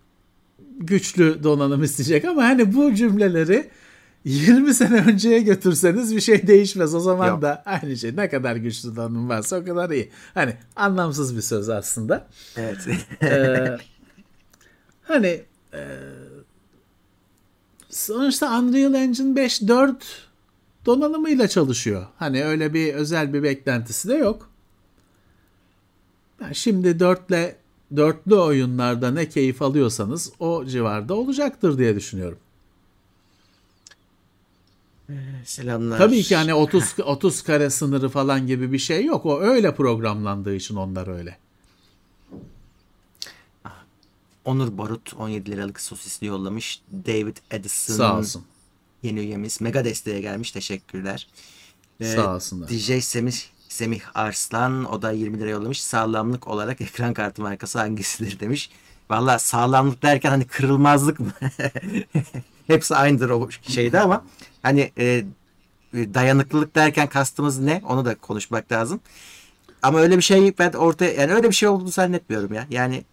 [0.79, 3.71] güçlü donanım isteyecek ama hani bu cümleleri
[4.25, 6.95] 20 sene önceye götürseniz bir şey değişmez.
[6.95, 7.43] O zaman Yok.
[7.43, 8.17] da aynı şey.
[8.17, 10.11] Ne kadar güçlü donanım varsa o kadar iyi.
[10.35, 12.29] Hani anlamsız bir söz aslında.
[12.57, 12.79] Evet.
[13.23, 13.77] ee,
[15.03, 15.43] hani
[15.75, 15.81] e,
[17.93, 20.29] sonuçta Unreal Engine 5 4
[20.87, 22.07] donanımıyla çalışıyor.
[22.19, 24.51] Hani öyle bir özel bir beklentisi de yok.
[26.41, 27.57] Yani şimdi 4 ile
[27.97, 32.39] dörtlü oyunlarda ne keyif alıyorsanız o civarda olacaktır diye düşünüyorum.
[35.45, 35.99] Selamlar.
[35.99, 39.27] Tabii ki hani 30 30 kare sınırı falan gibi bir şey yok.
[39.27, 41.39] O öyle programlandığı için onlar öyle.
[44.45, 46.81] Onur Barut 17 liralık sosisli yollamış.
[46.93, 48.45] David Edison Sağ olsun.
[49.03, 49.61] Yeni üyemiz.
[49.61, 50.53] Mega desteğe gelmiş.
[50.53, 51.29] Teşekkürler.
[52.01, 52.69] Ee, Sağ olsunlar.
[52.69, 53.37] DJ Semih
[53.69, 55.83] Semih Arslan o da 20 lira yollamış.
[55.83, 58.71] Sağlamlık olarak ekran kartı markası hangisidir demiş.
[59.11, 61.33] Valla sağlamlık derken hani kırılmazlık mı?
[62.67, 64.25] Hepsi aynıdır o şeyde ama
[64.63, 65.25] hani e,
[65.95, 67.83] dayanıklılık derken kastımız ne?
[67.89, 69.01] Onu da konuşmak lazım.
[69.83, 72.67] Ama öyle bir şey ben ortaya yani öyle bir şey olduğunu zannetmiyorum ya.
[72.71, 73.05] Yani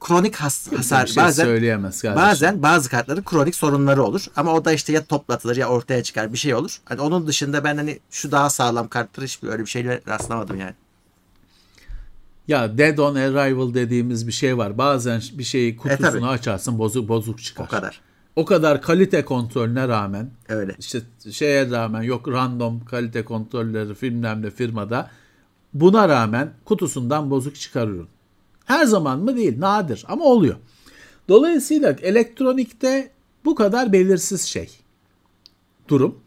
[0.00, 2.26] kronik has- hasar şey bazen söyleyemez kardeşim.
[2.28, 6.32] bazen bazı kartların kronik sorunları olur ama o da işte ya toplatılır ya ortaya çıkar
[6.32, 6.80] bir şey olur.
[6.84, 10.74] Hani onun dışında ben hani şu daha sağlam karttır hiçbir öyle bir şeyle rastlamadım yani.
[12.48, 14.78] Ya dead on arrival dediğimiz bir şey var.
[14.78, 17.64] Bazen bir şeyi kutusunu E, açarsın bozuk bozuk çıkar.
[17.64, 18.00] O kadar.
[18.36, 20.74] O kadar kalite kontrolüne rağmen Öyle.
[20.78, 21.00] işte
[21.30, 25.10] şeye rağmen yok random kalite kontrolleri filmden de firmada
[25.74, 28.08] buna rağmen kutusundan bozuk çıkar ürün.
[28.70, 30.56] Her zaman mı değil nadir ama oluyor.
[31.28, 33.10] Dolayısıyla elektronikte
[33.44, 34.70] bu kadar belirsiz şey
[35.88, 36.18] durum.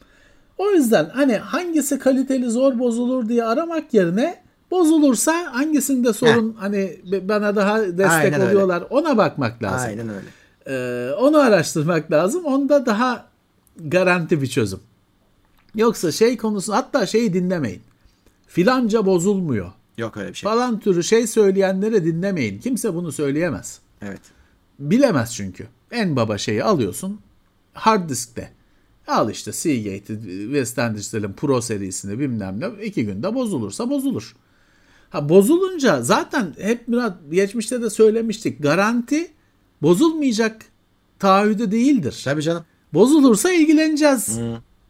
[0.57, 7.56] O yüzden hani hangisi kaliteli zor bozulur diye aramak yerine bozulursa hangisinde sorun hani bana
[7.56, 8.52] daha destek Aynen öyle.
[8.52, 9.90] oluyorlar ona bakmak lazım.
[9.90, 10.28] Aynen öyle.
[10.68, 12.45] Ee, onu araştırmak lazım.
[12.45, 13.26] Onda daha
[13.78, 14.80] garanti bir çözüm.
[15.76, 17.82] Yoksa şey konusu hatta şeyi dinlemeyin.
[18.48, 19.72] Filanca bozulmuyor.
[19.98, 20.52] Yok öyle bir şey.
[20.52, 22.60] Falan türü şey söyleyenleri dinlemeyin.
[22.60, 23.80] Kimse bunu söyleyemez.
[24.02, 24.22] Evet.
[24.80, 25.68] Bilemez çünkü.
[25.91, 27.20] En baba şeyi alıyorsun
[27.74, 28.52] hard diskte.
[29.07, 32.86] Al işte Seagate'i, Western Digital'in Pro serisini bilmem ne.
[32.86, 34.36] iki günde bozulursa bozulur.
[35.10, 38.64] Ha bozulunca zaten hep Murat geçmişte de söylemiştik.
[38.64, 39.32] Garanti
[39.82, 40.65] bozulmayacak
[41.20, 42.22] taahhüdü değildir.
[42.26, 42.64] Tabii canım.
[42.94, 44.40] Bozulursa ilgileneceğiz.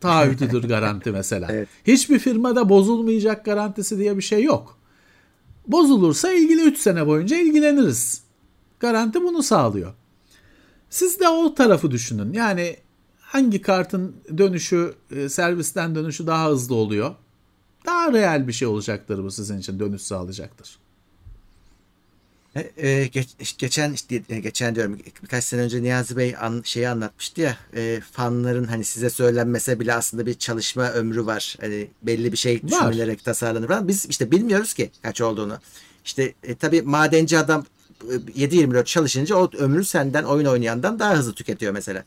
[0.01, 1.47] Taahhüdüdür garanti mesela.
[1.51, 1.67] Evet.
[1.87, 4.77] Hiçbir firmada bozulmayacak garantisi diye bir şey yok.
[5.67, 8.23] Bozulursa ilgili 3 sene boyunca ilgileniriz.
[8.79, 9.93] Garanti bunu sağlıyor.
[10.89, 12.33] Siz de o tarafı düşünün.
[12.33, 12.77] Yani
[13.19, 17.15] hangi kartın dönüşü, e, servisten dönüşü daha hızlı oluyor?
[17.85, 20.79] Daha real bir şey olacaktır bu sizin için dönüş sağlayacaktır.
[22.55, 26.89] E, e, geç- geçen işte e, geçen diyorum birkaç sene önce Niyazi Bey an, şeyi
[26.89, 31.55] anlatmıştı ya e, fanların hani size söylenmese bile aslında bir çalışma ömrü var.
[31.61, 33.87] Hani belli bir şey düşünülerek tasarlanır falan.
[33.87, 35.59] Biz işte bilmiyoruz ki kaç olduğunu.
[36.05, 37.65] İşte e, tabii madenci adam
[38.03, 42.03] e, 7-24 çalışınca o ömrü senden oyun oynayandan daha hızlı tüketiyor mesela.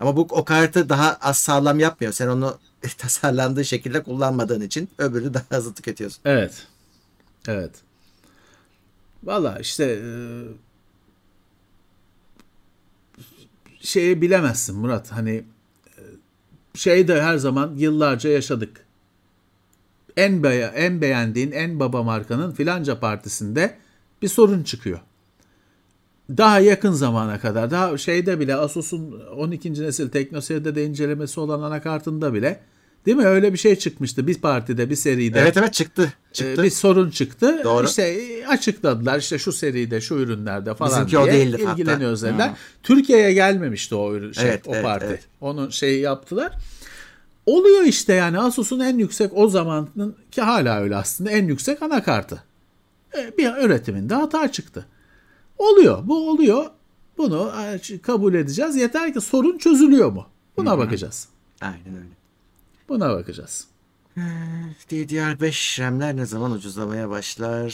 [0.00, 2.12] Ama bu o kartı daha az sağlam yapmıyor.
[2.12, 2.58] Sen onu
[2.98, 6.20] tasarlandığı şekilde kullanmadığın için öbürünü daha hızlı tüketiyorsun.
[6.24, 6.66] Evet.
[7.48, 7.70] Evet.
[9.24, 10.08] Valla işte e,
[13.80, 15.12] şeyi bilemezsin Murat.
[15.12, 15.44] Hani
[15.98, 16.02] e,
[16.74, 18.84] şey de her zaman yıllarca yaşadık.
[20.16, 23.78] En beğen, en beğendiğin en baba markanın filanca partisinde
[24.22, 25.00] bir sorun çıkıyor.
[26.30, 29.82] Daha yakın zamana kadar daha şeyde bile Asus'un 12.
[29.82, 32.60] nesil teknoseyirde de incelemesi olan anakartında bile
[33.06, 35.40] değil mi öyle bir şey çıkmıştı bir partide bir seride.
[35.40, 36.12] Evet evet çıktı.
[36.30, 36.62] Ee, Çıktı.
[36.62, 37.60] bir sorun çıktı.
[37.64, 37.86] Doğru.
[37.86, 41.72] İşte e, açıkladılar işte şu seride şu ürünlerde falan Bizimki diye o değildi hatta.
[41.72, 42.48] ilgileniyoruz dediler.
[42.48, 42.52] Hı.
[42.82, 45.06] Türkiye'ye gelmemişti o ürün şey Evet, o evet, parti.
[45.06, 45.20] evet.
[45.40, 46.52] Onun şeyi yaptılar.
[47.46, 52.42] Oluyor işte yani Asus'un en yüksek o zamanın ki hala öyle aslında en yüksek anakartı.
[53.18, 54.86] E, bir üretiminde hata çıktı.
[55.58, 55.98] Oluyor.
[56.04, 56.64] Bu oluyor.
[57.18, 57.52] Bunu
[57.92, 58.76] e, kabul edeceğiz.
[58.76, 60.26] Yeter ki sorun çözülüyor mu?
[60.56, 61.28] Buna bakacağız.
[61.60, 62.08] Aynen öyle.
[62.88, 63.66] Buna bakacağız.
[64.90, 67.68] DDR5 RAM'ler ne zaman ucuzlamaya başlar?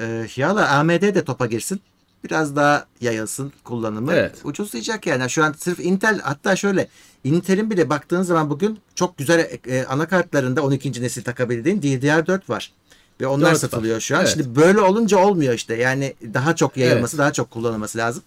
[0.00, 1.80] Ee, ya da AMD de topa girsin.
[2.24, 4.12] Biraz daha yayılsın kullanımı.
[4.12, 4.34] Evet.
[4.44, 5.30] Ucuzlayacak yani.
[5.30, 6.88] Şu an sırf Intel hatta şöyle
[7.24, 11.02] Intel'in bile baktığın zaman bugün çok güzel e, anakartlarında 12.
[11.02, 12.72] nesil takabildiğin DDR4 var.
[13.20, 13.58] Ve onlar Dört var.
[13.60, 14.20] satılıyor şu an.
[14.20, 14.32] Evet.
[14.34, 15.74] Şimdi böyle olunca olmuyor işte.
[15.76, 17.22] Yani daha çok yayılması, Evet.
[17.22, 18.22] daha çok kullanılması lazım.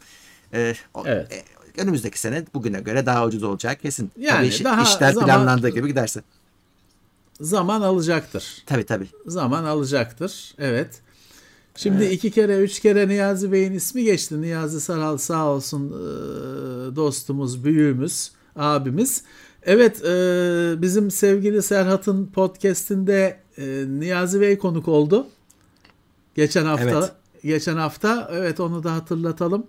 [0.53, 0.73] Ee,
[1.05, 1.43] Evet.
[1.77, 4.11] Önümüzdeki sene bugüne göre daha ucuz olacak kesin.
[4.19, 6.21] Yani Tabii iş- daha işler zaman- planlandığı gibi giderse.
[7.41, 8.63] Zaman alacaktır.
[8.65, 9.07] Tabii tabii.
[9.27, 10.53] zaman alacaktır.
[10.59, 11.01] Evet.
[11.75, 14.41] Şimdi iki kere, üç kere Niyazi Bey'in ismi geçti.
[14.41, 15.95] Niyazi Saral sağ olsun e,
[16.95, 19.23] dostumuz, büyüğümüz, abimiz.
[19.63, 25.27] Evet, e, bizim sevgili Serhat'ın podcast'inde e, Niyazi Bey konuk oldu.
[26.35, 26.85] Geçen hafta.
[26.89, 27.11] Evet.
[27.43, 28.29] Geçen hafta.
[28.33, 29.67] Evet, onu da hatırlatalım.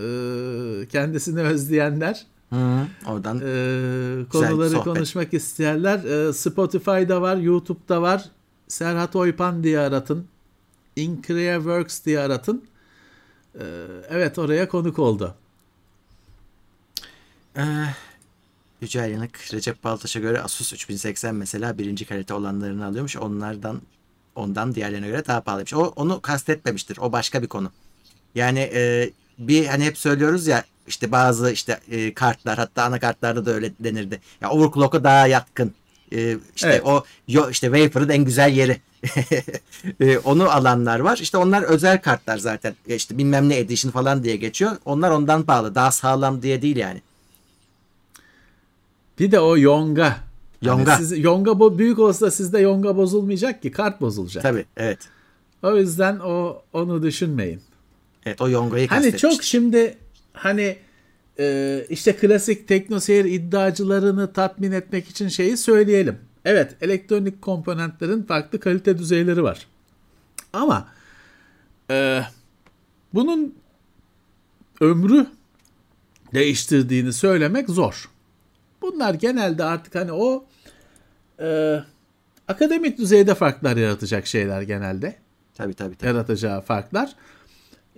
[0.00, 2.26] E, kendisini özleyenler.
[2.50, 8.24] Hı, oradan Ee, konuları konuşmak isteyenler e, Spotify'da var, YouTube'da var.
[8.68, 10.26] Serhat Oypan diye aratın.
[10.96, 12.64] Increa Works diye aratın.
[13.54, 13.64] Ee,
[14.10, 15.34] evet oraya konuk oldu.
[17.56, 17.62] Ee,
[18.80, 23.16] Yücel Yanık, Recep Baltaş'a göre Asus 3080 mesela birinci kalite olanlarını alıyormuş.
[23.16, 23.82] Onlardan
[24.34, 25.74] ondan diğerlerine göre daha pahalıymış.
[25.74, 26.98] O onu kastetmemiştir.
[26.98, 27.70] O başka bir konu.
[28.34, 33.50] Yani e, bir hani hep söylüyoruz ya işte bazı işte e, kartlar hatta anakartlarda da
[33.50, 34.20] öyle denirdi.
[34.40, 35.72] Ya overclock'a daha yatkın.
[36.12, 36.82] E, işte Evet.
[36.84, 38.80] o yo, işte wafer'ın en güzel yeri.
[40.00, 41.18] E, onu alanlar var.
[41.22, 42.74] İşte onlar özel kartlar zaten.
[42.88, 44.72] E, işte bilmem ne edition falan diye geçiyor.
[44.84, 45.74] Onlar ondan pahalı.
[45.74, 47.02] Daha sağlam diye değil yani.
[49.18, 50.16] Bir de o Yonga.
[50.62, 50.92] Yonga.
[50.92, 54.42] Hani siz, Yonga bu büyük olsa sizde Yonga bozulmayacak ki kart bozulacak.
[54.42, 54.98] Tabii evet.
[55.62, 57.60] O yüzden o onu düşünmeyin.
[58.26, 59.98] Evet o Yonga'yı Hani çok şimdi
[60.32, 60.76] hani
[61.38, 66.18] e, işte klasik teknoseyir iddiacılarını tatmin etmek için şeyi söyleyelim.
[66.44, 69.66] Evet elektronik komponentlerin farklı kalite düzeyleri var.
[70.52, 70.88] Ama
[71.90, 72.22] e,
[73.14, 73.54] bunun
[74.80, 75.26] ömrü
[76.34, 78.10] değiştirdiğini söylemek zor.
[78.82, 80.44] Bunlar genelde artık hani o
[81.40, 81.78] e,
[82.48, 85.16] akademik düzeyde farklar yaratacak şeyler genelde.
[85.54, 85.96] Tabii tabii.
[85.96, 86.08] tabii.
[86.08, 87.16] Yaratacağı farklar.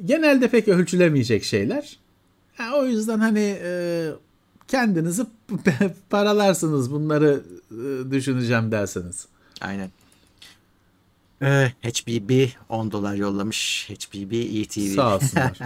[0.04, 1.98] Genelde pek ölçülemeyecek şeyler.
[2.56, 4.08] Ha, o yüzden hani e,
[4.68, 5.26] kendinizi
[6.10, 9.26] paralarsınız bunları e, düşüneceğim derseniz.
[9.60, 9.90] Aynen.
[11.42, 13.90] Ee, HBB 10 dolar yollamış.
[13.90, 14.94] HBB ETV.
[14.94, 15.58] Sağ olsunlar.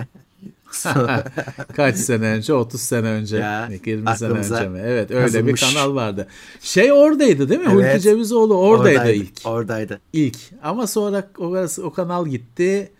[1.77, 2.55] Kaç sene önce?
[2.55, 3.37] 30 sene önce.
[3.37, 4.81] Ya, 20 sene önce mi?
[4.85, 5.63] Evet öyle kazınmış.
[5.63, 6.27] bir kanal vardı.
[6.61, 7.69] Şey oradaydı değil mi?
[7.73, 7.93] Evet.
[7.93, 9.33] Hulki Cevizoğlu oradaydı, ilk.
[9.45, 10.01] Oradaydı.
[10.13, 10.37] İlk.
[10.63, 12.93] Ama sonra o, o kanal gitti.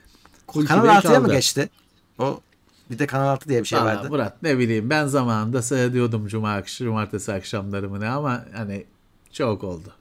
[0.55, 1.69] Hulki Kanal Bey 6'ya mı geçti?
[2.19, 2.41] O
[2.91, 4.09] bir de Kanal 6 diye bir şey Vallahi vardı.
[4.11, 8.85] Murat ne bileyim ben zamanında seyrediyordum cuma akşam, cumartesi akşamlarımı ne ama hani
[9.33, 9.93] çok oldu.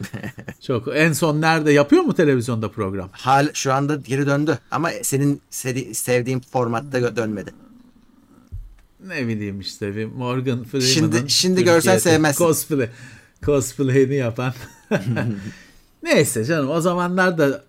[0.60, 0.88] çok.
[0.96, 3.08] En son nerede yapıyor mu televizyonda program?
[3.12, 7.50] Hal şu anda geri döndü ama senin seri- sevdiğin formatta dönmedi.
[9.06, 12.44] Ne bileyim işte bir Morgan Freeman'ın Şimdi- şimdi görsen sevmezsin.
[12.44, 12.88] Cosplay,
[13.42, 14.52] cosplay'ini yapan.
[16.02, 17.64] Neyse canım o zamanlar da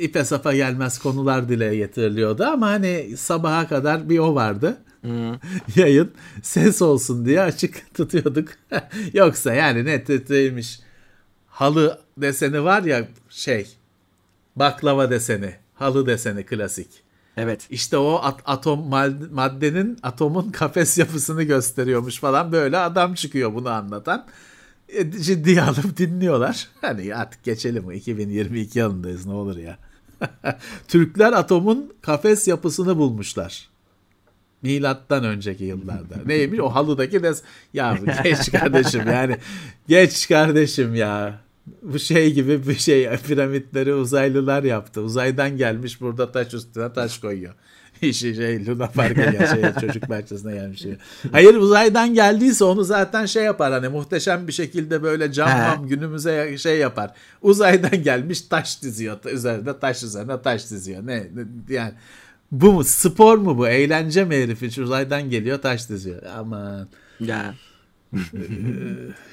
[0.00, 4.76] ipe sapa gelmez konular dile getiriliyordu ama hani sabaha kadar bir o vardı.
[5.76, 6.10] Yayın
[6.42, 8.48] ses olsun diye açık tutuyorduk.
[9.12, 10.80] Yoksa yani ne titreymiş.
[11.46, 13.66] Halı deseni var ya şey
[14.56, 16.88] baklava deseni, halı deseni klasik.
[17.36, 17.66] Evet.
[17.70, 18.88] İşte o at- atom
[19.32, 24.26] maddenin atomun kafes yapısını gösteriyormuş falan böyle adam çıkıyor bunu anlatan.
[24.88, 26.68] E, ciddiye alıp dinliyorlar.
[26.80, 27.96] Hani artık geçelim mi?
[27.96, 29.78] 2022 yılındayız ne olur ya.
[30.88, 33.68] Türkler atomun kafes yapısını bulmuşlar.
[34.62, 36.14] Milattan önceki yıllarda.
[36.26, 36.60] Neymiş?
[36.60, 37.42] O halıdaki des...
[37.74, 39.36] Ya geç kardeşim yani.
[39.88, 41.40] Geç kardeşim ya.
[41.82, 43.08] Bu şey gibi bir şey.
[43.16, 45.00] Piramitleri uzaylılar yaptı.
[45.00, 47.54] Uzaydan gelmiş burada taş üstüne taş koyuyor.
[48.02, 50.80] İşi şey Luna Park'a gel, şey, çocuk bahçesine gelmiş.
[50.80, 50.96] Şey.
[51.32, 56.78] Hayır uzaydan geldiyse onu zaten şey yapar hani muhteşem bir şekilde böyle cam günümüze şey
[56.78, 57.10] yapar.
[57.42, 59.18] Uzaydan gelmiş taş diziyor.
[59.24, 61.06] Üzerinde taş üzerine taş diziyor.
[61.06, 61.92] Ne, ne yani
[62.52, 66.22] bu mu spor mu bu eğlence mi herif hiç uzaydan geliyor taş diziyor.
[66.38, 66.88] Aman
[67.20, 67.54] Ya.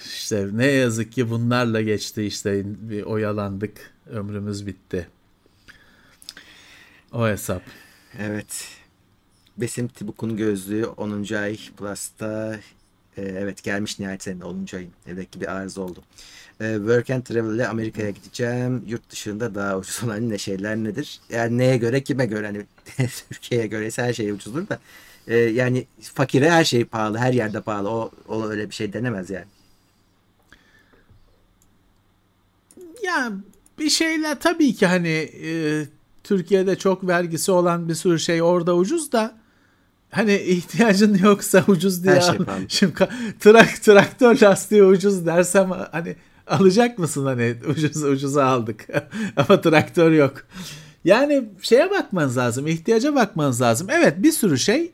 [0.06, 5.08] işte ne yazık ki bunlarla geçti işte bir oyalandık ömrümüz bitti.
[7.12, 7.62] O hesap.
[8.20, 8.68] Evet.
[9.58, 11.34] Besim Tibuk'un gözlüğü 10.
[11.34, 12.60] ay Plus'ta
[13.18, 14.68] e, evet gelmiş nihayet senin 10.
[14.76, 14.92] ayın.
[15.08, 16.04] Evdeki bir arıza oldu.
[16.62, 18.84] E, work and Travel ile Amerika'ya gideceğim.
[18.88, 21.22] Yurt dışında daha ucuz olan ne şeyler nedir?
[21.30, 22.46] Yani neye göre kime göre?
[22.46, 22.66] Hani
[23.30, 24.80] Türkiye'ye göre her şey ucuzdur da.
[25.28, 27.18] E, yani fakire her şey pahalı.
[27.18, 27.90] Her yerde pahalı.
[27.90, 29.46] O, o öyle bir şey denemez yani.
[33.04, 33.32] Ya
[33.80, 35.86] bir şeyler tabii ki hani e,
[36.24, 39.36] Türkiye'de çok vergisi olan bir sürü şey orada ucuz da
[40.12, 42.62] hani ihtiyacın yoksa ucuz diye Her şey pahalı.
[42.68, 42.94] Şimdi
[43.40, 46.16] trak, traktör lastiği ucuz dersem hani
[46.48, 48.88] alacak mısın hani ucuz ucuza aldık
[49.38, 50.34] ama traktör yok.
[51.06, 53.88] Yani şeye bakmanız lazım, ihtiyaca bakmanız lazım.
[53.90, 54.92] Evet bir sürü şey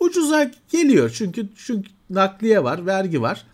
[0.00, 3.46] ucuza geliyor çünkü çünkü nakliye var, vergi var.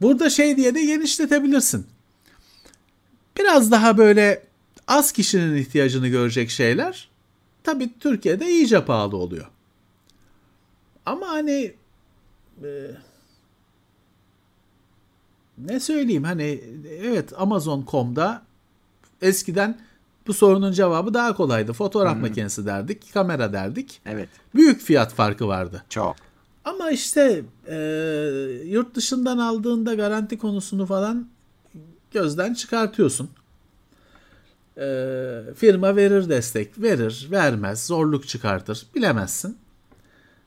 [0.00, 1.86] Burada şey diye de genişletebilirsin.
[3.38, 4.42] Biraz daha böyle
[4.88, 7.08] az kişinin ihtiyacını görecek şeyler
[7.64, 9.46] tabii Türkiye'de iyice pahalı oluyor.
[11.06, 11.74] Ama hani
[12.64, 12.70] e,
[15.58, 16.60] ne söyleyeyim hani
[17.02, 18.42] evet Amazon.com'da
[19.22, 19.80] eskiden
[20.26, 21.72] bu sorunun cevabı daha kolaydı.
[21.72, 24.00] Fotoğraf makinesi derdik, kamera derdik.
[24.06, 24.28] Evet.
[24.54, 25.84] Büyük fiyat farkı vardı.
[25.88, 26.16] Çok.
[26.64, 27.76] Ama işte e,
[28.64, 31.28] yurt dışından aldığında garanti konusunu falan
[32.10, 33.30] gözden çıkartıyorsun.
[34.76, 34.84] E,
[35.56, 39.58] firma verir destek, verir, vermez, zorluk çıkartır, bilemezsin.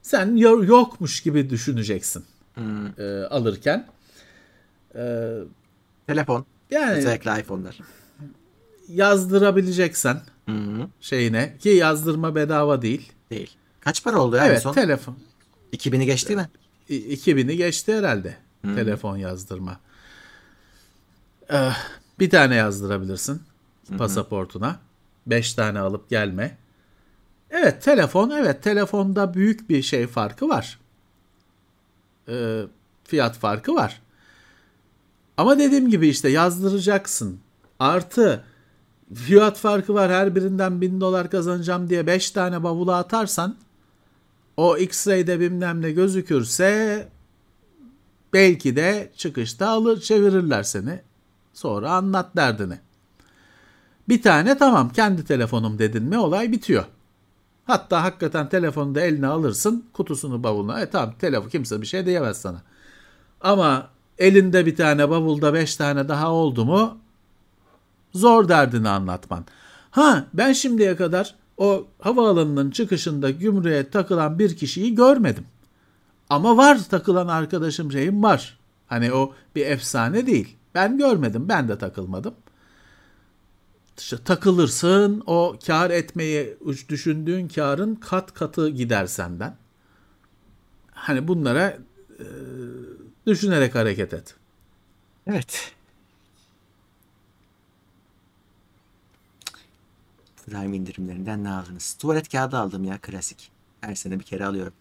[0.01, 2.25] Sen yo- yokmuş gibi düşüneceksin
[2.55, 2.87] Hmm.
[2.99, 3.87] e, alırken.
[4.95, 5.33] E,
[6.07, 6.45] Telefon.
[6.71, 7.77] yani Özellikle iPhone'lar.
[8.89, 10.87] yazdırabileceksen -hı.
[11.01, 13.11] şeyine ki yazdırma bedava değil.
[13.29, 13.51] Değil.
[13.79, 14.73] Kaç para oldu ya en Evet son?
[14.73, 15.17] telefon.
[15.73, 16.49] 2000'i geçti mi?
[16.89, 19.79] İ- 2000'i geçti herhalde telefon yazdırma.
[21.49, 21.77] Eh,
[22.19, 23.41] bir tane yazdırabilirsin
[23.97, 24.79] pasaportuna.
[25.27, 26.57] Beş tane alıp gelme.
[27.49, 30.79] Evet telefon evet telefonda büyük bir şey farkı var.
[32.29, 32.61] Ee,
[33.03, 34.01] fiyat farkı var.
[35.37, 37.39] Ama dediğim gibi işte yazdıracaksın.
[37.79, 38.43] Artı
[39.13, 43.55] fiyat farkı var her birinden 1000 dolar kazanacağım diye 5 tane bavula atarsan
[44.57, 47.07] o X-ray'de bilmem ne gözükürse
[48.33, 51.01] belki de çıkışta alır çevirirler seni.
[51.53, 52.79] Sonra anlat derdini.
[54.09, 56.85] Bir tane tamam kendi telefonum dedin mi olay bitiyor.
[57.65, 60.81] Hatta hakikaten telefonu da eline alırsın kutusunu bavuluna.
[60.81, 62.61] E tamam telefon kimse bir şey diyemez sana.
[63.41, 63.87] Ama
[64.17, 66.97] elinde bir tane bavulda beş tane daha oldu mu
[68.13, 69.45] zor derdini anlatman.
[69.91, 75.45] Ha ben şimdiye kadar o havaalanının çıkışında gümrüğe takılan bir kişiyi görmedim.
[76.29, 78.57] Ama var takılan arkadaşım şeyim var.
[78.87, 80.57] Hani o bir efsane değil.
[80.75, 81.49] Ben görmedim.
[81.49, 82.33] Ben de takılmadım.
[83.97, 86.57] İşte takılırsın o kar etmeyi
[86.89, 89.55] düşündüğün karın kat katı gider senden.
[90.91, 91.77] Hani bunlara
[92.19, 92.25] e,
[93.27, 94.35] düşünerek hareket et.
[95.27, 95.75] Evet.
[100.45, 101.93] Prime indirimlerinden ne aldınız?
[101.93, 103.51] Tuvalet kağıdı aldım ya klasik.
[103.81, 104.73] Her sene bir kere alıyorum.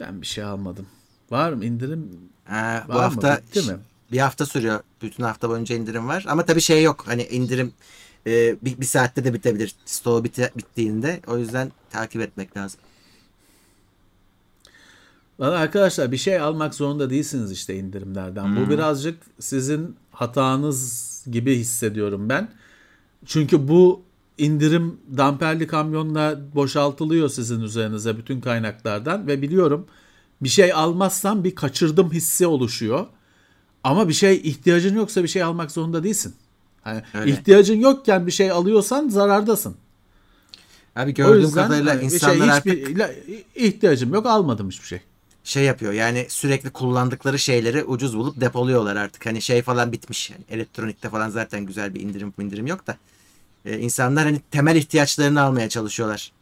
[0.00, 0.86] Ben bir şey almadım.
[1.30, 2.30] Var mı indirim?
[2.44, 3.38] Ha, bu hafta mı?
[3.46, 3.78] Bitti mi?
[4.12, 4.80] Bir hafta sürüyor.
[5.02, 6.24] Bütün hafta boyunca indirim var.
[6.28, 7.04] Ama tabii şey yok.
[7.06, 7.72] Hani indirim
[8.26, 9.74] e, bir, bir saatte de bitebilir.
[9.84, 11.20] Stoğu bit bittiğinde.
[11.26, 12.80] O yüzden takip etmek lazım.
[15.38, 18.44] Valla arkadaşlar bir şey almak zorunda değilsiniz işte indirimlerden.
[18.44, 18.56] Hmm.
[18.56, 22.48] Bu birazcık sizin hatanız gibi hissediyorum ben.
[23.26, 24.02] Çünkü bu
[24.38, 29.86] indirim damperli kamyonla boşaltılıyor sizin üzerinize bütün kaynaklardan ve biliyorum
[30.40, 33.06] bir şey almazsam bir kaçırdım hissi oluşuyor.
[33.84, 36.34] Ama bir şey ihtiyacın yoksa bir şey almak zorunda değilsin.
[36.82, 39.76] Hani ihtiyacın yokken bir şey alıyorsan zarardasın.
[40.96, 43.10] Abi gördüğüm yüzden, kadarıyla hani insanlar şey, artık
[43.54, 45.00] ihtiyacım yok almadım hiçbir şey.
[45.44, 49.26] Şey yapıyor yani sürekli kullandıkları şeyleri ucuz bulup depoluyorlar artık.
[49.26, 50.30] Hani şey falan bitmiş.
[50.30, 52.96] Yani elektronikte falan zaten güzel bir indirim indirim yok da.
[53.64, 56.32] Ee, insanlar hani temel ihtiyaçlarını almaya çalışıyorlar.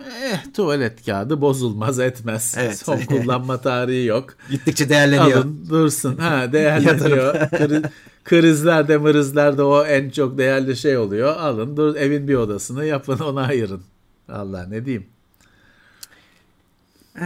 [0.00, 2.54] Eh, tuvalet kağıdı bozulmaz etmez.
[2.58, 2.78] Evet.
[2.78, 4.34] Son kullanma tarihi yok.
[4.50, 5.38] Gittikçe değerleniyor.
[5.38, 6.16] Alın dursun.
[6.16, 7.50] Ha değerleniyor.
[7.50, 7.82] Kriz,
[8.24, 11.36] krizlerde mırızlarda o en çok değerli şey oluyor.
[11.36, 13.82] Alın dur evin bir odasını yapın ona ayırın.
[14.28, 15.06] Allah ne diyeyim.
[17.20, 17.24] Ee,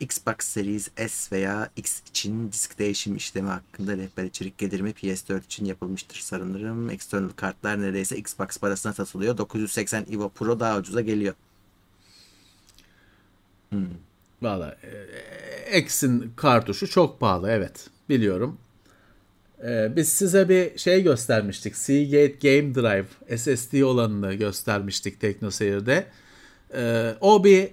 [0.00, 5.44] Xbox Series S veya X için disk değişim işlemi hakkında rehber içerik gelir mi PS4
[5.44, 6.90] için yapılmıştır sanırım.
[6.90, 9.38] External kartlar neredeyse Xbox parasına satılıyor.
[9.38, 11.34] 980 Evo Pro daha ucuza geliyor.
[13.70, 13.86] Hmm.
[14.42, 14.76] Valla
[15.70, 18.58] e, X'in kartuşu çok pahalı evet biliyorum.
[19.64, 21.76] Ee, biz size bir şey göstermiştik.
[21.76, 26.06] Seagate Game Drive SSD olanını göstermiştik TeknoSeyir'de.
[26.74, 27.70] Ee, o bir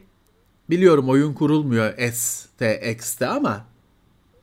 [0.69, 3.65] Biliyorum oyun kurulmuyor S'te, X'te ama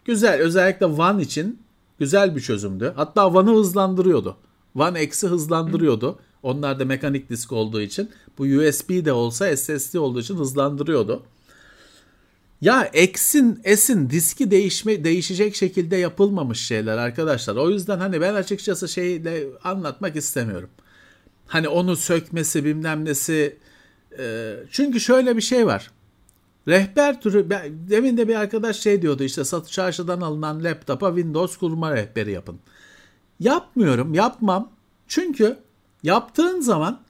[0.04, 0.40] güzel.
[0.40, 1.62] Özellikle One için
[1.98, 2.92] güzel bir çözümdü.
[2.96, 4.36] Hatta One'ı hızlandırıyordu.
[4.74, 6.18] One X'i hızlandırıyordu.
[6.42, 8.10] Onlar da mekanik disk olduğu için.
[8.38, 11.22] Bu USB de olsa SSD olduğu için hızlandırıyordu.
[12.60, 17.56] Ya X'in S'in diski değişme değişecek şekilde yapılmamış şeyler arkadaşlar.
[17.56, 20.70] O yüzden hani ben açıkçası şeyle anlatmak istemiyorum.
[21.46, 23.56] Hani onu sökmesi bilmem nesi.
[24.18, 25.90] E, çünkü şöyle bir şey var.
[26.70, 27.50] Rehber türü,
[27.88, 32.58] demin de bir arkadaş şey diyordu işte satış çarşıdan alınan laptopa Windows kurma rehberi yapın.
[33.40, 34.72] Yapmıyorum, yapmam.
[35.08, 35.56] Çünkü
[36.02, 37.00] yaptığın zaman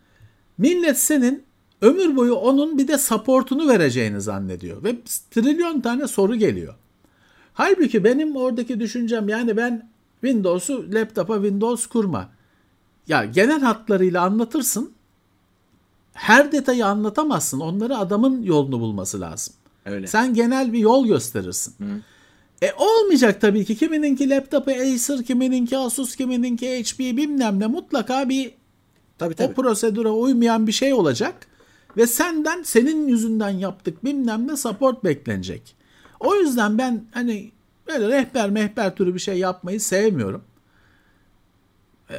[0.59, 1.45] millet senin
[1.81, 4.85] ömür boyu onun bir de supportunu vereceğini zannediyor.
[4.85, 4.97] Ve
[5.31, 6.75] trilyon tane soru geliyor.
[7.53, 12.29] Halbuki benim oradaki düşüncem yani ben Windows'u laptopa Windows kurma.
[13.07, 14.93] Ya genel hatlarıyla anlatırsın
[16.13, 17.61] her detayı anlatamazsın.
[17.61, 19.55] Onları adamın yolunu bulması lazım.
[19.85, 20.07] Öyle.
[20.07, 21.75] Sen genel bir yol gösterirsin.
[21.79, 22.01] Hı.
[22.63, 23.77] E olmayacak tabii ki.
[23.77, 28.55] Kimininki laptopu Acer, kimininki Asus, kimininki HP bilmem ne mutlaka bir
[29.19, 29.53] tabii, tabii.
[29.53, 31.47] o prosedüre uymayan bir şey olacak.
[31.97, 35.77] Ve senden senin yüzünden yaptık bilmem ne support beklenecek.
[36.21, 37.53] O yüzden ben hani
[37.89, 40.45] böyle rehber mehber türü bir şey yapmayı sevmiyorum.
[42.11, 42.17] Ee,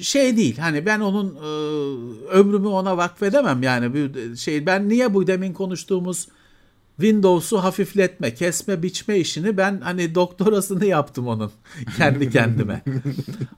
[0.00, 0.58] şey değil.
[0.58, 1.48] Hani ben onun e,
[2.28, 4.66] ömrümü ona vakfedemem yani bir şey.
[4.66, 6.28] Ben niye bu demin konuştuğumuz
[6.96, 11.52] Windows'u hafifletme, kesme, biçme işini ben hani doktorasını yaptım onun
[11.96, 12.82] kendi kendime.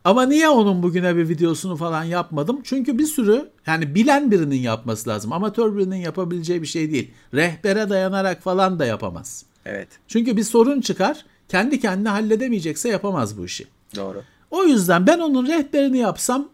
[0.05, 2.61] Ama niye onun bugüne bir videosunu falan yapmadım?
[2.65, 5.33] Çünkü bir sürü yani bilen birinin yapması lazım.
[5.33, 7.11] Amatör birinin yapabileceği bir şey değil.
[7.35, 9.45] Rehbere dayanarak falan da yapamaz.
[9.67, 9.89] Evet.
[10.09, 11.25] Çünkü bir sorun çıkar.
[11.49, 13.67] Kendi kendine halledemeyecekse yapamaz bu işi.
[13.97, 14.23] Doğru.
[14.55, 16.49] O yüzden ben onun rehberini yapsam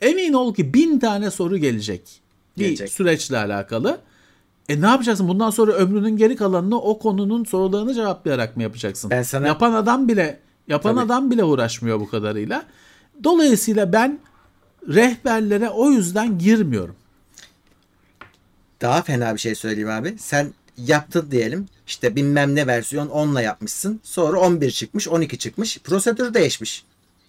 [0.00, 2.20] emin ol ki bin tane soru gelecek.
[2.56, 2.86] gelecek.
[2.86, 4.00] Bir süreçle alakalı.
[4.68, 5.28] E ne yapacaksın?
[5.28, 9.10] Bundan sonra ömrünün geri kalanını o konunun sorularını cevaplayarak mı yapacaksın?
[9.10, 9.46] Ben sana...
[9.46, 11.04] Yapan adam bile Yapan Tabii.
[11.04, 12.64] adam bile uğraşmıyor bu kadarıyla.
[13.24, 14.18] Dolayısıyla ben
[14.88, 16.96] rehberlere o yüzden girmiyorum.
[18.80, 20.18] Daha fena bir şey söyleyeyim abi.
[20.18, 21.66] Sen yaptın diyelim.
[21.86, 24.00] İşte bilmem ne versiyon 10'la yapmışsın.
[24.02, 25.78] Sonra 11 çıkmış, 12 çıkmış.
[25.78, 26.84] Prosedür değişmiş.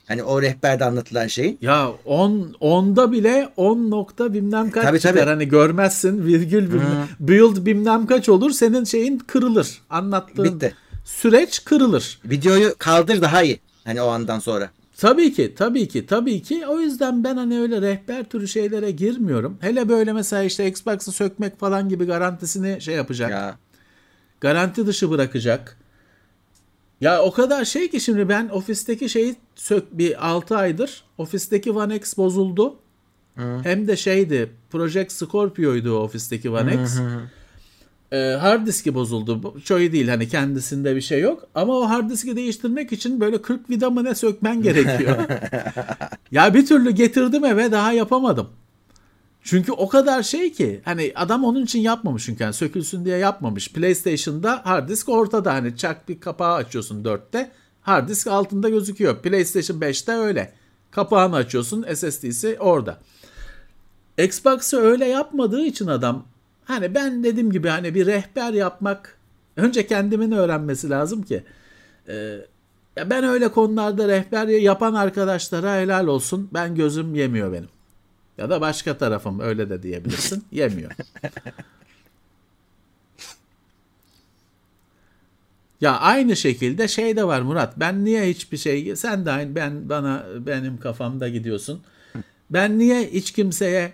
[0.10, 1.58] Hani o rehberde anlatılan şeyin.
[1.62, 5.14] Ya 10 onda bile 10 nokta bilmem kaç Tabii, çıkar.
[5.16, 5.30] tabii.
[5.30, 9.82] Hani görmezsin virgül bilmem, build bilmem kaç olur senin şeyin kırılır.
[9.90, 10.76] Anlattığın Bitti.
[11.06, 12.20] süreç kırılır.
[12.26, 13.60] Videoyu kaldır daha iyi.
[13.86, 14.70] Hani o andan sonra.
[14.98, 16.68] Tabii ki, tabii ki, tabii ki.
[16.68, 19.58] O yüzden ben hani öyle rehber türü şeylere girmiyorum.
[19.62, 23.32] Hele böyle mesela işte Xbox'ı sökmek falan gibi garantisini şey yapacak.
[23.32, 23.56] Ya
[24.42, 25.78] Garanti dışı bırakacak.
[27.02, 31.04] Ya o kadar şey ki şimdi ben ofisteki şeyi sök bir 6 aydır.
[31.18, 32.76] Ofisteki One X bozuldu.
[33.64, 37.00] Hem de şeydi Project Scorpio'ydu ofisteki One X.
[38.12, 39.56] Ee, hard diski bozuldu.
[39.80, 41.48] İyi değil hani kendisinde bir şey yok.
[41.56, 45.18] Ama o hard diski değiştirmek için böyle 40 vida mı ne sökmen gerekiyor.
[46.32, 48.50] ya bir türlü getirdim eve daha yapamadım.
[49.50, 53.74] Çünkü o kadar şey ki hani adam onun için yapmamış çünkü yani sökülsün diye yapmamış.
[53.74, 57.52] PlayStation'da hard disk ortada hani çak bir kapağı açıyorsun 4'te
[57.82, 59.22] hard disk altında gözüküyor.
[59.22, 60.54] PlayStation 5'te öyle.
[60.92, 62.98] Kapağını açıyorsun SSD'si orada.
[64.18, 66.26] Xbox'ı öyle yapmadığı için adam
[66.66, 69.18] hani ben dediğim gibi hani bir rehber yapmak
[69.58, 71.44] önce kendimin öğrenmesi lazım ki.
[72.08, 72.38] Ee,
[72.98, 76.50] ben öyle konularda rehber yapan arkadaşlara helal olsun.
[76.54, 77.79] Ben gözüm yemiyor benim.
[78.40, 80.44] Ya da başka tarafım öyle de diyebilirsin.
[80.52, 80.92] Yemiyor.
[85.82, 87.80] Ya aynı şekilde şey de var Murat.
[87.80, 91.82] Ben niye hiçbir şey sen de aynı ben bana benim kafamda gidiyorsun.
[92.50, 93.94] Ben niye hiç kimseye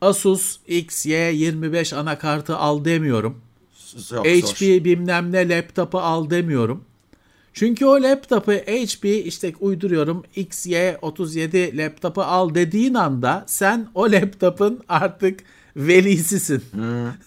[0.00, 3.40] Asus XY25 anakartı al demiyorum.
[4.08, 4.84] Çok HP zor.
[4.84, 6.84] bilmem ne laptopu al demiyorum.
[7.56, 15.40] Çünkü o laptopu HP işte uyduruyorum XY37 laptopu al dediğin anda sen o laptopun artık
[15.76, 16.64] velisisin.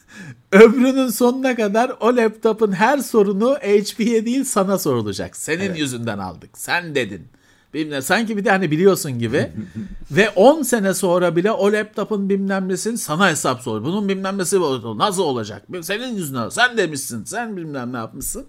[0.52, 5.38] Ömrünün sonuna kadar o laptopun her sorunu HP'ye değil sana sorulacak.
[5.38, 5.80] Senin Evet.
[5.80, 6.58] yüzünden aldık.
[6.58, 7.28] Sen dedin.
[7.74, 9.52] Bilmem, sanki bir de hani biliyorsun gibi.
[10.12, 13.84] Ve 10 sene sonra bile o laptopun bilmem nesinin sana hesap sor.
[13.84, 14.60] Bunun bilmem nesi
[14.98, 15.64] nasıl olacak?
[15.82, 17.24] Senin yüzünden sen demişsin.
[17.24, 18.46] Sen bilmem ne yapmışsın.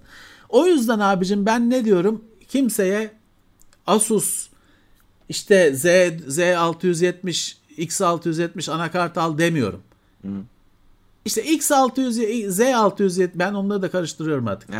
[0.50, 2.24] O yüzden abicim ben ne diyorum?
[2.48, 3.10] Kimseye
[3.86, 4.48] Asus
[5.28, 9.82] işte Z, Z670 X670 anakart al demiyorum.
[11.24, 14.70] İşte X600 Z670 ben onları da karıştırıyorum artık.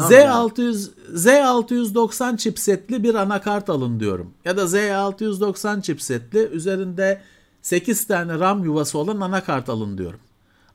[0.00, 0.14] Abi.
[0.14, 4.30] Z600 Z690 chipsetli bir anakart alın diyorum.
[4.44, 7.20] Ya da Z690 chipsetli üzerinde
[7.62, 10.20] 8 tane RAM yuvası olan anakart alın diyorum.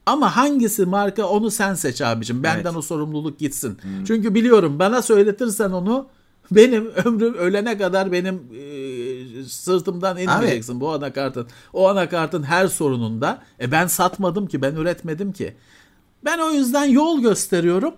[0.06, 2.44] Ama hangisi marka onu sen seç abicim.
[2.44, 2.76] Benden Evet.
[2.78, 3.78] o sorumluluk gitsin.
[4.08, 6.08] Çünkü biliyorum bana söyletirsen onu
[6.52, 11.48] benim ömrüm ölene kadar benim e, sırtımdan inmeyeceksin bu anakartın.
[11.74, 13.42] O anakartın her sorununda.
[13.60, 15.56] E ben satmadım ki ben üretmedim ki.
[16.26, 17.94] Ben o yüzden yol gösteriyorum.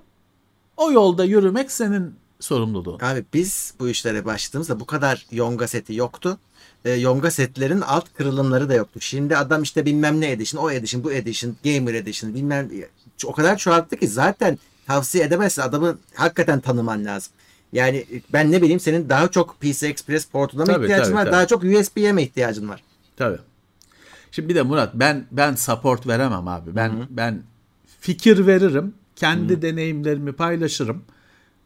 [0.78, 3.00] O yolda yürümek senin sorumluluğun.
[3.00, 6.38] Abi biz bu işlere başladığımızda bu kadar yonga seti yoktu.
[6.88, 9.00] E, yonga setlerin alt kırılımları da yoktu.
[9.02, 12.70] Şimdi adam işte bilmem ne edition, o edition, bu edition, gamer edition bilmem
[13.26, 15.62] o kadar çoğalttı ki zaten tavsiye edemezsin.
[15.62, 17.34] Adamı hakikaten tanıman lazım.
[17.74, 21.24] Yani ben ne bileyim senin daha çok PC Express portuna mı Tabii, ihtiyacın tabii, var?
[21.26, 21.34] tabii.
[21.34, 22.84] Daha çok USB'ye mi ihtiyacın var?
[23.18, 23.38] Tabii.
[24.32, 26.76] Şimdi bir de Murat ben ben support veremem abi.
[26.76, 27.42] Ben ben
[28.00, 28.94] fikir veririm.
[29.16, 31.04] Kendi deneyimlerimi paylaşırım.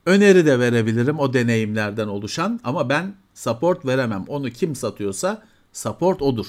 [0.06, 4.26] Öneri de verebilirim o deneyimlerden oluşan ama ben support veremem.
[4.28, 6.48] Onu kim satıyorsa support odur.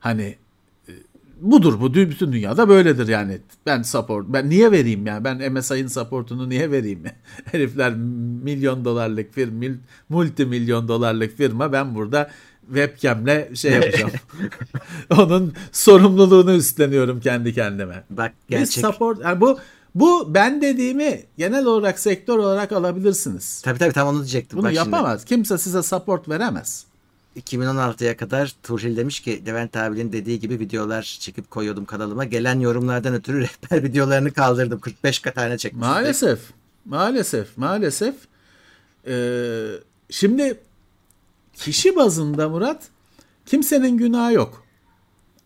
[0.00, 0.36] Hani
[0.88, 0.92] e,
[1.40, 3.38] budur bu bütün dünyada böyledir yani.
[3.66, 7.02] Ben support ben niye vereyim yani ben MSI'ın supportunu niye vereyim?
[7.52, 7.94] Herifler
[8.44, 9.74] milyon dolarlık firma,
[10.08, 12.30] multi milyon dolarlık firma ben burada
[12.66, 14.12] webcam'le şey yapacağım.
[15.18, 18.04] Onun sorumluluğunu üstleniyorum kendi kendime.
[18.10, 18.86] Bak Biz gerçek.
[18.86, 19.58] support yani bu
[19.94, 23.62] bu ben dediğimi genel olarak sektör olarak alabilirsiniz.
[23.62, 24.58] Tabii tabii tam onu diyecektim.
[24.58, 24.84] Bunu Bak şimdi.
[24.88, 25.24] yapamaz.
[25.24, 26.86] Kimse size support veremez.
[27.40, 32.24] 2016'ya kadar Turhil demiş ki Levent abinin dediği gibi videolar çekip koyuyordum kanalıma.
[32.24, 34.80] Gelen yorumlardan ötürü rehber videolarını kaldırdım.
[34.80, 35.80] 45 tane çekmiş.
[35.80, 36.40] Maalesef.
[36.84, 37.58] Maalesef.
[37.58, 38.14] Maalesef.
[39.06, 39.66] Ee,
[40.10, 40.60] şimdi
[41.54, 42.82] kişi bazında Murat
[43.46, 44.61] kimsenin günahı yok.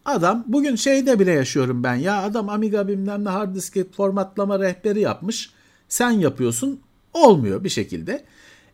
[0.07, 5.01] Adam bugün şeyde bile yaşıyorum ben ya adam Amiga bilmem ne hard diski formatlama rehberi
[5.01, 5.51] yapmış.
[5.89, 6.81] Sen yapıyorsun
[7.15, 8.24] olmuyor bir şekilde.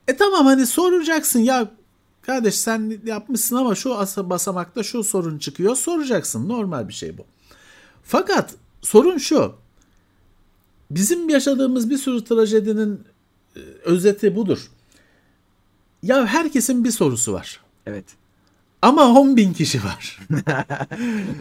[0.08, 1.70] E tamam hani soracaksın ya
[2.22, 7.22] kardeş sen yapmışsın ama şu asa- basamakta şu sorun çıkıyor soracaksın normal bir şey bu.
[8.02, 9.54] Fakat sorun şu
[10.90, 13.00] bizim yaşadığımız bir sürü trajedinin
[13.56, 14.70] e, özeti budur.
[16.02, 17.60] Ya herkesin bir sorusu var.
[17.86, 18.04] Evet.
[18.82, 20.18] Ama 10 bin kişi var.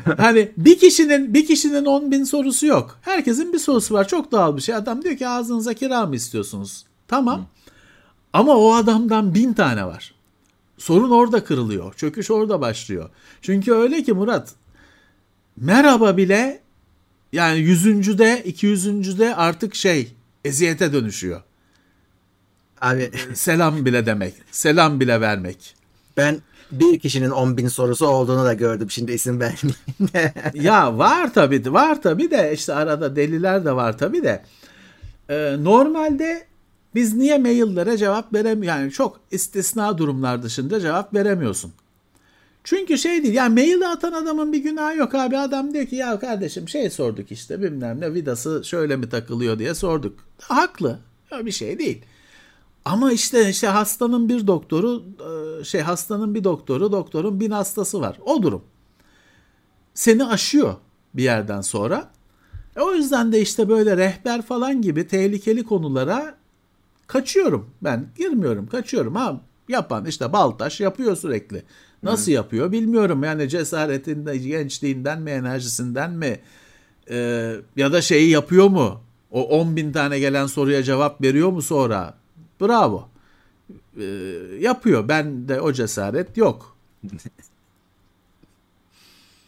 [0.17, 2.99] hani bir kişinin bir kişinin 10 bin sorusu yok.
[3.01, 4.07] Herkesin bir sorusu var.
[4.07, 4.75] Çok doğal bir şey.
[4.75, 6.85] Adam diyor ki ağzınıza kira mı istiyorsunuz?
[7.07, 7.47] Tamam.
[8.33, 10.13] Ama o adamdan bin tane var.
[10.77, 11.93] Sorun orada kırılıyor.
[11.93, 13.09] Çöküş orada başlıyor.
[13.41, 14.53] Çünkü öyle ki Murat
[15.57, 16.61] merhaba bile
[17.33, 20.13] yani yüzüncüde, iki yüzüncüde artık şey
[20.45, 21.41] eziyete dönüşüyor.
[22.81, 24.33] Abi Selam bile demek.
[24.51, 25.75] Selam bile vermek.
[26.17, 26.41] ben
[26.71, 28.91] bir kişinin 10 bin sorusu olduğunu da gördüm.
[28.91, 30.33] Şimdi isim vermeyeyim.
[30.65, 34.43] ya var tabii var tabii de işte arada deliler de var tabii de.
[35.29, 36.45] Ee, normalde
[36.95, 38.67] biz niye maillere cevap veremiyoruz?
[38.67, 41.73] Yani çok istisna durumlar dışında cevap veremiyorsun.
[42.63, 46.19] Çünkü şey değil yani maili atan adamın bir günahı yok abi adam diyor ki ya
[46.19, 50.19] kardeşim şey sorduk işte bilmem ne vidası şöyle mi takılıyor diye sorduk.
[50.41, 50.99] Haklı
[51.31, 52.01] ya bir şey değil.
[52.85, 55.03] Ama işte işte hastanın bir doktoru
[55.63, 58.19] şey hastanın bir doktoru doktorun bin hastası var.
[58.25, 58.63] O durum.
[59.93, 60.75] Seni aşıyor
[61.13, 62.11] bir yerden sonra.
[62.75, 66.35] E o yüzden de işte böyle rehber falan gibi tehlikeli konulara
[67.07, 67.69] kaçıyorum.
[67.81, 69.15] Ben girmiyorum, kaçıyorum.
[69.15, 71.63] Ha yapan işte Baltaş yapıyor sürekli.
[72.03, 72.35] Nasıl Hı.
[72.35, 73.23] yapıyor bilmiyorum.
[73.23, 76.39] Yani cesaretinde, gençliğinden mi, enerjisinden mi?
[77.09, 79.01] Ee, ya da şeyi yapıyor mu?
[79.31, 82.20] O 10 bin tane gelen soruya cevap veriyor mu sonra?
[82.61, 83.09] Bravo.
[83.97, 84.03] Ee,
[84.59, 85.07] yapıyor.
[85.07, 86.77] Ben de o cesaret yok.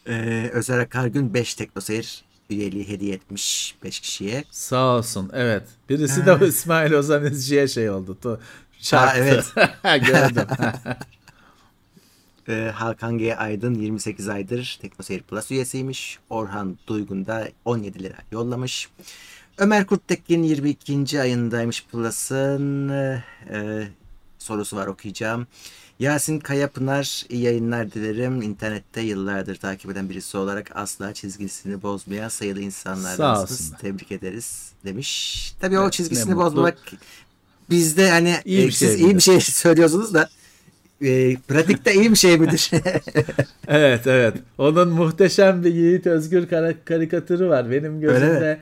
[0.08, 4.44] ee, Özer Akargün 5 teknoseyir üyeliği hediye etmiş 5 kişiye.
[4.52, 5.30] Sağ olsun.
[5.34, 5.64] Evet.
[5.90, 8.40] Birisi de İsmail Ozan İzci'ye şey oldu.
[8.82, 9.08] Çarptı.
[9.08, 9.54] Ha, evet.
[10.08, 10.48] Gördüm.
[12.48, 13.36] ee, Hakan G.
[13.36, 16.20] Aydın 28 aydır Teknoseyir Plus üyesiymiş.
[16.30, 18.90] Orhan Duygun da 17 lira yollamış.
[19.58, 21.22] Ömer Kurttekin 22.
[21.22, 23.24] ayındaymış Plus'ın e,
[24.40, 25.48] sorusu var okuyacağım.
[26.00, 28.42] Yasin Kayapınar iyi yayınlar dilerim.
[28.42, 33.74] İnternette yıllardır takip eden birisi olarak asla çizgisini bozmayan sayılı insanlardansınız.
[33.82, 35.54] Tebrik ederiz demiş.
[35.62, 36.78] Tabii evet, o çizgisini bozmamak
[37.70, 40.30] bizde hani iyi bir e, siz şey iyi bir şey söylüyorsunuz da
[41.02, 42.72] e, pratikte iyi bir şey midir?
[43.68, 44.36] evet evet.
[44.58, 46.48] Onun muhteşem bir Yiğit Özgür
[46.86, 47.72] karikatürü var.
[47.72, 48.60] Benim gözümde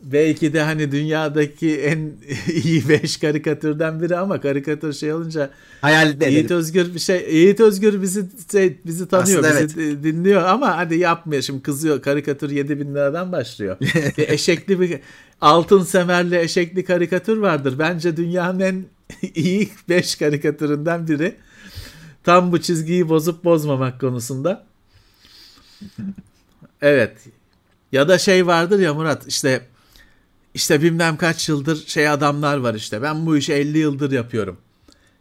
[0.00, 2.12] belki de hani dünyadaki en
[2.64, 5.50] iyi beş karikatürden biri ama karikatür şey olunca
[5.80, 6.32] hayal edelim.
[6.32, 10.02] Yiğit Özgür bir şey Yiğit Özgür bizi şey, bizi tanıyor Aslında bizi evet.
[10.02, 11.42] dinliyor ama hadi yapmıyor.
[11.42, 13.76] Şimdi kızıyor karikatür 7 bin liradan başlıyor.
[14.16, 15.00] Bir eşekli bir
[15.40, 17.78] altın semerli eşekli karikatür vardır.
[17.78, 18.84] Bence dünyanın en
[19.34, 21.34] iyi beş karikatüründen biri.
[22.24, 24.64] Tam bu çizgiyi bozup bozmamak konusunda.
[26.82, 27.16] Evet.
[27.92, 29.62] Ya da şey vardır ya Murat işte
[30.54, 33.02] işte bilmem kaç yıldır şey adamlar var işte.
[33.02, 34.58] Ben bu işi 50 yıldır yapıyorum.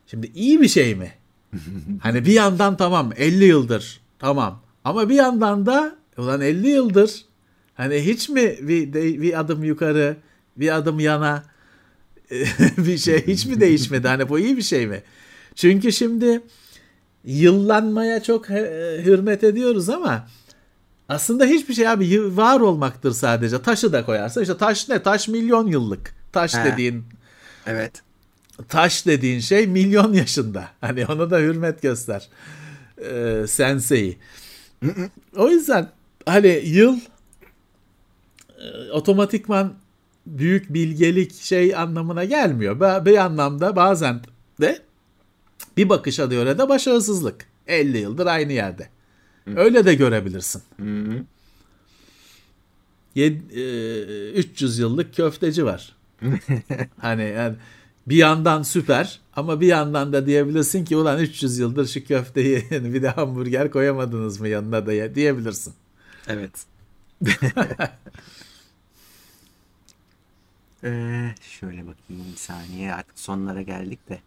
[0.08, 1.12] Şimdi iyi bir şey mi?
[2.00, 4.62] hani bir yandan tamam 50 yıldır tamam.
[4.84, 7.26] Ama bir yandan da ulan 50 yıldır
[7.76, 10.18] hani hiç mi bir, bir adım yukarı
[10.58, 11.44] bir adım yana
[12.78, 14.08] bir şey hiç mi değişmedi?
[14.08, 15.04] Hani bu iyi bir şey mi?
[15.56, 16.42] Çünkü şimdi
[17.26, 20.28] yıllanmaya çok hürmet ediyoruz ama
[21.10, 23.62] aslında hiçbir şey abi var olmaktır sadece.
[23.62, 25.04] Taşı da koyarsa işte taş ne?
[25.04, 26.16] Taş milyon yıllık.
[26.32, 26.66] Taş He.
[26.66, 27.04] dediğin.
[27.68, 28.02] Evet.
[28.70, 30.68] Taş dediğin şey milyon yaşında.
[30.82, 32.30] Hani ona da hürmet göster.
[32.98, 34.18] Ee, sensei.
[35.36, 35.90] o yüzden
[36.26, 37.00] hani yıl
[38.60, 39.74] e, otomatikman
[40.26, 43.06] büyük bilgelik şey anlamına gelmiyor.
[43.06, 44.22] Bir anlamda bazen
[44.62, 44.82] de
[45.78, 47.46] bir bakışa göre de başarısızlık.
[47.68, 48.90] 50 yıldır aynı yerde.
[49.56, 50.62] Öyle de görebilirsin.
[50.80, 51.24] Hı.
[53.16, 55.96] Yed, e, 300 yıllık köfteci var.
[56.98, 57.56] hani yani
[58.08, 63.02] bir yandan süper ama bir yandan da diyebilirsin ki ulan 300 yıldır şu köfteyi bir
[63.02, 65.74] de hamburger koyamadınız mı yanına da diyebilirsin.
[66.28, 66.66] Evet.
[70.84, 74.20] ee, şöyle bakayım bir saniye artık sonlara geldik de.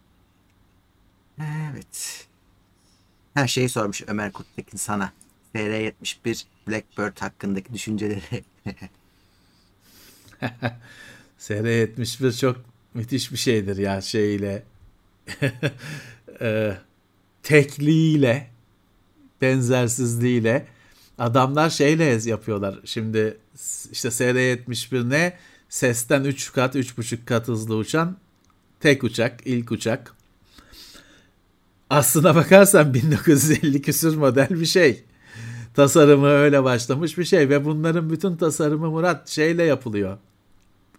[1.39, 2.27] Evet.
[3.33, 5.13] Her şeyi sormuş Ömer Kuttekin sana.
[5.55, 8.43] SR-71 Blackbird hakkındaki düşünceleri.
[11.39, 12.57] SR-71 çok
[12.93, 14.63] müthiş bir şeydir ya şeyle.
[16.41, 16.77] e,
[17.43, 18.47] tekliğiyle,
[19.41, 20.67] benzersizliğiyle.
[21.17, 22.79] Adamlar şeyle yapıyorlar.
[22.85, 23.37] Şimdi
[23.91, 25.37] işte SR-71 ne?
[25.69, 28.17] Sesten 3 kat, 3,5 kat hızlı uçan
[28.81, 30.15] tek uçak, ilk uçak.
[31.91, 35.03] Aslına bakarsan 1950 küsur model bir şey.
[35.73, 40.17] Tasarımı öyle başlamış bir şey ve bunların bütün tasarımı Murat şeyle yapılıyor.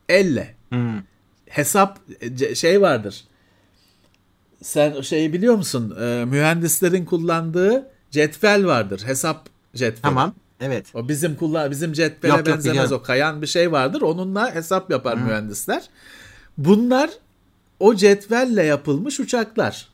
[0.08, 0.54] Elle.
[0.68, 1.02] Hmm.
[1.48, 1.98] Hesap
[2.54, 3.24] şey vardır.
[4.62, 5.96] Sen şeyi biliyor musun?
[6.00, 9.02] Ee, mühendislerin kullandığı cetvel vardır.
[9.06, 10.02] Hesap cetveli.
[10.02, 10.34] Tamam.
[10.60, 10.86] Evet.
[10.94, 12.96] O bizim kullan bizim cetvele Yok, yok, benzemez biliyorum.
[12.96, 14.02] o kayan bir şey vardır.
[14.02, 15.82] Onunla hesap yapar mühendisler.
[16.58, 17.10] Bunlar
[17.80, 19.91] o cetvelle yapılmış uçaklar.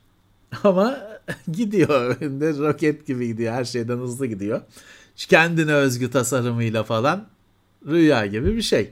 [0.65, 0.99] Ama
[1.53, 2.16] gidiyor.
[2.20, 3.53] Önünde roket gibi gidiyor.
[3.55, 4.61] Her şeyden hızlı gidiyor.
[5.16, 7.27] Kendine özgü tasarımıyla falan
[7.87, 8.91] rüya gibi bir şey.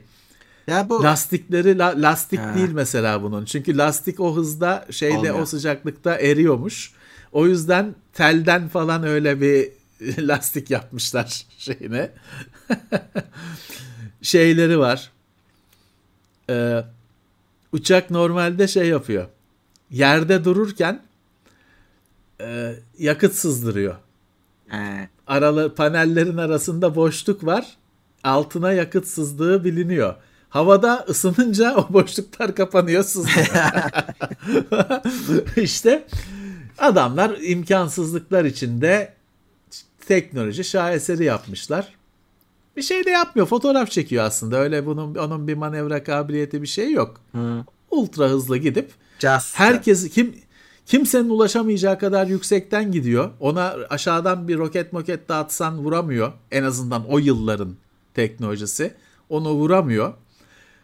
[0.67, 2.55] Ya bu Lastikleri la- lastik Ha.
[2.55, 3.45] değil mesela bunun.
[3.45, 5.39] Çünkü lastik o hızda şeyde Olmuyor.
[5.39, 6.91] o sıcaklıkta eriyormuş.
[7.31, 9.69] O yüzden telden falan öyle bir
[10.27, 12.11] lastik yapmışlar şeyine.
[14.21, 15.11] Şeyleri var.
[16.49, 16.83] Ee,
[17.71, 19.27] uçak normalde şey yapıyor.
[19.91, 21.01] Yerde dururken
[22.41, 23.95] e, yakıt sızdırıyor
[24.67, 25.09] He.
[25.27, 27.77] aralı panellerin arasında boşluk var.
[28.23, 30.15] Altına yakıt sızdığı biliniyor.
[30.49, 33.47] Havada ısınınca o boşluklar kapanıyor sızmıyor.
[35.57, 36.07] işte
[36.77, 39.13] adamlar imkansızlıklar içinde
[40.07, 41.93] teknoloji şaheseri yapmışlar.
[42.77, 43.47] Bir şey de yapmıyor.
[43.47, 44.57] Fotoğraf çekiyor aslında.
[44.57, 47.21] Öyle bunun onun bir manevra kabiliyeti bir şey yok.
[47.31, 47.65] Hı.
[47.91, 49.59] Ultra hızlı gidip Just.
[49.59, 50.35] Herkes kim
[50.87, 53.31] kimsenin ulaşamayacağı kadar yüksekten gidiyor.
[53.39, 56.31] Ona aşağıdan bir roket moket dağıtsan vuramıyor.
[56.51, 57.75] En azından o yılların
[58.13, 58.93] teknolojisi.
[59.29, 60.13] Onu vuramıyor.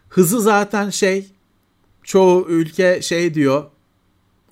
[0.08, 1.26] Hızı zaten şey
[2.02, 3.64] çoğu ülke şey diyor.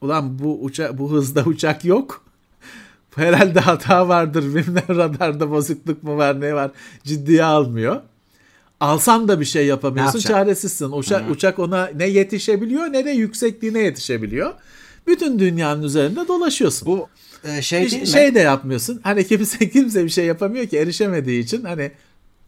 [0.01, 2.25] Ulan bu uça bu hızda uçak yok.
[3.15, 4.43] Herhalde hata vardır.
[4.55, 6.71] Bilmem radarda bozukluk mu var ne var.
[7.05, 8.01] Ciddiye almıyor.
[8.81, 10.19] Alsan da bir şey yapamıyorsun.
[10.19, 10.93] Çaresizsin.
[10.93, 14.55] Uçak, uçak ona ne yetişebiliyor ne de yüksekliğine yetişebiliyor.
[15.07, 16.87] Bütün dünyanın üzerinde dolaşıyorsun.
[16.87, 17.09] Bu
[17.45, 18.07] e, şey değil mi?
[18.09, 19.01] şey de yapmıyorsun.
[19.05, 21.93] Hani kimse kimse bir şey yapamıyor ki erişemediği için hani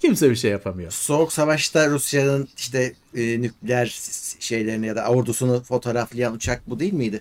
[0.00, 0.90] kimse bir şey yapamıyor.
[0.90, 4.00] Soğuk Savaş'ta Rusya'nın işte e, nükleer
[4.40, 7.20] şeylerini ya da ordusunu fotoğraflayan uçak bu değil miydi?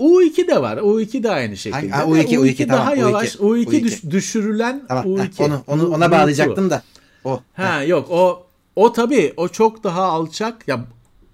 [0.00, 0.76] U2 de var.
[0.76, 1.88] U2 de aynı şekilde.
[1.90, 3.34] Ha, De U2, U2 daha tamam, U2, yavaş.
[3.34, 3.84] U2, U2.
[3.84, 5.04] düş- düşürülen Tamam.
[5.04, 5.22] U2.
[5.22, 6.10] heh, onu onu ona U2.
[6.10, 6.82] bağlayacaktım da.
[7.24, 7.40] O.
[7.54, 8.46] Ha yok o
[8.76, 10.84] o tabii o çok daha alçak ya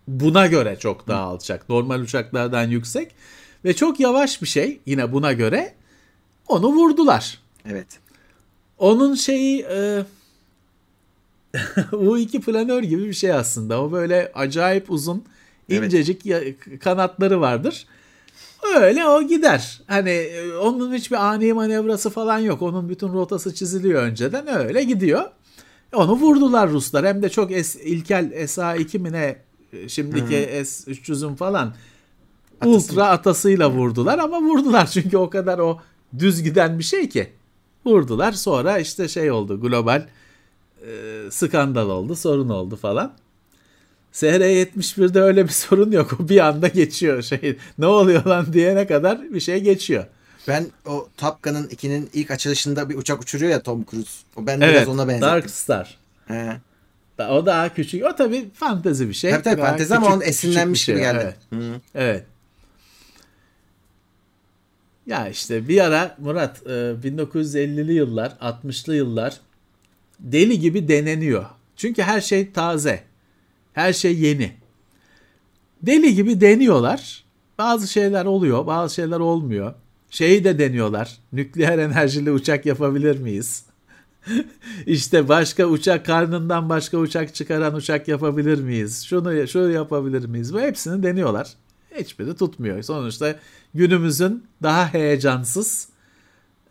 [0.09, 1.69] buna göre çok daha alçak.
[1.69, 3.11] Normal uçaklardan yüksek
[3.65, 5.75] ve çok yavaş bir şey yine buna göre.
[6.49, 7.39] Onu vurdular.
[7.71, 7.87] Evet.
[8.79, 10.03] Onun şeyi e,
[11.93, 13.83] U2 planör gibi bir şey aslında.
[13.83, 15.25] O böyle acayip uzun
[15.71, 15.85] Evet.
[15.85, 16.41] incecik ya-
[16.81, 17.87] kanatları vardır.
[18.77, 19.83] Öyle o gider.
[19.87, 22.63] Hani e, onun hiçbir ani manevrası falan yok.
[22.63, 24.49] Onun bütün rotası çiziliyor önceden.
[24.59, 25.25] Öyle gidiyor.
[25.95, 27.07] Onu vurdular Ruslar.
[27.07, 29.37] Hem de çok es, ilkel SA2 mi ne
[29.73, 30.35] e, şimdiki
[30.65, 31.75] S300'ün falan
[32.67, 35.79] ultra atasıyla vurdular ama vurdular çünkü o kadar o
[36.19, 37.31] düz giden bir şey ki.
[37.87, 40.07] Vurdular sonra işte şey oldu global
[40.87, 40.91] e,
[41.31, 43.13] skandal oldu sorun oldu falan.
[44.13, 46.17] SR-71'de öyle bir sorun yok.
[46.21, 47.57] O bir anda geçiyor şey.
[47.79, 50.05] Ne oluyor lan diyene kadar bir şey geçiyor.
[50.49, 54.11] Ben o Top Gun'ın 2'nin ilk açılışında bir uçak uçuruyor ya Tom Cruise.
[54.37, 54.75] O ben Evet.
[54.75, 55.29] biraz ona benzettim.
[55.29, 55.99] Dark Star.
[56.29, 56.57] He.
[57.19, 58.05] Da- O daha küçük.
[58.05, 59.31] O tabii fantezi bir şey.
[59.31, 60.95] Tabii tabii fantezi ama onun esinlenmiş şey.
[60.95, 61.37] gibi geldi.
[61.53, 61.63] Evet.
[61.63, 61.81] Hı.
[61.95, 62.25] Evet.
[65.07, 69.41] Ya işte bir ara Murat e, 1950'li yıllar, 60'lı yıllar
[70.21, 71.45] deli gibi deneniyor.
[71.77, 73.03] Çünkü her şey taze.
[73.73, 74.53] Her şey yeni.
[75.83, 77.25] Deli gibi deniyorlar.
[77.59, 79.75] Bazı şeyler oluyor, bazı şeyler olmuyor.
[80.11, 81.19] Şeyi de deniyorlar.
[81.33, 83.65] Nükleer enerjili uçak yapabilir miyiz?
[84.87, 89.05] işte başka uçak karnından başka uçak çıkaran uçak yapabilir miyiz?
[89.05, 90.55] Şunu şunu yapabilir miyiz?
[90.55, 91.55] Bu hepsini deniyorlar.
[91.95, 92.83] Hiçbiri tutmuyor.
[92.83, 93.37] Sonuçta
[93.75, 95.89] günümüzün daha heyecansız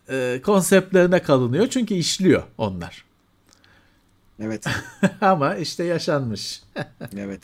[0.09, 1.67] e, konseptlerine kalınıyor.
[1.67, 3.05] Çünkü işliyor onlar.
[4.39, 4.65] Evet.
[5.21, 6.63] Ama işte yaşanmış.
[7.17, 7.41] Evet.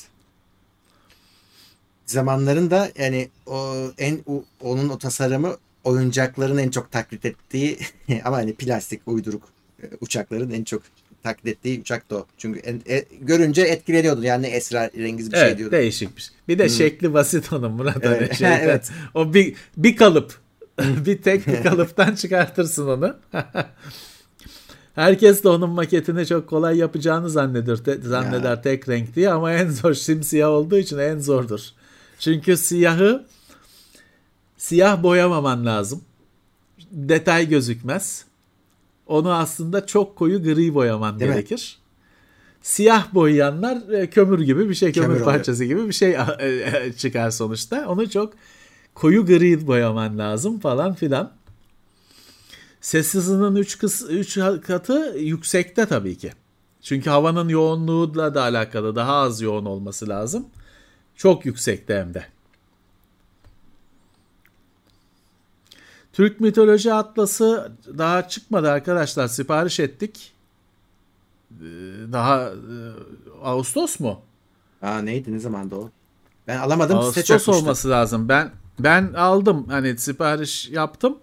[2.06, 7.80] Zamanlarında yani o en o- onun o tasarımı oyuncakların en çok taklit ettiği
[8.24, 9.44] ama hani plastik uyduruk
[9.84, 10.82] e, uçakların en çok
[11.24, 12.26] taklit ettiği uçak da o.
[12.38, 15.72] Çünkü en- e, görünce etkileniyordu yani esrarengiz bir şey evet, diyordu.
[15.76, 16.32] değişikmiş.
[16.48, 17.98] Bir de şekli basit onun Murat.
[18.02, 18.90] Evet, Hani şeyden- evet.
[19.14, 20.34] O bir, bir kalıp.
[21.06, 23.16] bir tek bir kalıptan çıkartırsın onu.
[24.96, 29.70] Herkes de onun maketini çok kolay yapacağını zanneder, te- zanneder tek renk diye ama en
[29.70, 31.60] zor simsiyah olduğu için en zordur.
[32.20, 33.26] Çünkü siyahı
[34.58, 36.02] siyah boyamaman lazım.
[36.92, 38.26] Detay gözükmez.
[39.10, 41.36] Onu aslında çok koyu gri boyaman Değil mi?
[41.36, 41.80] gerekir.
[42.62, 45.32] Siyah boyayanlar e, kömür gibi bir şey, kömür, Kömür oluyor.
[45.38, 46.46] parçası gibi bir şey e,
[46.84, 47.88] e, çıkar sonuçta.
[47.88, 48.34] Onu çok
[48.94, 51.32] koyu gri boyaman lazım falan filan.
[52.82, 53.78] Ses hızının 3
[54.10, 56.32] üç katı yüksekte tabii ki.
[56.82, 60.46] Çünkü havanın yoğunluğuyla da alakalı daha az yoğun olması lazım.
[61.16, 62.26] Çok yüksekte hem de.
[66.20, 69.28] Türk mitoloji atlası daha çıkmadı arkadaşlar.
[69.28, 70.34] Sipariş ettik.
[71.52, 71.66] Ee,
[72.12, 72.54] Daha e,
[73.44, 74.22] Ağustos mu?
[74.82, 75.90] Aa neydi ne zamanda o?
[76.48, 78.30] Ben alamadım Ağustos olması lazım.
[78.30, 79.68] Ben ben aldım.
[79.70, 81.18] Hani sipariş yaptım.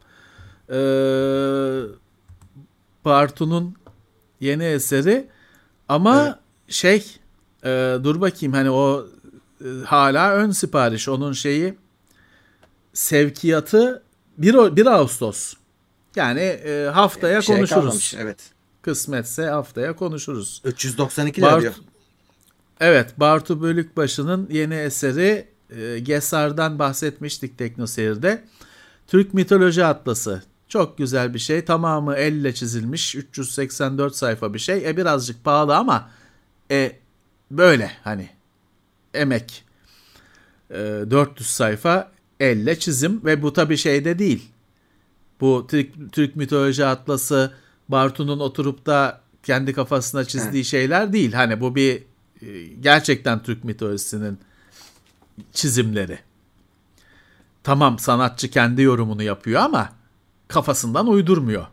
[0.70, 0.74] Ee,
[3.05, 3.74] Bartu'nun
[4.40, 5.28] yeni eseri
[5.89, 6.35] ama Evet.
[6.68, 7.16] şey
[7.64, 9.06] e, dur bakayım hani o
[9.60, 11.74] e, hala ön sipariş onun şeyi
[12.93, 14.06] sevkiyatı
[14.38, 15.54] 1, o- 1 Ağustos.
[16.16, 17.80] Yani e, haftaya şey konuşuruz.
[17.82, 18.38] kalmamış, Evet.
[18.82, 20.62] Kısmetse haftaya konuşuruz.
[20.64, 21.74] 392 lira Bart- diyor.
[22.80, 28.44] Evet, Bartu Bölükbaşı'nın yeni eseri e, Gesar'dan bahsetmiştik Teknoseyir'de.
[29.06, 30.42] Türk Mitoloji Atlası.
[30.68, 31.64] Çok güzel bir şey.
[31.64, 33.14] Tamamı elle çizilmiş.
[33.14, 34.88] 384 sayfa bir şey.
[34.90, 36.10] E birazcık pahalı ama
[36.70, 36.92] e
[37.50, 38.28] böyle hani
[39.14, 39.64] emek.
[40.70, 40.74] E,
[41.10, 42.10] 400 sayfa
[42.40, 44.48] elle çizim ve bu tabii şeyde değil.
[45.40, 47.52] Bu Türk, Türk Mitoloji Atlası
[47.88, 51.32] Bartu'nun oturup da kendi kafasına çizdiği şeyler değil.
[51.32, 52.02] Hani bu bir
[52.42, 54.38] e, gerçekten Türk mitolojisinin
[55.52, 56.18] çizimleri.
[57.62, 59.92] Tamam sanatçı kendi yorumunu yapıyor ama
[60.48, 61.66] kafasından uydurmuyor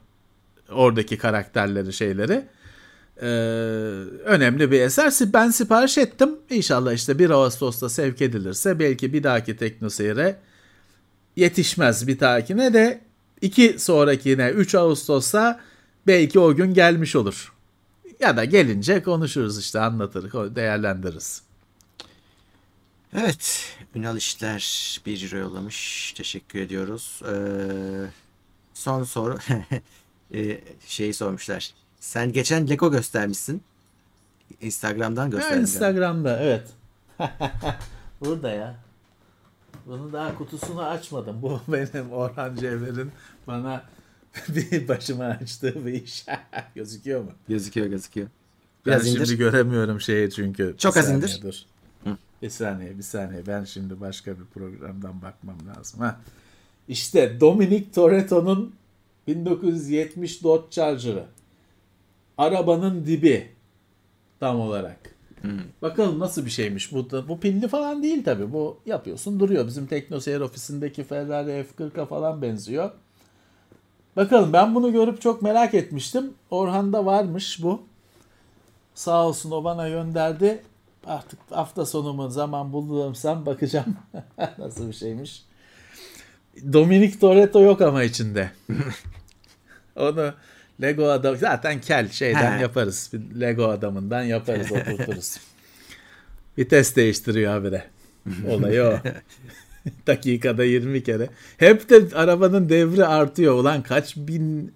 [0.70, 2.46] oradaki karakterleri şeyleri.
[3.22, 3.26] Ee,
[4.26, 5.14] önemli bir eser.
[5.34, 6.30] Ben sipariş ettim.
[6.50, 10.36] İnşallah işte 1 Ağustos'ta sevk edilirse belki bir dahaki teknoseyre
[11.36, 13.02] yetişmez bir dahakine de
[13.42, 15.60] iki sonrakine 3 Ağustos'ta
[16.08, 17.54] belki o gün gelmiş olur.
[18.20, 21.42] Ya da gelince konuşuruz işte anlatırız, değerlendiririz.
[23.16, 23.76] Evet.
[23.96, 26.14] Ünal İşler 1 euro yollamış.
[26.18, 27.22] Teşekkür ediyoruz.
[27.30, 27.36] Ee,
[28.74, 29.38] son soru.
[30.34, 31.74] ee, şeyi sormuşlar.
[32.00, 33.62] Sen geçen Lego göstermişsin.
[34.62, 35.62] Instagram'dan gösterdin.
[35.62, 36.68] Instagram'da evet.
[38.22, 38.83] Burada ya.
[39.86, 41.42] Bunu daha kutusunu açmadım.
[41.42, 43.12] Bu benim Orhan Cevher'in
[43.48, 43.84] bana
[44.50, 46.26] bir başıma açtığı bir iş.
[46.76, 47.32] Gözüküyor mu?
[47.48, 48.28] Gözüküyor gözüküyor.
[48.86, 49.26] Biraz ben indir.
[49.26, 50.76] şimdi göremiyorum şeyi çünkü.
[50.78, 51.40] Çok az indir.
[51.44, 51.56] Dur.
[52.42, 53.48] Bir saniye bir saniye.
[53.48, 56.00] Ben şimdi başka bir programdan bakmam lazım.
[56.00, 56.20] Ha.
[56.88, 58.76] İşte Dominic Toretto'nun
[59.28, 61.26] 1970 Dodge Charger'ı.
[62.38, 63.52] Arabanın dibi
[64.40, 65.13] tam olarak.
[65.82, 67.10] Bakalım nasıl bir şeymiş bu.
[67.12, 68.54] da- Bu pilli falan değil tabi.
[68.54, 69.68] Bu yapıyorsun duruyor.
[69.68, 72.92] Bizim TeknoSeyir ofisindeki Ferrari F40'a falan benziyor.
[74.16, 76.34] Bakalım ben bunu görüp çok merak etmiştim.
[76.50, 77.82] Orhan'da varmış bu.
[78.96, 80.62] Sağ olsun o bana gönderdi.
[81.06, 83.96] Artık hafta sonu mu zaman bulursam bakacağım
[84.58, 85.46] nasıl bir şeymiş.
[86.74, 88.52] Dominic Toretto yok ama içinde.
[89.96, 90.34] Onu
[90.82, 92.62] Lego adam zaten kel şeyden He.
[92.62, 93.10] yaparız.
[93.14, 95.38] Bir Lego adamından yaparız oturturuz.
[96.58, 97.84] Vites değiştiriyor habire.
[98.48, 98.94] Olayı o.
[100.08, 101.30] Dakikada 20 kere.
[101.58, 103.54] Hep de arabanın devri artıyor.
[103.54, 104.74] Ulan kaç bin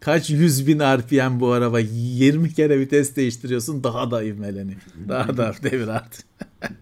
[0.00, 1.78] kaç yüz bin RPM bu araba.
[1.80, 4.80] 20 kere vites değiştiriyorsun daha da ivmeleniyor.
[5.08, 6.24] Daha da devir artıyor.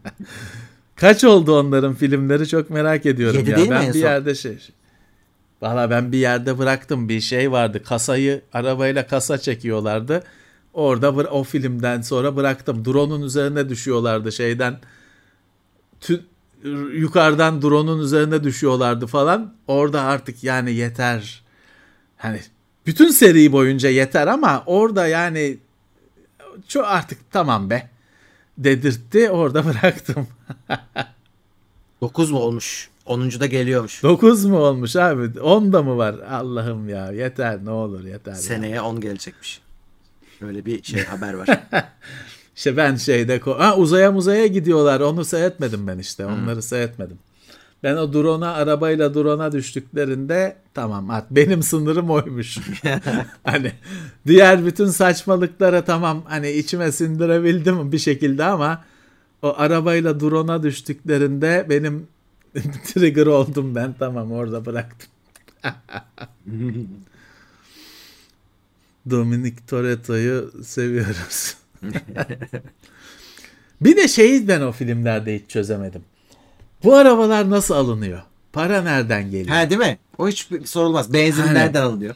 [0.96, 3.56] kaç oldu onların filmleri çok merak ediyorum Yedi ya.
[3.56, 4.58] değil mi ben en bir yerde şey
[5.62, 7.82] Valla ben bir yerde bıraktım bir şey vardı.
[7.82, 10.24] Kasayı arabayla kasa çekiyorlardı.
[10.74, 12.84] Orada o filmden sonra bıraktım.
[12.84, 14.78] Drone'un üzerine düşüyorlardı şeyden.
[16.00, 16.22] Tü-
[16.94, 19.54] yukarıdan drone'un üzerine düşüyorlardı falan.
[19.66, 21.42] Orada artık yani yeter.
[22.16, 22.40] Hani
[22.86, 25.58] bütün seri boyunca yeter ama orada yani
[26.68, 27.88] çok artık tamam be
[28.58, 29.30] dedirtti.
[29.30, 30.28] Orada bıraktım.
[32.00, 32.89] 9 mu olmuş?
[33.06, 33.40] 10.
[33.40, 34.02] da geliyormuş.
[34.02, 35.40] 9 mu olmuş abi?
[35.40, 36.14] 10 da mı var?
[36.30, 38.32] Allah'ım ya yeter ne olur yeter.
[38.32, 38.38] ya.
[38.38, 39.60] Seneye 10 gelecekmiş.
[40.42, 41.48] Öyle bir şey haber var.
[42.56, 45.00] İşte ben şeyde ha, uzaya muzaya gidiyorlar.
[45.00, 46.26] Onu seyretmedim ben işte.
[46.26, 47.18] Onları seyretmedim.
[47.82, 52.58] Ben o drone'a arabayla drone'a düştüklerinde tamam at benim sınırım oymuş.
[53.44, 53.72] hani
[54.26, 58.84] diğer bütün saçmalıklara tamam hani içime sindirebildim bir şekilde ama
[59.42, 62.06] o arabayla drone'a düştüklerinde benim
[62.84, 65.08] trigger oldum ben tamam orada bıraktım.
[69.10, 71.56] Dominic Toretto'yu seviyoruz.
[73.80, 76.04] bir de şeyi ben o filmlerde hiç çözemedim.
[76.84, 78.22] Bu arabalar nasıl alınıyor?
[78.52, 79.56] Para nereden geliyor?
[79.56, 79.98] ha değil mi?
[80.18, 81.12] O hiç sorulmaz.
[81.12, 81.54] Benzin Aynen.
[81.54, 82.14] nereden alınıyor?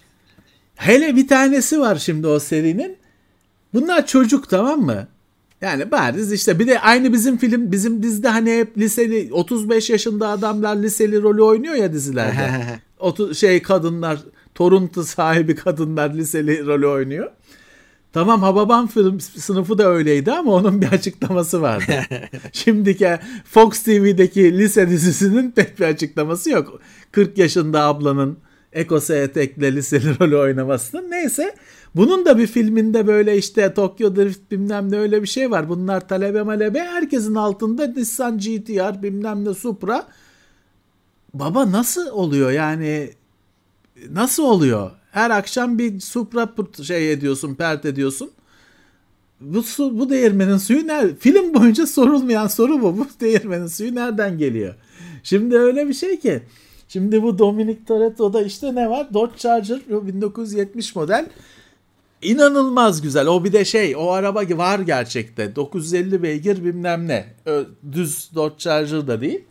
[0.74, 2.96] Hele bir tanesi var şimdi o serinin.
[3.74, 5.08] Bunlar çocuk tamam mı?
[5.64, 10.28] Yani bariz işte bir de aynı bizim film bizim dizide hani hep liseli 35 yaşında
[10.28, 12.50] adamlar liseli rolü oynuyor ya dizilerde.
[12.98, 14.18] Otu, şey kadınlar
[14.54, 17.30] toruntu sahibi kadınlar liseli rolü oynuyor.
[18.12, 21.92] Tamam Hababam film sınıfı da öyleydi ama onun bir açıklaması vardı.
[22.52, 26.80] Şimdiki Fox TV'deki lise dizisinin pek bir açıklaması yok.
[27.12, 28.38] 40 yaşında ablanın
[28.72, 31.10] Ekose etekle liseli rolü oynamasının.
[31.10, 31.54] Neyse
[31.94, 35.68] bunun da bir filminde böyle işte Tokyo Drift bilmem ne öyle bir şey var.
[35.68, 40.06] Bunlar talebe malebe herkesin altında Nissan GTR bilmem ne Supra.
[41.34, 43.10] Baba nasıl oluyor yani
[44.10, 44.90] nasıl oluyor?
[45.10, 46.48] Her akşam bir Supra
[46.82, 48.30] şey ediyorsun, pert ediyorsun.
[49.40, 51.14] Bu, su, bu değirmenin suyu nerede?
[51.16, 52.98] Film boyunca sorulmayan soru bu.
[52.98, 54.74] Bu değirmenin suyu nereden geliyor?
[55.22, 56.42] Şimdi öyle bir şey ki.
[56.88, 59.14] Şimdi bu Dominic Toretto'da işte ne var?
[59.14, 61.26] Dodge Charger 1970 model.
[62.24, 63.26] İnanılmaz güzel.
[63.26, 65.56] O bir de şey o araba var gerçekte.
[65.56, 67.34] 950 beygir bilmem ne.
[67.92, 69.44] Düz Dodge Charger da değil.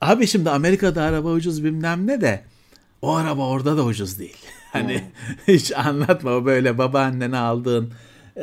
[0.00, 2.44] Abi şimdi Amerika'da araba ucuz bilmem ne de
[3.02, 4.36] o araba orada da ucuz değil.
[4.72, 5.04] Hani
[5.48, 7.92] hiç anlatma o böyle babaannene aldığın
[8.36, 8.42] e,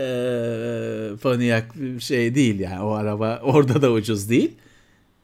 [1.22, 1.66] Pontiac
[2.00, 4.56] şey değil yani o araba orada da ucuz değil.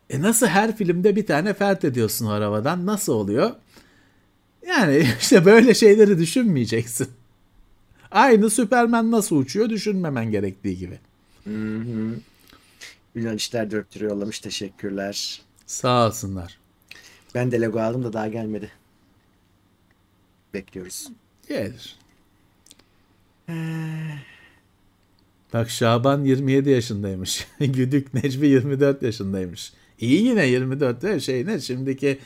[0.10, 3.52] E nasıl her filmde bir tane fert ediyorsun o arabadan nasıl oluyor?
[4.68, 7.08] Yani işte böyle şeyleri düşünmeyeceksin.
[8.14, 11.00] Aynı Süperman nasıl uçuyor düşünmemen gerektiği gibi.
[11.44, 12.16] Hı hı.
[13.16, 15.42] Yunan işler dört lira yollamış teşekkürler.
[15.66, 16.60] Sağ olsunlar.
[17.36, 18.72] Ben de Lego aldım da daha gelmedi.
[20.54, 21.08] Bekliyoruz.
[21.50, 21.96] Gelir.
[25.54, 27.48] Bak Şaban 27 yaşındaymış.
[27.60, 29.74] Güdük Necmi 24 yaşındaymış.
[30.00, 32.20] İyi yine 24 değil şey ne şimdiki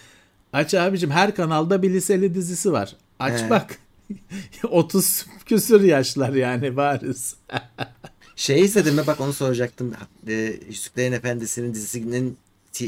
[0.53, 2.95] aç abicim her kanalda bir liseli dizisi var.
[3.19, 3.49] Aç He.
[3.49, 3.79] bak.
[4.63, 7.35] 30 küsür yaşlar yani bariz.
[8.35, 9.93] şey izledin mi bak onu soracaktım.
[10.27, 12.37] Ee, Yüzüklerin Efendisi'nin dizisinin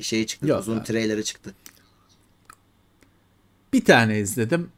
[0.01, 0.47] şeyi çıktı.
[0.47, 0.85] Yok, uzun abi.
[0.85, 1.53] trailerı çıktı.
[3.73, 4.69] Bir tane izledim.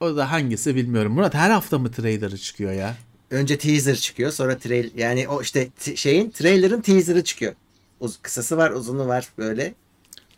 [0.00, 1.12] O da hangisi bilmiyorum.
[1.12, 2.96] Murat her hafta mı trailerı çıkıyor ya?
[3.30, 7.54] Önce teaser çıkıyor sonra trail yani o işte şeyin trailer'ın teaser'ı çıkıyor.
[8.00, 9.74] Uz kısası var uzunu var böyle.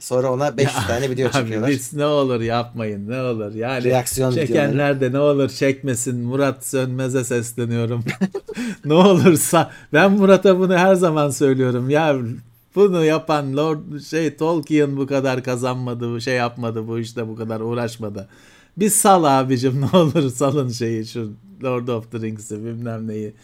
[0.02, 1.70] Sonra ona 500 ya, tane video çekiyorlar.
[1.70, 3.54] Biz ne olur yapmayın ne olur.
[3.54, 6.20] Yani Reaksiyon çekenler de ne olur çekmesin.
[6.20, 8.04] Murat Sönmez'e sesleniyorum.
[8.84, 11.90] ne olursa ben Murat'a bunu her zaman söylüyorum.
[11.90, 12.16] Ya
[12.74, 17.60] bunu yapan Lord şey Tolkien bu kadar kazanmadı, bu şey yapmadı, bu işte bu kadar
[17.60, 18.28] uğraşmadı.
[18.76, 21.32] Bir sal abicim ne olur salın şeyi şu
[21.64, 23.34] Lord of the Rings'i bilmem neyi.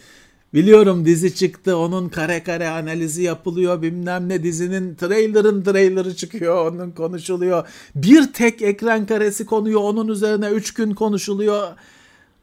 [0.53, 6.91] Biliyorum dizi çıktı onun kare kare analizi yapılıyor bilmem ne dizinin trailer'ın trailer'ı çıkıyor onun
[6.91, 7.67] konuşuluyor.
[7.95, 11.67] Bir tek ekran karesi konuyor onun üzerine 3 gün konuşuluyor.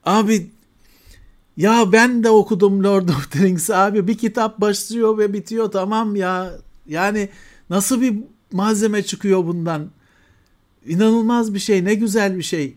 [0.05, 0.51] Abi
[1.57, 6.17] ya ben de okudum Lord of the Rings abi bir kitap başlıyor ve bitiyor tamam
[6.17, 6.53] ya.
[6.89, 7.29] Yani
[7.71, 8.15] nasıl bir
[8.53, 9.91] malzeme çıkıyor bundan?
[10.87, 12.77] İnanılmaz bir şey ne güzel bir şey.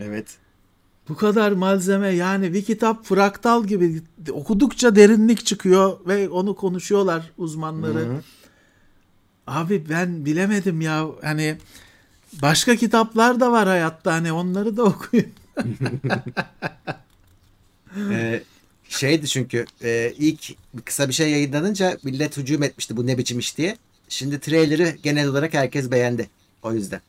[0.00, 0.26] Evet.
[1.10, 7.98] Bu kadar malzeme yani bir kitap fraktal gibi okudukça derinlik çıkıyor ve onu konuşuyorlar uzmanları.
[7.98, 8.20] Hı-hı.
[9.46, 11.56] Abi ben bilemedim ya hani
[12.42, 15.26] başka kitaplar da var hayatta hani onları da okuyun.
[18.10, 18.42] ee,
[18.88, 23.58] şeydi çünkü e, ilk kısa bir şey yayınlanınca millet hücum etmişti bu ne biçim iş
[23.58, 23.76] diye.
[24.08, 26.28] Şimdi trailer'ı genel olarak herkes beğendi.
[26.62, 27.00] O yüzden.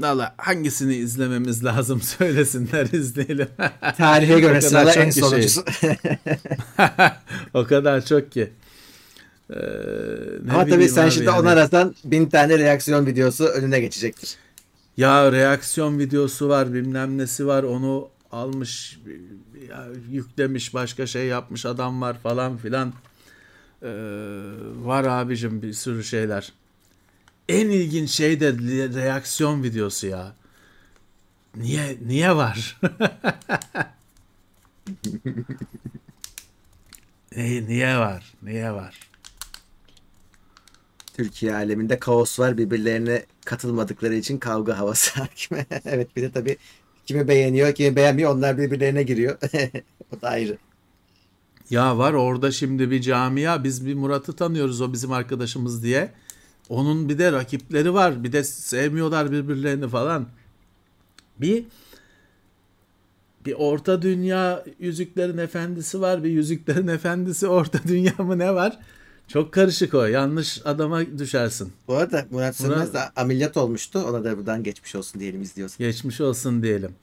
[0.00, 3.48] Valla hangisini izlememiz lazım söylesinler izleyelim.
[3.96, 5.64] Tarihe göre sırada en sonuncusu.
[7.54, 8.50] o kadar çok ki.
[9.50, 9.56] Ee,
[10.50, 11.40] Ama tabii sen şimdi yani.
[11.40, 14.36] ona rağmen bin tane reaksiyon videosu önüne geçecektir.
[14.96, 19.00] Ya reaksiyon videosu var bilmem nesi var onu almış
[19.68, 22.92] ya, yüklemiş başka şey yapmış adam var falan filan.
[23.82, 23.88] Ee,
[24.82, 26.52] var abicim bir sürü şeyler
[27.50, 28.52] en ilginç şey de
[28.94, 30.34] reaksiyon videosu ya.
[31.56, 32.80] Niye niye var?
[37.36, 38.34] niye, niye var?
[38.42, 39.10] Niye var?
[41.14, 42.58] Türkiye aleminde kaos var.
[42.58, 45.58] Birbirlerine katılmadıkları için kavga havası hakim.
[45.84, 46.56] evet bir de tabii
[47.06, 48.34] kimi beğeniyor, kimi beğenmiyor.
[48.34, 49.38] Onlar birbirlerine giriyor.
[50.16, 50.58] o da ayrı.
[51.70, 53.64] Ya var orada şimdi bir camia.
[53.64, 56.12] Biz bir Murat'ı tanıyoruz o bizim arkadaşımız diye.
[56.70, 58.24] Onun bir de rakipleri var.
[58.24, 60.26] Bir de sevmiyorlar birbirlerini falan.
[61.40, 61.64] Bir
[63.46, 66.24] bir orta dünya yüzüklerin efendisi var.
[66.24, 68.78] Bir yüzüklerin efendisi orta dünya mı ne var?
[69.28, 70.04] Çok karışık o.
[70.04, 71.72] Yanlış adama düşersin.
[71.88, 74.04] Bu arada Murat Sönmez de ameliyat olmuştu.
[74.08, 75.78] Ona da buradan geçmiş olsun diyelim izliyorsun.
[75.78, 76.94] Geçmiş olsun diyelim.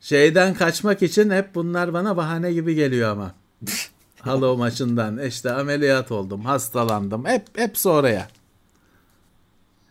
[0.00, 3.34] Şeyden kaçmak için hep bunlar bana bahane gibi geliyor ama.
[4.20, 7.24] Halo maçından işte ameliyat oldum, hastalandım.
[7.24, 8.28] Hep hep sonraya.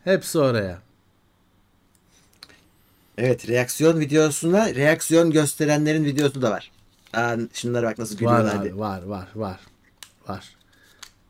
[0.09, 0.79] Hepsi oraya.
[3.17, 6.71] Evet reaksiyon videosuna reaksiyon gösterenlerin videosu da var.
[7.13, 9.59] Aa, şunlara bak nasıl gülüyorlar var, Var var var
[10.27, 10.55] var.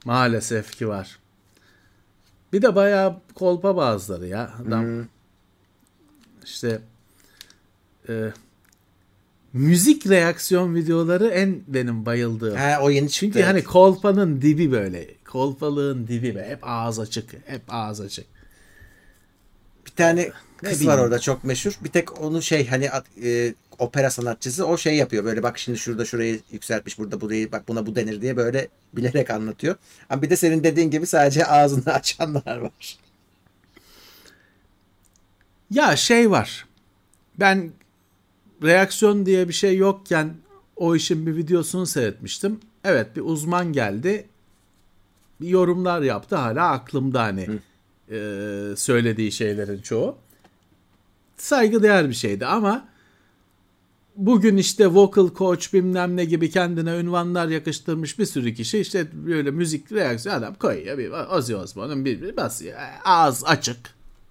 [0.06, 1.19] Maalesef ki var.
[2.53, 4.53] Bir de bayağı kolpa bazıları ya.
[4.68, 5.06] Adam hmm.
[6.43, 6.81] işte
[8.10, 8.31] e,
[9.53, 12.57] müzik reaksiyon videoları en benim bayıldığım.
[12.57, 13.26] Ha, o yeni çıktı.
[13.26, 15.07] Çünkü hani kolpanın dibi böyle.
[15.26, 16.45] Kolpalığın dibi be.
[16.49, 17.34] Hep ağız açık.
[17.45, 18.39] Hep ağız açık.
[19.99, 20.99] Tane Ne kız var bileyim.
[20.99, 21.73] orada çok meşhur.
[21.84, 22.89] Bir tek onu şey hani
[23.23, 25.26] e, opera sanatçısı o şey yapıyor.
[25.26, 29.30] Böyle bak şimdi şurada şurayı yükseltmiş burada burayı bak buna bu denir diye böyle bilerek
[29.30, 29.76] anlatıyor.
[30.09, 32.97] Ama bir de senin dediğin gibi sadece ağzını açanlar var.
[35.71, 36.65] Ya şey var.
[37.39, 37.71] Ben
[38.63, 40.34] reaksiyon diye bir şey yokken
[40.76, 42.59] o işin bir videosunu seyretmiştim.
[42.84, 44.27] Evet bir uzman geldi.
[45.41, 47.47] Bir yorumlar yaptı hala aklımda hani
[48.11, 50.18] e, söylediği şeylerin çoğu.
[51.38, 52.88] Saygıdeğer bir şeydi ama
[54.15, 59.52] bugün işte vocal coach bilmem ne gibi kendine ünvanlar yakıştırmış bir sürü kişi işte böyle
[59.52, 63.77] müzik reaksiyon adam koyuyor bir Ozzy Osbourne'un bir, bir basıyor ağız açık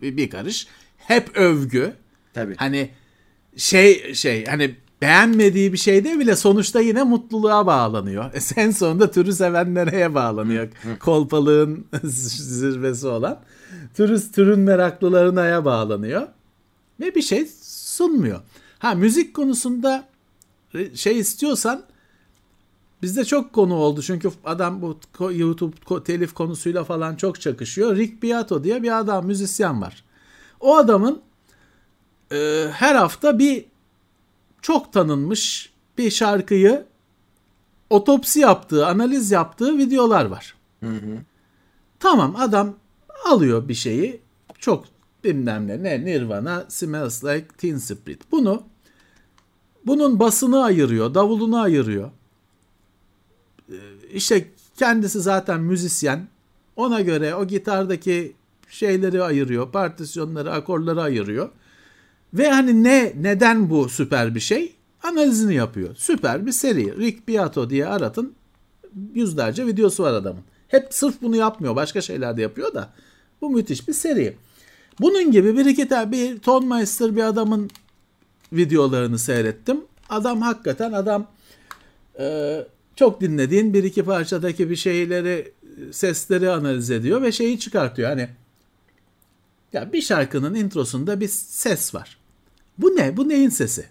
[0.03, 1.93] bir, bir karış hep övgü
[2.35, 2.55] Tabii.
[2.57, 2.91] hani
[3.57, 8.31] şey şey hani beğenmediği bir şeyde bile sonuçta yine mutluluğa bağlanıyor.
[8.35, 10.69] E sen sonunda türü sevenlere bağlanıyor.
[11.01, 13.41] Kolpalığın zirvesi olan.
[13.95, 16.29] Türü, türün meraklılarına bağlanıyor.
[17.01, 18.41] Ve bir şey sunmuyor.
[18.79, 20.09] Ha müzik konusunda
[20.95, 21.83] şey istiyorsan
[23.03, 24.03] bizde çok konu oldu.
[24.03, 24.99] Çünkü adam bu
[25.33, 27.97] YouTube telif konusuyla falan çok çakışıyor.
[27.97, 30.05] Rick Beato diye bir adam müzisyen var.
[30.61, 31.21] O adamın
[32.33, 33.65] e, her hafta bir
[34.63, 36.87] çok tanınmış bir şarkıyı
[37.91, 40.55] otopsi yaptığı, analiz yaptığı videolar var.
[42.01, 42.75] Tamam adam
[43.27, 44.21] alıyor bir şeyi
[44.59, 44.85] çok
[45.25, 48.33] bilmem ne, ne Nirvana, Smells Like Teen Spirit.
[48.33, 48.63] Bunu
[49.87, 52.11] bunun basını ayırıyor, davulunu ayırıyor.
[53.71, 53.75] Ee,
[54.13, 56.29] İşte kendisi zaten müzisyen.
[56.77, 58.33] Ona göre o gitardaki
[58.69, 61.49] şeyleri ayırıyor, partisyonları, akorları ayırıyor.
[62.35, 64.75] Ve hani ne neden bu süper bir şey?
[65.03, 65.95] Analizini yapıyor.
[65.97, 66.97] Süper bir seri.
[66.97, 68.35] Rick Beato diye aratın.
[69.15, 70.43] Yüzlerce videosu var adamın.
[70.69, 71.77] Hep sırf bunu yapmıyor.
[71.77, 72.91] Başka şeyler de yapıyor da.
[73.43, 74.37] Bu müthiş bir seri.
[75.01, 77.71] Bunun gibi bir iki tane bir Tonmeister bir adamın
[78.53, 79.81] videolarını seyrettim.
[80.09, 81.27] Adam hakikaten adam
[82.19, 82.57] e,
[82.97, 85.53] çok dinlediğin bir iki parçadaki bir şeyleri
[85.93, 88.09] sesleri analiz ediyor ve şeyi çıkartıyor.
[88.09, 88.29] Hani
[89.73, 92.19] ya bir şarkının introsunda bir ses var.
[92.79, 93.17] Bu ne?
[93.17, 93.85] Bu neyin sesi?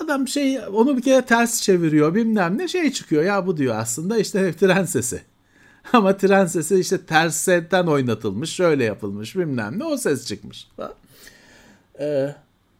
[0.00, 3.22] Adam şey onu bir kere ters çeviriyor bilmem ne şey çıkıyor.
[3.22, 5.22] Ya bu diyor aslında işte tren sesi.
[5.92, 10.68] Ama tren sesi işte tersten oynatılmış, şöyle yapılmış bilmem ne o ses çıkmış.
[12.00, 12.34] Ee,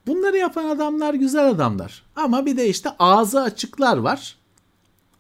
[0.07, 2.03] bunları yapan adamlar güzel adamlar.
[2.17, 4.37] Ama bir de işte ağzı açıklar var.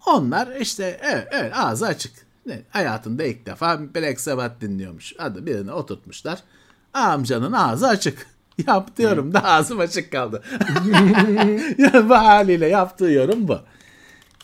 [0.06, 2.12] Onlar işte evet, evet ağzı açık.
[2.46, 5.14] Ne, hayatında ilk defa Black Sabbath dinliyormuş.
[5.18, 6.42] Adı birine oturtmuşlar.
[6.94, 8.26] Amcanın ağzı açık.
[8.66, 10.42] Yap diyorum da ağzım açık kaldı.
[12.08, 13.58] bu haliyle yaptığı yorum bu.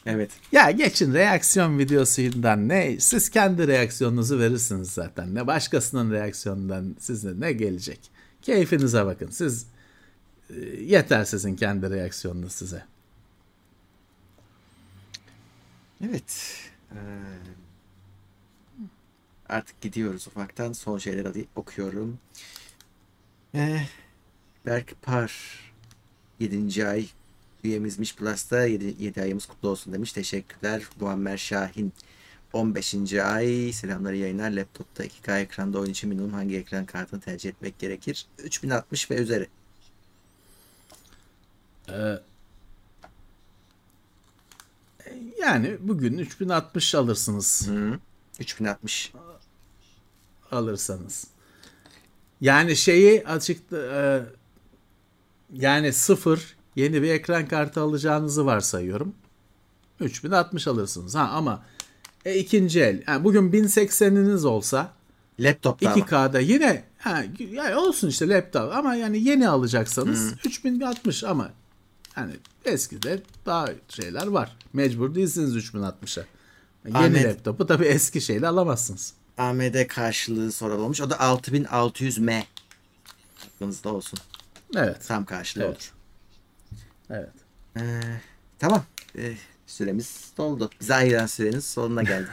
[0.07, 0.31] Evet.
[0.53, 3.01] Ya geçin reaksiyon videosundan ne?
[3.01, 5.35] Siz kendi reaksiyonunuzu verirsiniz zaten.
[5.35, 8.01] Ne başkasının reaksiyonundan size ne gelecek?
[8.43, 9.31] Keyfinize bakın.
[9.31, 9.67] Siz
[10.51, 12.85] e, yeter sizin kendi reaksiyonunuz size.
[16.09, 16.61] Evet.
[16.93, 16.99] Ee,
[19.49, 20.73] artık gidiyoruz ufaktan.
[20.73, 22.19] Son şeyleri okuyorum.
[23.55, 23.81] Ee,
[24.67, 25.33] Berk Par
[26.41, 26.87] 7.
[26.87, 27.07] ay
[27.65, 30.13] üyemizmiş Plus'ta 7, 7 ayımız kutlu olsun demiş.
[30.13, 30.83] Teşekkürler.
[31.01, 31.93] Muammer Şahin
[32.53, 33.15] 15.
[33.15, 34.51] ay selamlar yayınlar.
[34.51, 38.27] Laptopta 2K ekranda oyun için minimum hangi ekran kartını tercih etmek gerekir?
[38.39, 39.49] 3060 ve üzeri.
[41.89, 42.19] Ee,
[45.41, 47.69] yani bugün 3060 alırsınız.
[47.69, 47.99] Hı.
[48.41, 49.13] 3060.
[50.51, 51.27] alırsanız.
[52.41, 54.23] Yani şeyi açık e,
[55.53, 59.15] yani sıfır yeni bir ekran kartı alacağınızı varsayıyorum.
[60.01, 61.15] 3060 alırsınız.
[61.15, 61.63] Ha ama
[62.25, 63.03] e, ikinci el.
[63.09, 64.93] Yani bugün 1080'iniz olsa
[65.41, 66.05] Laptopta ama.
[66.05, 71.51] 2K'da yine ha, yani olsun işte laptop ama yani yeni alacaksanız 3060 ama
[72.13, 72.33] hani
[72.65, 74.57] eskide daha şeyler var.
[74.73, 76.25] Mecbur değilsiniz 3060'a.
[76.87, 79.15] Yeni Ahmet- laptopu tabii eski şeyle alamazsınız.
[79.39, 81.01] AMD karşılığı sorulmuş.
[81.01, 82.43] O da 6600M.
[83.47, 84.19] Aklınızda olsun.
[84.77, 84.97] Evet.
[85.09, 85.75] Tam karşılığı Evet.
[85.77, 85.93] olur.
[87.11, 87.31] Evet.
[87.77, 87.83] Ee,
[88.59, 88.85] tamam.
[89.19, 89.33] Ee,
[89.67, 90.71] süremiz doldu.
[90.81, 92.29] Bize ayıran sürenin sonuna geldi.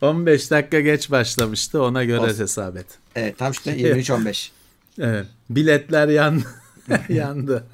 [0.00, 2.42] 15 dakika geç başlamıştı ona göre Olsun.
[2.42, 2.86] hesap et.
[3.14, 4.50] Evet tam işte 23-15.
[4.98, 5.26] Evet.
[5.50, 6.42] Biletler yan
[7.08, 7.64] yandı.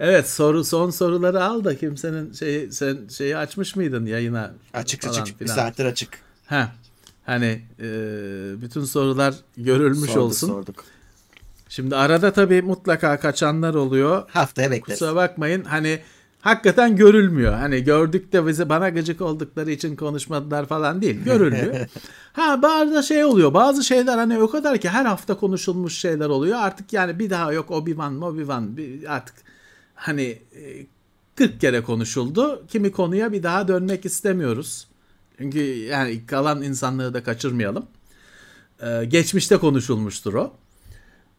[0.00, 4.54] evet soru son soruları al da kimsenin şeyi sen şeyi açmış mıydın yayına?
[4.74, 5.40] Açık falan açık.
[5.40, 5.56] Bir filan?
[5.56, 6.08] saattir açık.
[6.46, 6.72] Ha.
[7.24, 7.84] Hani e,
[8.62, 10.48] bütün sorular görülmüş Sorduk, olsun.
[10.48, 10.84] Sorduk.
[11.68, 14.22] Şimdi arada tabii mutlaka kaçanlar oluyor.
[14.30, 14.98] Haftaya bekleriz.
[14.98, 15.98] Kusura bakmayın hani
[16.40, 17.54] hakikaten görülmüyor.
[17.54, 21.24] Hani gördük de bize bana gıcık oldukları için konuşmadılar falan değil.
[21.24, 21.86] Görülmüyor.
[22.32, 23.54] ha bazı şey oluyor.
[23.54, 26.58] Bazı şeyler hani o kadar ki her hafta konuşulmuş şeyler oluyor.
[26.58, 29.34] Artık yani bir daha yok Obi-Wan, Obi-Wan bir- artık
[29.94, 30.86] hani e,
[31.34, 32.66] 40 kere konuşuldu.
[32.68, 34.88] Kimi konuya bir daha dönmek istemiyoruz.
[35.38, 37.86] Çünkü yani kalan insanlığı da kaçırmayalım.
[38.82, 40.52] Ee, geçmişte konuşulmuştur o.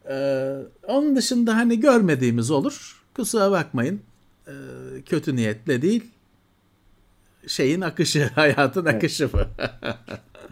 [0.10, 0.56] Ee,
[0.88, 3.04] onun dışında hani görmediğimiz olur.
[3.14, 4.02] Kusura bakmayın.
[4.48, 4.52] Ee,
[5.06, 6.04] kötü niyetle değil.
[7.48, 9.40] Şeyin akışı, hayatın akışı bu.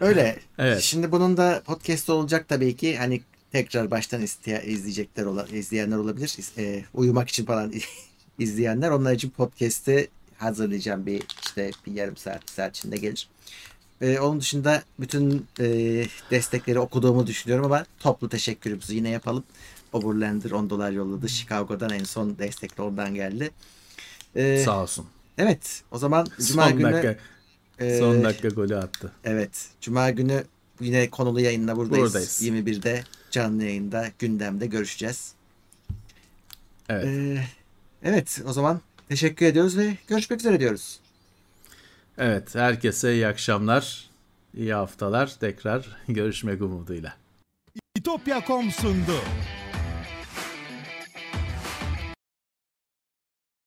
[0.00, 0.38] Öyle.
[0.58, 0.80] Evet.
[0.80, 2.96] Şimdi bunun da podcast olacak tabii ki.
[2.96, 3.20] Hani
[3.52, 6.36] tekrar baştan izleyecekler ola, izleyenler olabilir.
[6.58, 7.72] E, uyumak için falan
[8.38, 8.90] izleyenler.
[8.90, 10.08] Onlar için podcast'i
[10.38, 13.28] hazırlayacağım bir işte bir yarım saat bir saat içinde gelir.
[14.00, 15.66] E, onun dışında bütün e,
[16.30, 19.44] destekleri okuduğumu düşünüyorum ama toplu teşekkürümüzü yine yapalım.
[19.92, 21.28] Overlander 10 dolar yolladı.
[21.28, 23.50] Chicago'dan en son destek de oradan geldi.
[24.36, 25.06] E, Sağ olsun.
[25.38, 25.82] Evet.
[25.90, 27.16] O zaman Cuma Son günü dakika,
[27.78, 29.12] e, son dakika golü attı.
[29.24, 29.68] Evet.
[29.80, 30.44] Cuma günü
[30.80, 32.06] yine konulu yayında buradayız.
[32.06, 32.42] Buradayız.
[32.42, 35.32] 21'de canlı yayında gündemde görüşeceğiz.
[36.88, 37.04] Evet.
[37.06, 37.44] Ee,
[38.02, 41.00] evet o zaman teşekkür ediyoruz ve görüşmek üzere diyoruz.
[42.18, 42.54] Evet.
[42.54, 44.10] Herkese iyi akşamlar.
[44.54, 45.34] iyi haftalar.
[45.40, 47.14] Tekrar görüşmek umuduyla.
[47.96, 49.20] İtopya.com sundu.